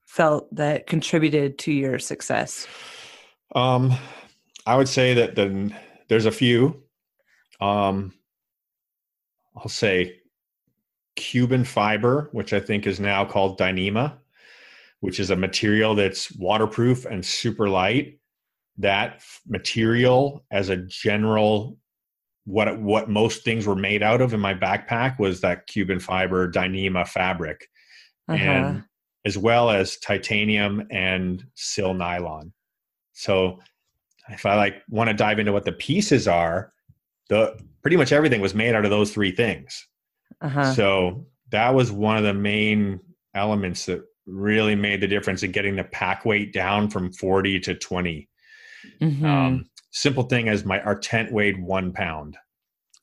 felt 0.06 0.54
that 0.56 0.88
contributed 0.88 1.58
to 1.60 1.72
your 1.72 2.00
success? 2.00 2.68
Um, 3.56 3.94
I 4.66 4.76
would 4.76 4.88
say 4.90 5.14
that 5.14 5.36
the, 5.36 5.72
there's 6.08 6.26
a 6.26 6.32
few. 6.32 6.84
Um, 7.60 8.14
I'll 9.56 9.70
say 9.70 10.20
Cuben 11.16 11.66
fiber, 11.66 12.30
which 12.32 12.54
I 12.54 12.60
think 12.60 12.88
is 12.88 13.00
now 13.00 13.26
called 13.26 13.60
Dyneema, 13.60 14.18
which 15.04 15.20
is 15.20 15.32
a 15.32 15.36
material 15.36 15.96
that's 15.96 16.32
waterproof 16.38 17.04
and 17.04 17.26
super 17.26 17.68
light. 17.68 18.18
That 18.78 19.22
material, 19.46 20.46
as 20.50 20.70
a 20.70 20.78
general, 20.78 21.78
what 22.46 22.80
what 22.82 23.10
most 23.10 23.44
things 23.44 23.68
were 23.68 23.76
made 23.76 24.02
out 24.02 24.22
of 24.22 24.34
in 24.34 24.40
my 24.40 24.54
backpack 24.54 25.20
was 25.20 25.42
that 25.42 25.68
Cuben 25.68 26.02
fiber 26.02 26.50
Dyneema 26.50 27.06
fabric, 27.06 27.68
Uh-huh. 28.30 28.42
and 28.42 28.84
as 29.26 29.38
well 29.38 29.70
as 29.70 29.98
titanium 29.98 30.88
and 30.90 31.44
sil 31.52 31.94
nylon. 31.94 32.54
So 33.12 33.60
if 34.30 34.46
I 34.46 34.56
like 34.56 34.84
want 34.88 35.10
to 35.10 35.14
dive 35.14 35.38
into 35.38 35.52
what 35.52 35.66
the 35.66 35.74
pieces 35.74 36.30
are, 36.30 36.72
the 37.28 37.60
pretty 37.82 37.98
much 37.98 38.14
everything 38.14 38.40
was 38.40 38.56
made 38.56 38.74
out 38.74 38.86
of 38.86 38.92
those 38.92 39.12
three 39.12 39.32
things. 39.36 39.86
Uh-huh. 40.40 40.74
So 40.74 41.28
that 41.50 41.76
was 41.76 41.92
one 41.92 42.16
of 42.16 42.24
the 42.24 42.34
main 42.34 43.02
elements 43.36 43.86
that 43.88 44.02
really 44.26 44.76
made 44.76 45.02
the 45.02 45.08
difference 45.08 45.44
in 45.44 45.52
getting 45.52 45.76
the 45.76 45.84
pack 45.84 46.26
weight 46.26 46.54
down 46.54 46.90
from 46.90 47.12
40 47.12 47.60
to 47.62 47.76
20. 47.76 48.30
Mhm. 49.02 49.24
Um, 49.24 49.66
simple 49.92 50.24
thing 50.24 50.50
as 50.50 50.66
my 50.66 50.82
our 50.82 50.98
tent 50.98 51.32
weighed 51.32 51.62
one 51.62 51.92
pound. 51.94 52.38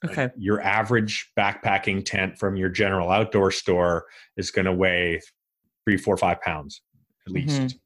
Like, 0.03 0.12
okay. 0.12 0.35
your 0.39 0.62
average 0.62 1.31
backpacking 1.39 2.05
tent 2.07 2.39
from 2.39 2.57
your 2.57 2.71
general 2.71 3.11
outdoor 3.11 3.51
store 3.51 4.07
is 4.37 4.51
going 4.51 4.64
to 4.64 4.73
weigh 4.73 5.21
three, 5.85 5.99
four, 5.99 6.16
five 6.16 6.41
pounds 6.41 6.81
at 7.27 7.33
least. 7.33 7.61
Mhm. 7.61 7.79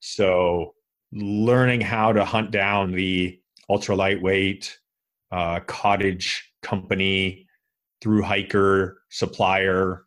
So, 0.00 0.74
learning 1.12 1.82
how 1.82 2.12
to 2.12 2.24
hunt 2.24 2.50
down 2.50 2.92
the 2.92 3.40
ultra 3.68 3.94
lightweight 3.94 4.78
uh, 5.30 5.60
cottage 5.60 6.50
company 6.62 7.46
through 8.00 8.22
hiker 8.22 9.02
supplier 9.10 10.06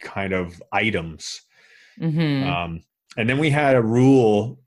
kind 0.00 0.32
of 0.32 0.62
items. 0.72 1.42
Mhm. 1.98 2.42
Um, 2.46 2.84
and 3.16 3.28
then 3.28 3.38
we 3.38 3.50
had 3.50 3.76
a 3.76 3.82
rule 3.82 4.60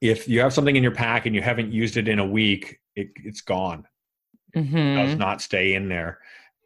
if 0.00 0.28
you 0.28 0.40
have 0.40 0.52
something 0.52 0.76
in 0.76 0.82
your 0.82 0.92
pack 0.94 1.26
and 1.26 1.34
you 1.34 1.42
haven't 1.42 1.72
used 1.72 1.96
it 1.96 2.08
in 2.08 2.18
a 2.18 2.26
week, 2.26 2.80
it, 2.96 3.10
it's 3.16 3.40
gone 3.40 3.86
does 4.54 4.64
Mhm. 4.64 5.18
not 5.18 5.40
stay 5.40 5.74
in 5.74 5.88
there. 5.88 6.20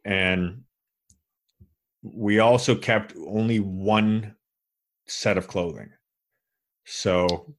And 0.04 0.64
we 2.02 2.38
also 2.40 2.74
kept 2.74 3.14
only 3.16 3.60
one 3.60 4.34
set 5.06 5.38
of 5.38 5.46
clothing. 5.48 5.90
So, 6.84 7.54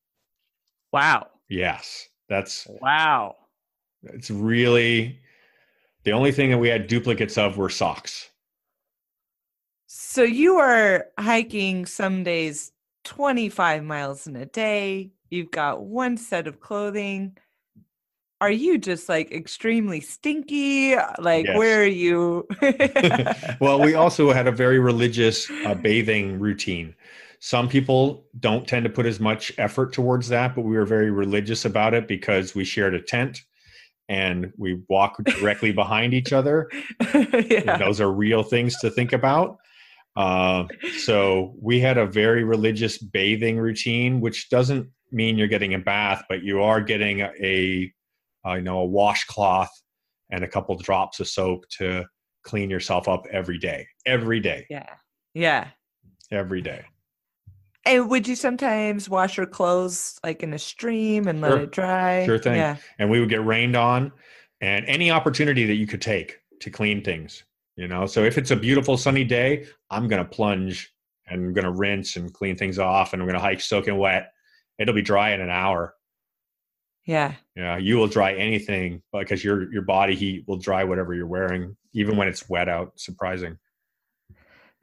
Wow. 0.92 1.30
yes, 1.50 2.10
that's 2.28 2.68
Wow. 2.82 3.36
it's 4.04 4.30
really 4.30 5.22
the 6.04 6.12
only 6.12 6.32
thing 6.32 6.52
that 6.52 6.58
we 6.58 6.70
had 6.70 6.88
duplicates 6.88 7.38
of 7.38 7.58
were 7.58 7.70
socks. 7.70 8.30
So 10.00 10.22
you 10.22 10.58
are 10.58 11.08
hiking 11.18 11.88
some 11.88 12.24
days 12.24 12.72
25 13.06 13.84
miles 13.84 14.28
in 14.28 14.36
a 14.36 14.46
day. 14.46 15.10
You've 15.32 15.50
got 15.50 15.86
one 15.86 16.18
set 16.18 16.46
of 16.46 16.60
clothing. 16.60 17.36
are 18.40 18.52
you 18.52 18.78
just 18.78 19.10
like 19.10 19.32
extremely 19.32 20.00
stinky? 20.00 20.96
Like, 21.18 21.48
Yes. 21.48 21.58
where 21.58 21.82
are 21.82 21.86
you? 21.88 22.48
well, 23.60 23.82
we 23.82 23.96
also 23.96 24.32
had 24.32 24.46
a 24.46 24.52
very 24.52 24.78
religious 24.78 25.50
uh, 25.66 25.74
bathing 25.74 26.38
routine. 26.40 26.94
Some 27.40 27.68
people 27.68 28.28
don't 28.40 28.68
tend 28.68 28.84
to 28.84 28.92
put 28.92 29.08
as 29.08 29.20
much 29.20 29.52
effort 29.58 29.94
towards 29.94 30.28
that, 30.28 30.54
but 30.54 30.62
we 30.62 30.76
were 30.76 30.86
very 30.86 31.10
religious 31.10 31.66
about 31.66 31.96
it 31.96 32.08
because 32.08 32.54
we 32.54 32.66
shared 32.66 32.94
a 32.94 33.02
tent 33.02 33.42
and 34.08 34.54
we 34.58 34.80
walk 34.90 35.18
directly 35.24 35.72
behind 35.72 36.14
each 36.14 36.34
other. 36.34 36.70
yeah. 37.16 37.78
Those 37.80 38.00
are 38.00 38.12
real 38.12 38.44
things 38.44 38.78
to 38.82 38.92
think 38.92 39.12
about. 39.12 39.58
Uh, 40.18 40.66
so 40.98 41.54
we 41.62 41.80
had 41.80 41.98
a 42.00 42.06
very 42.08 42.44
religious 42.44 42.98
bathing 42.98 43.58
routine, 43.60 44.20
which 44.20 44.50
doesn't 44.50 44.90
mean 45.12 45.38
you're 45.38 45.48
getting 45.48 45.76
a 45.76 45.80
bath, 45.80 46.24
but 46.28 46.42
you 46.42 46.62
are 46.62 46.82
getting 46.82 47.22
a, 47.22 47.32
a 47.40 47.94
uh, 48.46 48.56
you 48.56 48.62
know 48.64 48.80
a 48.80 48.86
washcloth 48.86 49.70
and 50.32 50.44
a 50.44 50.48
couple 50.48 50.76
drops 50.76 51.20
of 51.20 51.28
soap 51.28 51.68
to 51.70 52.04
clean 52.44 52.70
yourself 52.70 53.08
up 53.08 53.26
every 53.32 53.60
day, 53.60 53.88
every 54.06 54.40
day, 54.40 54.66
Yeah. 54.70 54.90
Yeah. 55.34 55.68
every 56.32 56.62
day. 56.62 56.84
And 57.86 58.10
would 58.10 58.28
you 58.28 58.36
sometimes 58.36 59.08
wash 59.08 59.38
your 59.38 59.46
clothes 59.46 60.20
like 60.24 60.42
in 60.44 60.54
a 60.54 60.60
stream 60.60 61.28
and 61.28 61.40
let 61.42 61.52
Sure. 61.52 61.62
it 61.62 61.72
dry? 61.72 62.26
Sure 62.26 62.40
thing. 62.40 62.56
Yeah. 62.56 62.78
And 63.00 63.10
we 63.10 63.20
would 63.20 63.30
get 63.30 63.46
rained 63.46 63.76
on, 63.76 64.12
and 64.62 64.84
any 64.88 65.12
opportunity 65.12 65.66
that 65.66 65.76
you 65.76 65.86
could 65.88 66.02
take 66.02 66.40
to 66.62 66.70
clean 66.72 67.04
things. 67.04 67.44
You 67.78 67.88
know, 67.88 68.08
so 68.08 68.24
if 68.24 68.40
it's 68.40 68.52
a 68.52 68.56
beautiful 68.56 68.98
sunny 68.98 69.24
day, 69.24 69.68
I'm 69.92 70.08
gonna 70.08 70.26
plunge 70.26 70.92
and 71.28 71.46
I'm 71.46 71.54
gonna 71.54 71.72
rinse 71.72 72.16
and 72.16 72.34
clean 72.34 72.58
things 72.58 72.80
off, 72.80 73.14
and 73.14 73.22
I'm 73.22 73.28
gonna 73.28 73.40
hike 73.40 73.62
soaking 73.62 73.98
wet. 73.98 74.32
It'll 74.80 74.96
be 74.96 75.04
dry 75.04 75.32
in 75.32 75.42
an 75.42 75.52
hour. 75.52 75.94
Yeah. 77.06 77.36
Yeah, 77.56 77.78
you 77.78 77.98
will 77.98 78.08
dry 78.08 78.34
anything 78.34 79.04
because 79.14 79.44
your 79.44 79.72
your 79.72 79.84
body 79.84 80.16
heat 80.16 80.44
will 80.48 80.58
dry 80.58 80.84
whatever 80.84 81.14
you're 81.14 81.28
wearing, 81.28 81.78
even 81.94 82.18
when 82.18 82.28
it's 82.28 82.50
wet 82.50 82.68
out. 82.68 83.00
Surprising. 83.00 83.58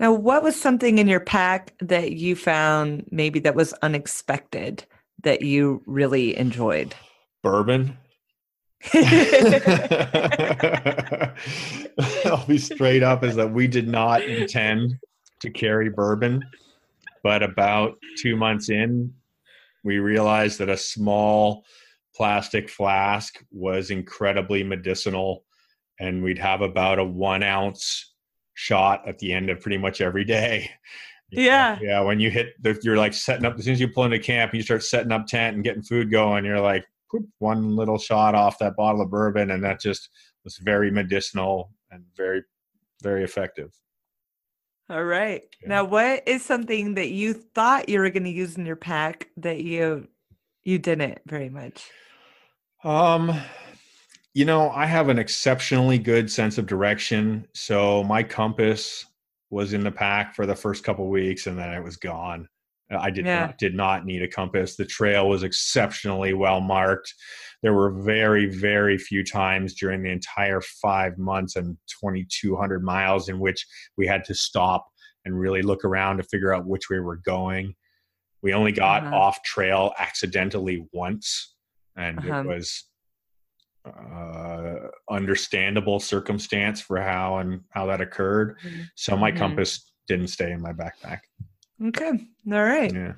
Now, 0.00 0.12
what 0.12 0.42
was 0.42 0.60
something 0.60 0.98
in 0.98 1.06
your 1.06 1.20
pack 1.20 1.74
that 1.80 2.12
you 2.12 2.34
found 2.34 3.06
maybe 3.10 3.40
that 3.40 3.54
was 3.54 3.72
unexpected 3.74 4.84
that 5.22 5.42
you 5.42 5.82
really 5.86 6.36
enjoyed? 6.36 6.94
Bourbon. 7.42 7.96
I'll 12.26 12.46
be 12.46 12.58
straight 12.58 13.02
up 13.02 13.24
is 13.24 13.34
that 13.36 13.50
we 13.52 13.66
did 13.66 13.88
not 13.88 14.22
intend 14.22 14.98
to 15.40 15.50
carry 15.50 15.88
bourbon, 15.88 16.44
but 17.22 17.42
about 17.42 17.96
two 18.18 18.36
months 18.36 18.68
in, 18.68 19.14
we 19.84 19.98
realized 19.98 20.58
that 20.58 20.68
a 20.68 20.76
small 20.76 21.64
plastic 22.14 22.68
flask 22.68 23.42
was 23.50 23.90
incredibly 23.90 24.62
medicinal, 24.62 25.44
and 26.00 26.22
we'd 26.22 26.38
have 26.38 26.60
about 26.60 26.98
a 26.98 27.04
one 27.04 27.42
ounce 27.42 28.12
shot 28.54 29.06
at 29.08 29.18
the 29.18 29.32
end 29.32 29.50
of 29.50 29.60
pretty 29.60 29.78
much 29.78 30.00
every 30.00 30.24
day. 30.24 30.70
Yeah. 31.30 31.78
Yeah, 31.80 32.00
when 32.02 32.20
you 32.20 32.30
hit 32.30 32.50
the, 32.62 32.78
you're 32.84 32.96
like 32.96 33.12
setting 33.12 33.44
up 33.44 33.58
as 33.58 33.64
soon 33.64 33.72
as 33.72 33.80
you 33.80 33.88
pull 33.88 34.04
into 34.04 34.20
camp, 34.20 34.54
you 34.54 34.62
start 34.62 34.84
setting 34.84 35.10
up 35.10 35.26
tent 35.26 35.56
and 35.56 35.64
getting 35.64 35.82
food 35.82 36.08
going. 36.08 36.44
You're 36.44 36.60
like, 36.60 36.84
whoop, 37.14 37.28
one 37.38 37.76
little 37.76 37.98
shot 37.98 38.34
off 38.34 38.58
that 38.58 38.76
bottle 38.76 39.00
of 39.00 39.10
bourbon, 39.10 39.52
and 39.52 39.62
that 39.62 39.80
just 39.80 40.10
was 40.42 40.56
very 40.58 40.90
medicinal 40.90 41.70
and 41.90 42.04
very, 42.16 42.42
very 43.02 43.22
effective. 43.22 43.70
All 44.90 45.04
right. 45.04 45.42
Yeah. 45.62 45.68
Now, 45.68 45.84
what 45.84 46.26
is 46.26 46.44
something 46.44 46.94
that 46.94 47.10
you 47.10 47.32
thought 47.32 47.88
you 47.88 48.00
were 48.00 48.10
going 48.10 48.24
to 48.24 48.30
use 48.30 48.56
in 48.56 48.66
your 48.66 48.76
pack 48.76 49.28
that 49.38 49.62
you 49.62 50.08
you 50.64 50.78
didn't 50.78 51.20
very 51.26 51.48
much? 51.48 51.90
Um, 52.82 53.40
you 54.34 54.44
know, 54.44 54.70
I 54.70 54.86
have 54.86 55.08
an 55.08 55.18
exceptionally 55.18 55.98
good 55.98 56.30
sense 56.30 56.58
of 56.58 56.66
direction, 56.66 57.46
so 57.54 58.02
my 58.04 58.22
compass 58.22 59.06
was 59.50 59.72
in 59.72 59.84
the 59.84 59.90
pack 59.90 60.34
for 60.34 60.46
the 60.46 60.56
first 60.56 60.84
couple 60.84 61.08
weeks, 61.08 61.46
and 61.46 61.56
then 61.56 61.70
it 61.72 61.82
was 61.82 61.96
gone. 61.96 62.48
I 62.90 63.10
did 63.10 63.24
Yeah. 63.26 63.46
not 63.46 63.58
did 63.58 63.74
not 63.74 64.04
need 64.04 64.22
a 64.22 64.28
compass. 64.28 64.76
The 64.76 64.84
trail 64.84 65.28
was 65.28 65.42
exceptionally 65.42 66.34
well 66.34 66.60
marked. 66.60 67.12
There 67.62 67.72
were 67.72 67.90
very 68.02 68.46
very 68.46 68.98
few 68.98 69.24
times 69.24 69.74
during 69.74 70.02
the 70.02 70.10
entire 70.10 70.60
five 70.60 71.16
months 71.18 71.56
and 71.56 71.76
twenty 72.00 72.26
two 72.28 72.56
hundred 72.56 72.82
miles 72.84 73.28
in 73.28 73.38
which 73.40 73.66
we 73.96 74.06
had 74.06 74.24
to 74.24 74.34
stop 74.34 74.86
and 75.24 75.38
really 75.38 75.62
look 75.62 75.84
around 75.84 76.18
to 76.18 76.22
figure 76.24 76.52
out 76.52 76.66
which 76.66 76.90
way 76.90 76.98
we're 77.00 77.16
going. 77.16 77.74
We 78.42 78.52
only 78.52 78.72
got 78.72 79.04
Uh-huh. 79.04 79.16
off 79.16 79.42
trail 79.42 79.94
accidentally 79.98 80.86
once, 80.92 81.56
and 81.96 82.18
Uh-huh. 82.18 82.40
it 82.40 82.46
was 82.46 82.84
uh, 83.86 84.76
understandable 85.10 86.00
circumstance 86.00 86.80
for 86.80 87.00
how 87.00 87.36
and 87.38 87.60
how 87.70 87.84
that 87.86 88.00
occurred. 88.00 88.58
So 88.94 89.14
my 89.16 89.30
Mhm. 89.30 89.36
compass 89.38 89.92
didn't 90.08 90.28
stay 90.28 90.52
in 90.52 90.62
my 90.62 90.72
backpack. 90.72 91.20
Okay. 91.82 92.10
All 92.52 92.64
right. 92.64 92.92
Yeah. 92.92 93.12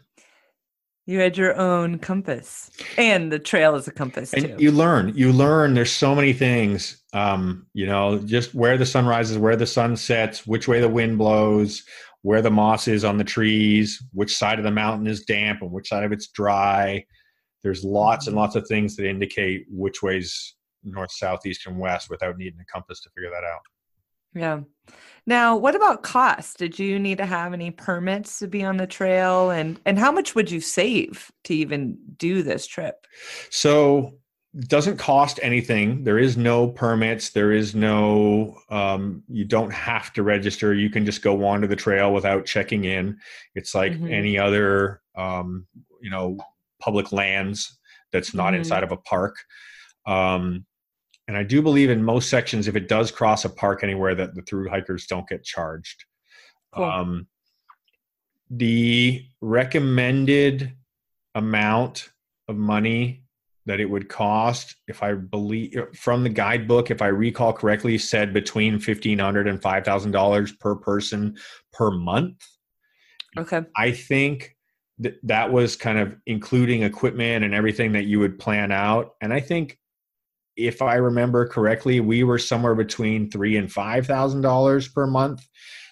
You 1.09 1.21
had 1.21 1.37
your 1.37 1.57
own 1.57 2.01
compass, 2.01 2.69
and 2.99 3.31
the 3.31 3.39
trail 3.39 3.77
is 3.77 3.87
a 3.87 3.93
compass 3.93 4.33
too. 4.33 4.57
you 4.59 4.73
learn 4.73 5.13
you 5.15 5.33
learn 5.33 5.75
there's 5.75 5.93
so 5.93 6.17
many 6.17 6.33
things 6.33 7.01
um 7.13 7.65
you 7.75 7.87
know 7.87 8.19
just 8.19 8.57
where 8.57 8.77
the 8.77 8.85
sun 8.87 9.07
rises 9.07 9.39
where 9.39 9.55
the 9.55 9.67
sun 9.69 9.97
sets 9.97 10.49
which 10.49 10.67
way 10.67 10.81
the 10.81 10.89
wind 10.89 11.17
blows 11.17 11.85
where 12.23 12.43
the 12.43 12.51
moss 12.51 12.89
is 12.89 13.05
on 13.05 13.19
the 13.19 13.25
trees 13.25 14.03
which 14.15 14.37
side 14.37 14.59
of 14.59 14.65
the 14.65 14.71
mountain 14.73 15.07
is 15.07 15.25
damp 15.25 15.63
and 15.63 15.71
which 15.71 15.89
side 15.89 16.03
of 16.03 16.11
it's 16.11 16.27
dry 16.27 17.05
there's 17.63 17.85
lots 17.85 18.27
and 18.27 18.35
lots 18.35 18.57
of 18.57 18.67
things 18.67 18.97
that 18.97 19.09
indicate 19.09 19.65
which 19.71 20.03
ways 20.03 20.57
north 20.83 21.13
south 21.13 21.47
east 21.47 21.69
and 21.69 21.79
west 21.79 22.11
without 22.11 22.37
needing 22.37 22.59
a 22.61 22.65
compass 22.73 23.01
to 23.01 23.09
figure 23.11 23.31
that 23.31 23.45
out 23.47 23.61
yeah. 24.37 24.61
Now, 25.27 25.57
what 25.57 25.75
about 25.75 26.05
cost? 26.05 26.59
Did 26.59 26.79
you 26.79 27.01
need 27.01 27.19
to 27.19 27.27
have 27.27 27.53
any 27.53 27.73
permits 27.73 28.39
to 28.39 28.47
be 28.47 28.63
on 28.63 28.77
the 28.77 28.87
trail, 28.87 29.51
and 29.51 29.81
and 29.85 29.99
how 29.99 30.13
much 30.13 30.35
would 30.37 30.51
you 30.51 30.61
save 30.61 31.33
to 31.45 31.55
even 31.55 31.99
do 32.17 32.43
this 32.43 32.67
trip? 32.67 33.07
So 33.51 34.19
it 34.55 34.69
doesn't 34.69 34.99
cost 34.99 35.41
anything. 35.43 36.05
There 36.05 36.19
is 36.19 36.37
no 36.37 36.69
permits. 36.69 37.31
There 37.31 37.53
is 37.53 37.75
no. 37.75 38.57
Um, 38.71 39.25
you 39.29 39.45
don't 39.45 39.73
have 39.73 40.13
to 40.13 40.23
register. 40.23 40.73
You 40.73 40.91
can 40.91 41.05
just 41.05 41.23
go 41.23 41.35
wander 41.35 41.67
the 41.67 41.77
trail 41.77 42.13
without 42.15 42.47
checking 42.47 42.85
in. 42.85 43.19
It's 43.57 43.75
like 43.75 43.93
Mhm. 43.93 44.13
any 44.13 44.39
other, 44.39 45.03
um, 45.17 45.67
you 46.01 46.11
know, 46.11 46.39
public 46.79 47.11
lands 47.11 47.79
that's 48.13 48.33
not 48.33 48.53
Mhm. 48.53 48.59
inside 48.59 48.85
of 48.85 48.93
a 48.93 48.97
park. 48.97 49.37
Um, 50.07 50.67
and 51.29 51.37
I 51.37 51.43
do 51.43 51.63
believe 51.63 51.91
in 51.91 52.03
most 52.03 52.31
sections, 52.31 52.69
if 52.69 52.77
it 52.77 52.89
does 52.89 53.11
cross 53.11 53.45
a 53.45 53.51
park 53.51 53.83
anywhere, 53.83 54.15
that 54.15 54.35
the 54.35 54.43
through 54.43 54.69
hikers 54.69 55.07
don't 55.07 55.29
get 55.29 55.45
charged. 55.45 56.05
Cool. 56.75 56.85
Um, 56.85 57.27
the 58.51 59.27
recommended 59.41 60.73
amount 61.35 62.11
of 62.49 62.57
money 62.57 63.25
that 63.67 63.81
it 63.81 63.91
would 63.91 64.09
cost, 64.09 64.77
if 64.87 65.03
I 65.03 65.15
believe 65.15 65.75
from 65.95 66.23
the 66.23 66.29
guidebook, 66.29 66.93
if 66.93 67.03
I 67.03 67.09
recall 67.09 67.53
correctly, 67.53 67.99
said 67.99 68.33
between 68.33 68.79
fifteen 68.79 69.19
hundred 69.19 69.49
and 69.49 69.61
five 69.61 69.85
thousand 69.85 70.13
dollars 70.13 70.53
per 70.53 70.77
person 70.77 71.37
per 71.73 71.91
month. 71.91 72.47
Okay. 73.37 73.63
I 73.77 73.91
think 73.91 74.57
that 75.01 75.17
that 75.25 75.53
was 75.53 75.77
kind 75.77 75.99
of 75.99 76.17
including 76.27 76.85
equipment 76.85 77.45
and 77.45 77.53
everything 77.53 77.93
that 77.93 78.05
you 78.05 78.21
would 78.21 78.39
plan 78.39 78.71
out. 78.71 79.15
And 79.21 79.35
I 79.35 79.41
think 79.41 79.79
if 80.57 80.83
I 80.83 80.95
remember 80.97 81.47
correctly, 81.47 82.01
we 82.01 82.23
were 82.25 82.39
somewhere 82.39 82.75
between 82.75 83.31
three 83.31 83.57
and 83.57 83.71
five 83.71 84.07
thousand 84.07 84.43
dollars 84.43 84.89
per 84.89 85.07
month. 85.07 85.47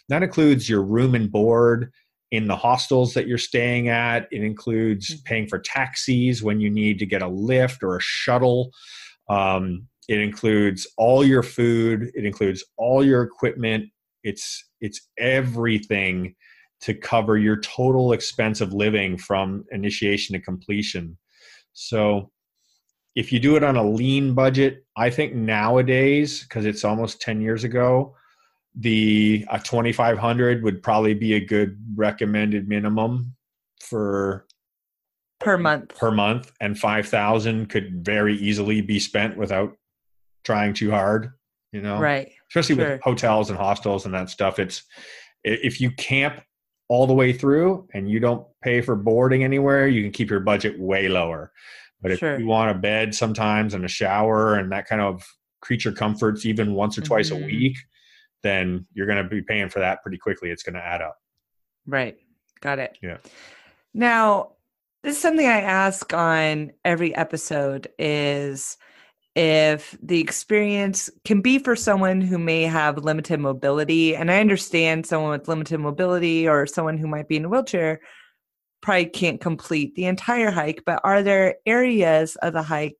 That 0.08 0.22
includes 0.22 0.68
your 0.68 0.82
room 0.82 1.14
and 1.14 1.30
board 1.30 1.90
in 2.30 2.46
the 2.48 2.56
hostels 2.56 3.14
that 3.14 3.26
you're 3.28 3.38
staying 3.38 3.88
at. 3.88 4.26
It 4.32 4.42
includes 4.42 5.10
Mhm. 5.10 5.24
paying 5.24 5.46
for 5.48 5.58
taxis 5.58 6.42
when 6.42 6.60
you 6.60 6.70
need 6.70 6.98
to 6.98 7.06
get 7.06 7.22
a 7.22 7.28
lift 7.28 7.82
or 7.82 7.96
a 7.96 8.00
shuttle. 8.02 8.72
Um, 9.28 9.88
it 10.08 10.20
includes 10.20 10.86
all 10.98 11.24
your 11.24 11.42
food. 11.42 12.10
It 12.14 12.24
includes 12.24 12.64
all 12.76 13.04
your 13.04 13.22
equipment. 13.22 13.90
It's 14.22 14.64
it's 14.80 15.00
everything 15.18 16.34
to 16.82 16.92
cover 16.94 17.38
your 17.38 17.58
total 17.60 18.12
expense 18.12 18.60
of 18.60 18.72
living 18.74 19.16
from 19.16 19.64
initiation 19.70 20.34
to 20.34 20.40
completion. 20.40 21.16
So 21.72 22.30
if 23.14 23.32
you 23.32 23.38
do 23.38 23.56
it 23.56 23.62
on 23.62 23.76
a 23.76 23.82
lean 23.88 24.34
budget, 24.34 24.84
I 24.96 25.10
think 25.10 25.34
nowadays, 25.34 26.42
because 26.42 26.64
it's 26.66 26.84
almost 26.84 27.20
10 27.20 27.40
years 27.40 27.64
ago, 27.64 28.16
the 28.74 29.44
a 29.50 29.58
2500 29.58 30.62
would 30.64 30.82
probably 30.82 31.14
be 31.14 31.34
a 31.34 31.40
good 31.44 31.78
recommended 31.94 32.68
minimum 32.68 33.34
for 33.80 34.46
Per 35.40 35.58
month. 35.58 35.96
per 35.98 36.10
month 36.10 36.50
and 36.60 36.78
5000 36.78 37.66
could 37.68 38.04
very 38.04 38.34
easily 38.36 38.80
be 38.80 38.98
spent 38.98 39.36
without 39.36 39.76
trying 40.44 40.72
too 40.72 40.90
hard 40.90 41.32
you 41.72 41.82
know 41.82 41.98
Right. 41.98 42.32
especially 42.50 42.76
Sure. 42.76 42.92
with 42.92 43.00
hotels 43.02 43.50
and 43.50 43.58
hostels 43.58 44.06
and 44.06 44.14
that 44.14 44.30
stuff 44.30 44.58
it's 44.58 44.82
if 45.44 45.80
you 45.80 45.90
camp 45.92 46.40
all 46.88 47.06
the 47.06 47.12
way 47.14 47.32
through 47.32 47.86
and 47.92 48.08
you 48.10 48.20
don't 48.20 48.46
pay 48.62 48.80
for 48.80 48.96
boarding 48.96 49.44
anywhere 49.44 49.86
you 49.86 50.02
can 50.02 50.12
keep 50.12 50.30
your 50.30 50.40
budget 50.40 50.78
way 50.80 51.08
lower 51.08 51.52
But 52.04 52.12
if 52.12 52.18
Sure. 52.18 52.38
you 52.38 52.44
want 52.46 52.70
a 52.70 52.74
bed 52.74 53.14
sometimes 53.14 53.72
and 53.72 53.82
a 53.82 53.88
shower 53.88 54.56
and 54.56 54.70
that 54.72 54.86
kind 54.86 55.00
of 55.00 55.26
creature 55.62 55.90
comforts 55.90 56.44
even 56.44 56.74
once 56.74 56.98
or 56.98 57.00
twice 57.00 57.30
Mhm. 57.30 57.42
a 57.42 57.46
week, 57.46 57.78
then 58.42 58.86
you're 58.92 59.06
going 59.06 59.22
to 59.22 59.28
be 59.28 59.40
paying 59.40 59.70
for 59.70 59.78
that 59.78 60.02
pretty 60.02 60.18
quickly. 60.18 60.50
It's 60.50 60.62
going 60.62 60.74
to 60.74 60.84
add 60.84 61.00
up. 61.00 61.16
Right. 61.86 62.18
Got 62.60 62.78
it. 62.78 62.98
Yeah. 63.02 63.16
Now, 63.94 64.52
this 65.02 65.16
is 65.16 65.22
something 65.22 65.46
I 65.46 65.62
ask 65.62 66.12
on 66.12 66.72
every 66.84 67.14
episode 67.14 67.88
is 67.98 68.76
if 69.34 69.96
the 70.02 70.20
experience 70.20 71.08
can 71.24 71.40
be 71.40 71.58
for 71.58 71.74
someone 71.74 72.20
who 72.20 72.36
may 72.38 72.64
have 72.64 72.98
limited 72.98 73.40
mobility 73.40 74.14
and 74.14 74.30
I 74.30 74.40
understand 74.40 75.06
someone 75.06 75.30
with 75.30 75.48
limited 75.48 75.78
mobility 75.78 76.46
or 76.46 76.66
someone 76.66 76.98
who 76.98 77.06
might 77.06 77.28
be 77.28 77.36
in 77.38 77.46
a 77.46 77.48
wheelchair 77.48 78.00
probably 78.84 79.06
can't 79.06 79.40
complete 79.40 79.94
the 79.94 80.04
entire 80.04 80.50
hike, 80.50 80.82
but 80.84 81.00
are 81.04 81.22
there 81.22 81.56
areas 81.64 82.36
of 82.36 82.52
the 82.52 82.62
hike 82.62 82.98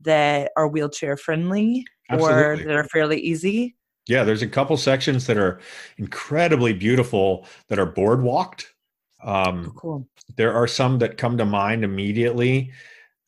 that 0.00 0.50
are 0.56 0.66
wheelchair 0.66 1.16
friendly 1.16 1.86
or 2.10 2.56
that 2.56 2.74
are 2.74 2.84
fairly 2.84 3.20
easy? 3.20 3.76
Yeah, 4.08 4.24
there's 4.24 4.42
a 4.42 4.48
couple 4.48 4.76
sections 4.76 5.26
that 5.28 5.38
are 5.38 5.60
incredibly 5.96 6.72
beautiful 6.72 7.46
that 7.68 7.78
are 7.78 7.86
boardwalked. 7.86 8.64
Um, 9.22 9.72
cool. 9.76 10.08
there 10.36 10.52
are 10.52 10.66
some 10.66 10.98
that 10.98 11.16
come 11.16 11.38
to 11.38 11.44
mind 11.44 11.84
immediately 11.84 12.72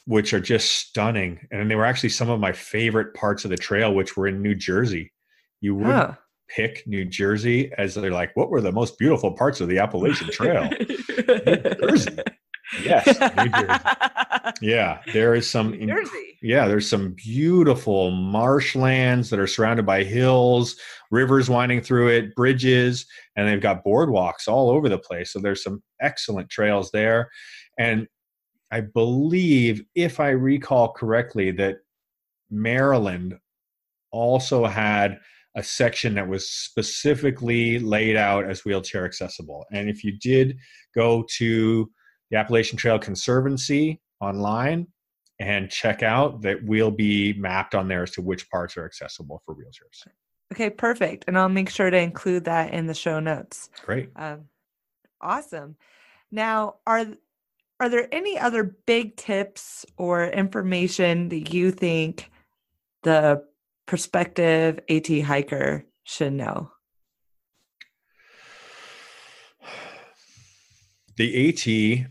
which 0.06 0.34
are 0.34 0.40
just 0.40 0.72
stunning 0.72 1.46
and 1.52 1.70
they 1.70 1.76
were 1.76 1.84
actually 1.84 2.08
some 2.08 2.28
of 2.28 2.40
my 2.40 2.50
favorite 2.50 3.14
parts 3.14 3.44
of 3.44 3.50
the 3.50 3.56
trail 3.56 3.94
which 3.94 4.16
were 4.16 4.26
in 4.26 4.42
new 4.42 4.56
jersey 4.56 5.12
you 5.60 5.76
would 5.76 5.86
Huh. 5.86 6.14
Pick 6.48 6.86
new 6.86 7.04
jersey 7.04 7.72
as 7.78 7.94
they're 7.94 8.10
like 8.10 8.34
what 8.34 8.50
were 8.50 8.60
the 8.60 8.72
most 8.72 8.98
beautiful 8.98 9.32
parts 9.32 9.60
of 9.60 9.68
the 9.68 9.78
appalachian 9.78 10.28
trail 10.30 10.68
Jersey. 11.80 12.16
yes 12.82 13.06
new 13.06 13.48
jersey 13.48 13.84
yeah 14.60 15.00
there 15.12 15.34
is 15.34 15.48
some 15.48 15.70
New 15.72 15.86
Jersey. 15.86 16.38
yeah 16.42 16.68
there's 16.68 16.88
some 16.88 17.12
beautiful 17.12 18.10
marshlands 18.10 19.30
that 19.30 19.38
are 19.38 19.46
surrounded 19.46 19.86
by 19.86 20.04
hills 20.04 20.76
rivers 21.10 21.48
winding 21.48 21.80
through 21.80 22.08
it 22.08 22.34
bridges 22.34 23.06
and 23.36 23.48
they've 23.48 23.60
got 23.60 23.84
boardwalks 23.84 24.46
all 24.48 24.70
over 24.70 24.88
the 24.88 24.98
place 24.98 25.32
so 25.32 25.38
there's 25.38 25.62
some 25.62 25.82
excellent 26.00 26.48
trails 26.50 26.90
there 26.92 27.30
and 27.78 28.06
i 28.70 28.80
believe 28.80 29.82
if 29.94 30.20
i 30.20 30.28
recall 30.28 30.92
correctly 30.92 31.50
that 31.50 31.76
maryland 32.50 33.34
also 34.10 34.64
had 34.64 35.18
a 35.56 35.62
section 35.62 36.14
that 36.14 36.28
was 36.28 36.48
specifically 36.48 37.78
laid 37.78 38.16
out 38.16 38.44
as 38.48 38.64
wheelchair 38.64 39.04
accessible 39.04 39.64
and 39.72 39.88
if 39.88 40.02
you 40.02 40.18
did 40.18 40.56
go 40.94 41.24
to 41.28 41.90
the 42.30 42.36
appalachian 42.36 42.76
trail 42.76 42.98
conservancy 42.98 44.00
online 44.20 44.86
and 45.40 45.70
check 45.70 46.02
out 46.02 46.42
that 46.42 46.62
will 46.64 46.90
be 46.90 47.32
mapped 47.34 47.74
on 47.74 47.88
there 47.88 48.02
as 48.02 48.10
to 48.12 48.22
which 48.22 48.48
parts 48.50 48.76
are 48.76 48.84
accessible 48.84 49.42
for 49.44 49.54
wheelchairs. 49.54 50.06
Okay, 50.52 50.70
perfect. 50.70 51.24
And 51.26 51.36
I'll 51.38 51.48
make 51.48 51.70
sure 51.70 51.90
to 51.90 51.98
include 51.98 52.44
that 52.44 52.72
in 52.72 52.86
the 52.86 52.94
show 52.94 53.18
notes. 53.18 53.70
Great. 53.84 54.10
Um, 54.16 54.44
awesome. 55.20 55.76
Now, 56.30 56.76
are 56.86 57.06
are 57.80 57.88
there 57.88 58.08
any 58.12 58.38
other 58.38 58.76
big 58.86 59.16
tips 59.16 59.84
or 59.96 60.26
information 60.26 61.28
that 61.30 61.52
you 61.52 61.72
think 61.72 62.30
the 63.02 63.44
prospective 63.86 64.80
AT 64.88 65.06
hiker 65.22 65.84
should 66.04 66.32
know? 66.32 66.70
The 71.16 71.48
AT 71.48 72.10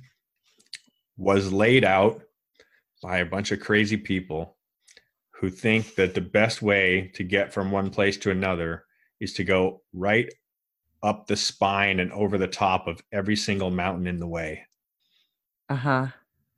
was 1.18 1.52
laid 1.52 1.84
out 1.84 2.22
by 3.02 3.18
a 3.18 3.26
bunch 3.26 3.52
of 3.52 3.60
crazy 3.60 3.98
people 3.98 4.58
who 5.32 5.50
think 5.50 5.96
that 5.96 6.14
the 6.14 6.22
best 6.22 6.62
way 6.62 7.12
to 7.16 7.24
get 7.24 7.54
from 7.54 7.72
one 7.72 7.90
place 7.90 8.16
to 8.18 8.32
another 8.32 8.86
is 9.20 9.34
to 9.34 9.44
go 9.44 9.82
right 9.94 10.34
up 11.04 11.28
the 11.28 11.36
spine 11.36 12.00
and 12.00 12.14
over 12.14 12.38
the 12.38 12.48
top 12.48 12.88
of 12.88 13.02
every 13.12 13.36
single 13.36 13.70
mountain 13.70 14.08
in 14.08 14.20
the 14.20 14.28
way. 14.28 14.66
Uh 15.70 15.76
huh. 15.76 16.08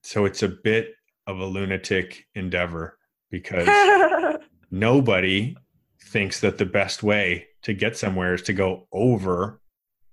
So 0.04 0.26
it's 0.26 0.44
a 0.44 0.50
bit 0.50 0.94
of 1.26 1.40
a 1.40 1.46
lunatic 1.46 2.26
endeavor 2.36 3.00
because 3.32 3.68
nobody 4.72 5.56
thinks 6.02 6.40
that 6.42 6.58
the 6.58 6.66
best 6.66 7.04
way 7.04 7.48
to 7.64 7.74
get 7.74 7.98
somewhere 7.98 8.34
is 8.34 8.42
to 8.44 8.54
go 8.54 8.88
over 8.92 9.60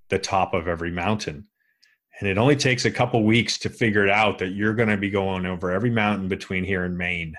the 0.09 0.19
top 0.19 0.55
of 0.55 0.69
every 0.69 0.91
mountain. 0.91 1.47
And 2.21 2.29
it 2.29 2.39
only 2.39 2.57
takes 2.57 2.85
a 2.85 2.91
couple 2.91 3.25
weeks 3.25 3.59
to 3.59 3.69
figure 3.69 4.05
it 4.05 4.11
out 4.11 4.39
that 4.39 4.51
you're 4.51 4.75
going 4.75 4.89
to 4.89 4.97
be 4.97 5.11
going 5.11 5.47
over 5.47 5.71
every 5.71 5.91
mountain 5.91 6.29
between 6.29 6.65
here 6.65 6.85
and 6.85 6.97
Maine. 6.97 7.35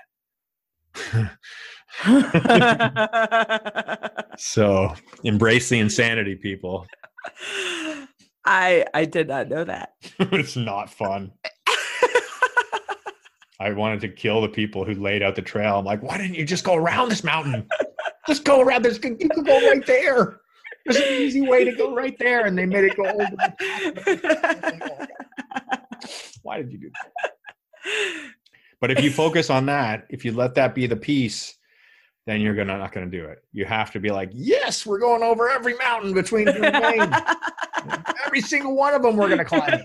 so 4.36 4.94
embrace 5.22 5.68
the 5.68 5.78
insanity, 5.78 6.34
people. 6.36 6.86
I 8.44 8.84
I 8.92 9.06
did 9.06 9.28
not 9.28 9.48
know 9.48 9.64
that. 9.64 9.94
it's 10.18 10.56
not 10.56 10.90
fun. 10.90 11.32
I 13.60 13.70
wanted 13.72 14.00
to 14.00 14.08
kill 14.08 14.40
the 14.40 14.48
people 14.48 14.84
who 14.84 14.94
laid 14.94 15.22
out 15.22 15.36
the 15.36 15.42
trail. 15.42 15.78
I'm 15.78 15.84
like, 15.84 16.02
why 16.02 16.18
didn't 16.18 16.34
you 16.34 16.44
just 16.44 16.64
go 16.64 16.74
around 16.74 17.08
this 17.08 17.22
mountain? 17.22 17.68
Just 18.26 18.44
go 18.44 18.60
around. 18.60 18.82
this. 18.82 18.98
you 19.02 19.28
could 19.28 19.46
go 19.46 19.68
right 19.68 19.86
there. 19.86 20.40
There's 20.84 20.96
an 20.96 21.14
easy 21.14 21.42
way 21.42 21.64
to 21.64 21.72
go 21.76 21.94
right 21.94 22.18
there, 22.18 22.46
and 22.46 22.56
they 22.56 22.66
made 22.66 22.84
it 22.84 22.96
go 22.96 23.04
over. 23.04 23.26
The 24.04 25.08
why 26.42 26.58
did 26.58 26.72
you 26.72 26.78
do 26.78 26.90
that? 26.90 27.32
But 28.80 28.90
if 28.90 29.02
you 29.02 29.10
focus 29.10 29.50
on 29.50 29.66
that, 29.66 30.06
if 30.10 30.24
you 30.24 30.32
let 30.32 30.54
that 30.56 30.74
be 30.74 30.86
the 30.86 30.96
piece, 30.96 31.56
then 32.26 32.40
you're 32.40 32.54
gonna 32.54 32.78
not 32.78 32.92
gonna 32.92 33.06
do 33.06 33.24
it. 33.26 33.38
You 33.52 33.64
have 33.64 33.90
to 33.92 34.00
be 34.00 34.10
like, 34.10 34.30
yes, 34.32 34.84
we're 34.84 34.98
going 34.98 35.22
over 35.22 35.48
every 35.48 35.74
mountain 35.76 36.12
between 36.12 36.48
and 36.48 36.60
Maine. 36.60 37.12
Every 38.26 38.40
single 38.40 38.74
one 38.74 38.94
of 38.94 39.02
them, 39.02 39.16
we're 39.16 39.28
gonna 39.28 39.44
climb. 39.44 39.84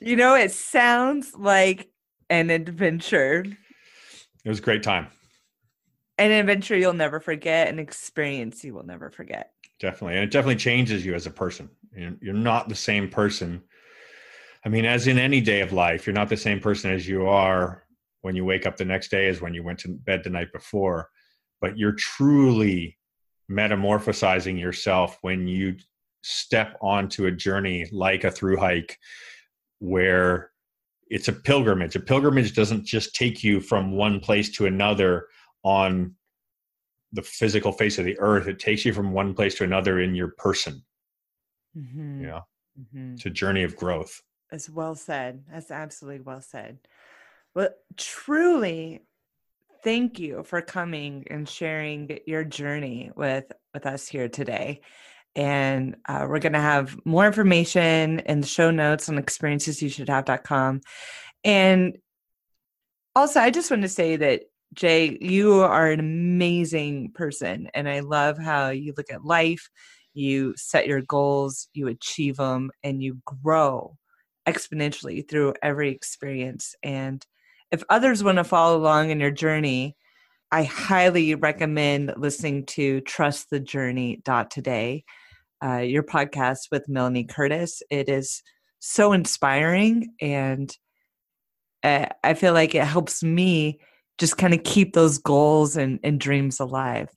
You 0.00 0.16
know, 0.16 0.34
it 0.34 0.52
sounds 0.52 1.34
like 1.36 1.88
an 2.28 2.50
adventure, 2.50 3.44
It 4.44 4.48
was 4.48 4.58
a 4.58 4.62
great 4.62 4.82
time. 4.82 5.08
an 6.18 6.30
adventure 6.30 6.76
you'll 6.76 6.92
never 6.92 7.20
forget, 7.20 7.68
an 7.68 7.78
experience 7.78 8.64
you 8.64 8.74
will 8.74 8.86
never 8.86 9.10
forget. 9.10 9.52
Definitely. 9.78 10.14
And 10.14 10.24
it 10.24 10.30
definitely 10.30 10.56
changes 10.56 11.04
you 11.04 11.14
as 11.14 11.26
a 11.26 11.30
person. 11.30 11.68
You're, 12.20 12.34
not 12.34 12.68
the 12.68 12.74
same 12.74 13.08
person. 13.08 13.62
I 14.64 14.68
mean, 14.68 14.84
as 14.84 15.06
in 15.06 15.18
any 15.18 15.40
day 15.40 15.60
of 15.60 15.72
life, 15.72 16.06
you're 16.06 16.14
not 16.14 16.28
the 16.28 16.36
same 16.36 16.60
person 16.60 16.90
as 16.90 17.06
you 17.06 17.26
are 17.26 17.84
when 18.22 18.34
you 18.34 18.44
wake 18.44 18.66
up 18.66 18.76
the 18.76 18.84
next 18.84 19.10
day 19.10 19.28
as 19.28 19.40
when 19.40 19.54
you 19.54 19.62
went 19.62 19.78
to 19.80 19.88
bed 19.88 20.24
the 20.24 20.30
night 20.30 20.52
before. 20.52 21.10
But 21.60 21.78
you're 21.78 21.92
truly 21.92 22.98
metamorphosizing 23.50 24.58
yourself 24.58 25.18
when 25.22 25.46
you 25.46 25.76
step 26.26 26.76
onto 26.80 27.26
a 27.26 27.30
journey 27.32 27.86
like 27.92 28.24
a 28.24 28.30
through 28.30 28.56
hike 28.58 28.98
where 29.78 30.52
it's 31.08 31.28
a 31.28 31.32
pilgrimage. 31.32 31.96
A 31.96 32.00
pilgrimage 32.00 32.54
doesn't 32.54 32.84
just 32.84 33.14
take 33.14 33.44
you 33.44 33.60
from 33.60 33.92
one 33.92 34.20
place 34.20 34.50
to 34.56 34.66
another 34.66 35.28
on 35.62 36.16
the 37.12 37.22
physical 37.22 37.72
face 37.72 37.98
of 37.98 38.04
the 38.04 38.18
earth. 38.20 38.48
It 38.48 38.58
takes 38.58 38.84
you 38.84 38.92
from 38.92 39.12
one 39.12 39.34
place 39.34 39.54
to 39.56 39.64
another 39.64 40.00
in 40.00 40.14
your 40.14 40.30
person. 40.32 40.84
Mhm, 41.74 42.20
You 42.20 42.26
know, 42.26 42.42
mhm. 42.78 43.14
it's 43.14 43.26
a 43.26 43.30
journey 43.30 43.62
of 43.62 43.76
growth. 43.76 44.22
That's 44.50 44.68
well 44.70 44.94
said. 44.94 45.44
That's 45.50 45.70
absolutely 45.70 46.20
well 46.20 46.40
said. 46.40 46.78
Well, 47.54 47.70
truly, 47.96 49.06
thank 49.84 50.18
you 50.20 50.44
for 50.44 50.62
coming 50.62 51.26
and 51.30 51.48
sharing 51.48 52.18
your 52.26 52.44
journey 52.44 53.12
with 53.16 53.52
with 53.74 53.86
us 53.86 54.08
here 54.08 54.28
today. 54.28 54.82
And 55.36 55.96
uh, 56.08 56.26
we're 56.28 56.40
going 56.40 56.54
to 56.54 56.60
have 56.60 56.98
more 57.04 57.26
information 57.26 58.20
in 58.20 58.40
the 58.40 58.46
show 58.46 58.70
notes 58.70 59.08
on 59.08 59.16
experiencesyoushouldhave.com. 59.16 60.80
And 61.44 61.98
also, 63.14 63.40
I 63.40 63.50
just 63.50 63.70
want 63.70 63.82
to 63.82 63.88
say 63.88 64.16
that 64.16 64.42
Jay, 64.74 65.16
you 65.20 65.60
are 65.60 65.90
an 65.90 66.00
amazing 66.00 67.12
person, 67.12 67.68
and 67.72 67.88
I 67.88 68.00
love 68.00 68.38
how 68.38 68.70
you 68.70 68.94
look 68.96 69.10
at 69.10 69.24
life. 69.24 69.70
You 70.12 70.54
set 70.56 70.86
your 70.86 71.02
goals, 71.02 71.68
you 71.72 71.88
achieve 71.88 72.36
them, 72.36 72.70
and 72.82 73.02
you 73.02 73.20
grow 73.24 73.96
exponentially 74.46 75.28
through 75.28 75.54
every 75.62 75.90
experience. 75.90 76.74
And 76.82 77.24
if 77.70 77.82
others 77.88 78.24
want 78.24 78.38
to 78.38 78.44
follow 78.44 78.76
along 78.76 79.10
in 79.10 79.20
your 79.20 79.30
journey, 79.30 79.96
I 80.52 80.62
highly 80.62 81.34
recommend 81.34 82.14
listening 82.16 82.66
to 82.66 83.00
Trust 83.02 83.50
the 83.50 83.60
Journey 83.60 84.22
today, 84.50 85.04
uh, 85.66 85.78
your 85.78 86.02
podcast 86.02 86.70
with 86.70 86.88
Melanie 86.88 87.24
Curtis. 87.24 87.82
It 87.90 88.08
is 88.08 88.42
so 88.78 89.12
inspiring, 89.12 90.14
and 90.20 90.70
uh, 91.82 92.06
I 92.22 92.34
feel 92.34 92.52
like 92.52 92.74
it 92.74 92.84
helps 92.84 93.22
me 93.22 93.80
just 94.18 94.38
kind 94.38 94.54
of 94.54 94.62
keep 94.64 94.94
those 94.94 95.18
goals 95.18 95.76
and, 95.76 96.00
and 96.02 96.20
dreams 96.20 96.60
alive. 96.60 97.08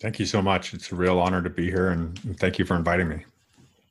Thank 0.00 0.18
you 0.18 0.26
so 0.26 0.40
much. 0.40 0.74
It's 0.74 0.92
a 0.92 0.94
real 0.94 1.18
honor 1.18 1.42
to 1.42 1.50
be 1.50 1.70
here 1.70 1.88
and, 1.88 2.18
and 2.24 2.38
thank 2.38 2.58
you 2.58 2.64
for 2.64 2.76
inviting 2.76 3.08
me. 3.08 3.24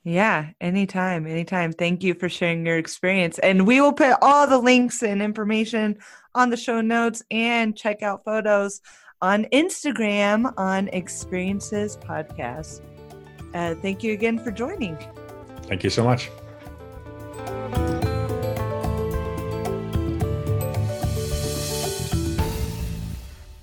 Yeah, 0.04 0.52
anytime, 0.62 1.28
anytime. 1.28 1.74
Thank 1.74 2.02
you 2.02 2.14
for 2.14 2.30
sharing 2.30 2.66
your 2.66 2.78
experience. 2.78 3.40
And 3.40 3.68
we 3.68 3.82
will 3.82 3.92
put 3.92 4.18
all 4.22 4.48
the 4.48 4.58
links 4.58 5.04
and 5.04 5.22
information 5.22 5.98
on 6.34 6.50
the 6.50 6.56
show 6.56 6.80
notes 6.80 7.22
and 7.30 7.76
check 7.76 8.04
out 8.04 8.24
photos 8.24 8.80
on 9.22 9.46
Instagram 9.52 10.54
on 10.58 10.88
Experiences 10.90 11.98
Podcast. 11.98 12.82
Uh, 13.58 13.74
thank 13.74 14.04
you 14.04 14.14
again 14.14 14.38
for 14.38 14.52
joining. 14.52 14.96
Thank 15.64 15.84
you 15.84 15.90
so 15.90 16.04
much. 16.04 16.30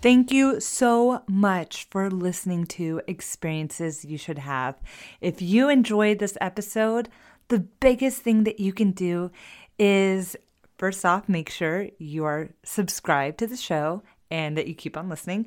Thank 0.03 0.32
you 0.32 0.59
so 0.59 1.22
much 1.28 1.86
for 1.90 2.11
listening 2.11 2.66
to 2.78 3.03
Experiences 3.07 4.05
You 4.05 4.18
Should 4.18 4.38
Have. 4.38 4.74
If 5.20 5.40
you 5.40 5.68
enjoyed 5.68 6.18
this 6.18 6.36
episode, 6.40 7.09
the 7.47 7.61
biggest 7.61 8.20
thing 8.20 8.42
that 8.45 8.59
you 8.59 8.72
can 8.72 8.90
do 8.90 9.30
is 9.78 10.36
first 10.76 11.05
off, 11.05 11.28
make 11.28 11.49
sure 11.49 11.88
you 11.99 12.24
are 12.24 12.51
subscribed 12.64 13.38
to 13.38 13.47
the 13.47 13.57
show 13.57 14.03
and 14.28 14.59
that 14.59 14.66
you 14.66 14.74
keep 14.74 14.97
on 14.97 15.09
listening. 15.09 15.47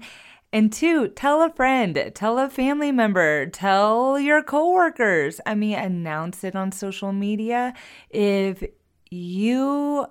And 0.54 0.72
two, 0.72 1.10
tell 1.10 1.42
a 1.42 1.50
friend, 1.50 2.12
tell 2.16 2.40
a 2.40 2.50
family 2.50 2.92
member, 2.92 3.48
tell 3.48 4.18
your 4.18 4.42
coworkers. 4.42 5.42
I 5.46 5.56
mean, 5.56 5.78
announce 5.78 6.44
it 6.44 6.56
on 6.56 6.72
social 6.72 7.12
media. 7.12 7.74
If 8.10 8.64
you 9.12 10.06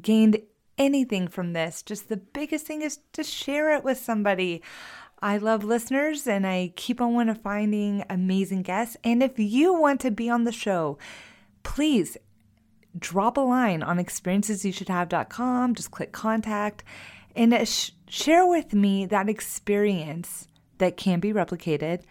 gained 0.00 0.38
anything 0.78 1.26
from 1.26 1.54
this, 1.54 1.82
just 1.82 2.08
the 2.08 2.16
biggest 2.16 2.66
thing 2.66 2.82
is 2.82 3.00
to 3.14 3.24
share 3.24 3.74
it 3.74 3.82
with 3.82 3.98
somebody. 3.98 4.62
I 5.22 5.38
love 5.38 5.64
listeners 5.64 6.26
and 6.26 6.46
I 6.46 6.72
keep 6.76 7.00
on 7.00 7.34
finding 7.34 8.04
amazing 8.08 8.62
guests. 8.62 8.96
And 9.02 9.22
if 9.22 9.38
you 9.38 9.74
want 9.74 10.00
to 10.02 10.10
be 10.12 10.30
on 10.30 10.44
the 10.44 10.52
show, 10.52 10.98
please 11.64 12.16
drop 12.98 13.36
a 13.36 13.40
line 13.40 13.82
on 13.82 13.98
experiencesyoushouldhave.com. 13.98 15.74
Just 15.74 15.90
click 15.90 16.12
contact 16.12 16.84
and 17.36 17.68
sh- 17.68 17.90
share 18.10 18.46
with 18.46 18.74
me 18.74 19.06
that 19.06 19.28
experience 19.28 20.48
that 20.78 20.96
can 20.96 21.20
be 21.20 21.32
replicated 21.32 22.02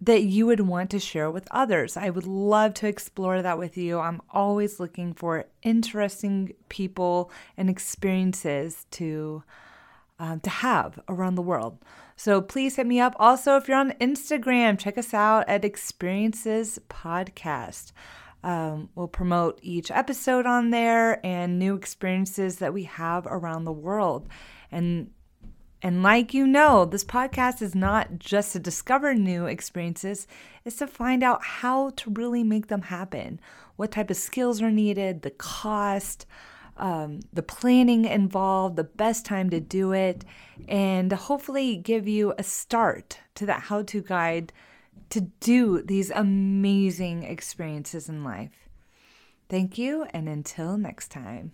that 0.00 0.24
you 0.24 0.46
would 0.46 0.60
want 0.60 0.90
to 0.90 0.98
share 0.98 1.30
with 1.30 1.46
others. 1.52 1.96
I 1.96 2.10
would 2.10 2.26
love 2.26 2.74
to 2.74 2.88
explore 2.88 3.40
that 3.40 3.56
with 3.56 3.76
you. 3.76 4.00
I'm 4.00 4.20
always 4.32 4.80
looking 4.80 5.14
for 5.14 5.46
interesting 5.62 6.54
people 6.68 7.30
and 7.56 7.70
experiences 7.70 8.84
to 8.92 9.44
um, 10.18 10.40
to 10.40 10.50
have 10.50 11.00
around 11.08 11.36
the 11.36 11.42
world. 11.42 11.78
So 12.16 12.40
please 12.40 12.76
hit 12.76 12.86
me 12.86 13.00
up. 13.00 13.14
Also, 13.18 13.56
if 13.56 13.66
you're 13.66 13.76
on 13.76 13.92
Instagram, 13.92 14.78
check 14.78 14.98
us 14.98 15.14
out 15.14 15.48
at 15.48 15.64
Experiences 15.64 16.78
Podcast. 16.88 17.92
Um, 18.44 18.90
we'll 18.94 19.08
promote 19.08 19.58
each 19.62 19.90
episode 19.90 20.46
on 20.46 20.70
there 20.70 21.24
and 21.24 21.58
new 21.58 21.74
experiences 21.74 22.56
that 22.58 22.74
we 22.74 22.84
have 22.84 23.26
around 23.26 23.64
the 23.64 23.72
world. 23.72 24.28
And 24.72 25.10
and 25.82 26.02
like 26.02 26.32
you 26.32 26.46
know, 26.46 26.84
this 26.84 27.04
podcast 27.04 27.60
is 27.60 27.74
not 27.74 28.18
just 28.18 28.52
to 28.52 28.58
discover 28.58 29.14
new 29.14 29.46
experiences, 29.46 30.26
it's 30.64 30.76
to 30.76 30.86
find 30.86 31.22
out 31.22 31.44
how 31.44 31.90
to 31.90 32.10
really 32.10 32.44
make 32.44 32.68
them 32.68 32.82
happen. 32.82 33.40
What 33.76 33.92
type 33.92 34.10
of 34.10 34.16
skills 34.16 34.62
are 34.62 34.70
needed, 34.70 35.22
the 35.22 35.30
cost, 35.30 36.24
um, 36.76 37.20
the 37.32 37.42
planning 37.42 38.04
involved, 38.04 38.76
the 38.76 38.84
best 38.84 39.26
time 39.26 39.50
to 39.50 39.60
do 39.60 39.92
it, 39.92 40.24
and 40.68 41.12
hopefully 41.12 41.76
give 41.76 42.06
you 42.06 42.32
a 42.38 42.42
start 42.42 43.18
to 43.34 43.46
that 43.46 43.62
how 43.62 43.82
to 43.82 44.00
guide 44.00 44.52
to 45.10 45.20
do 45.20 45.82
these 45.82 46.10
amazing 46.10 47.22
experiences 47.24 48.08
in 48.08 48.24
life. 48.24 48.68
Thank 49.48 49.76
you, 49.76 50.06
and 50.14 50.28
until 50.28 50.78
next 50.78 51.10
time. 51.10 51.52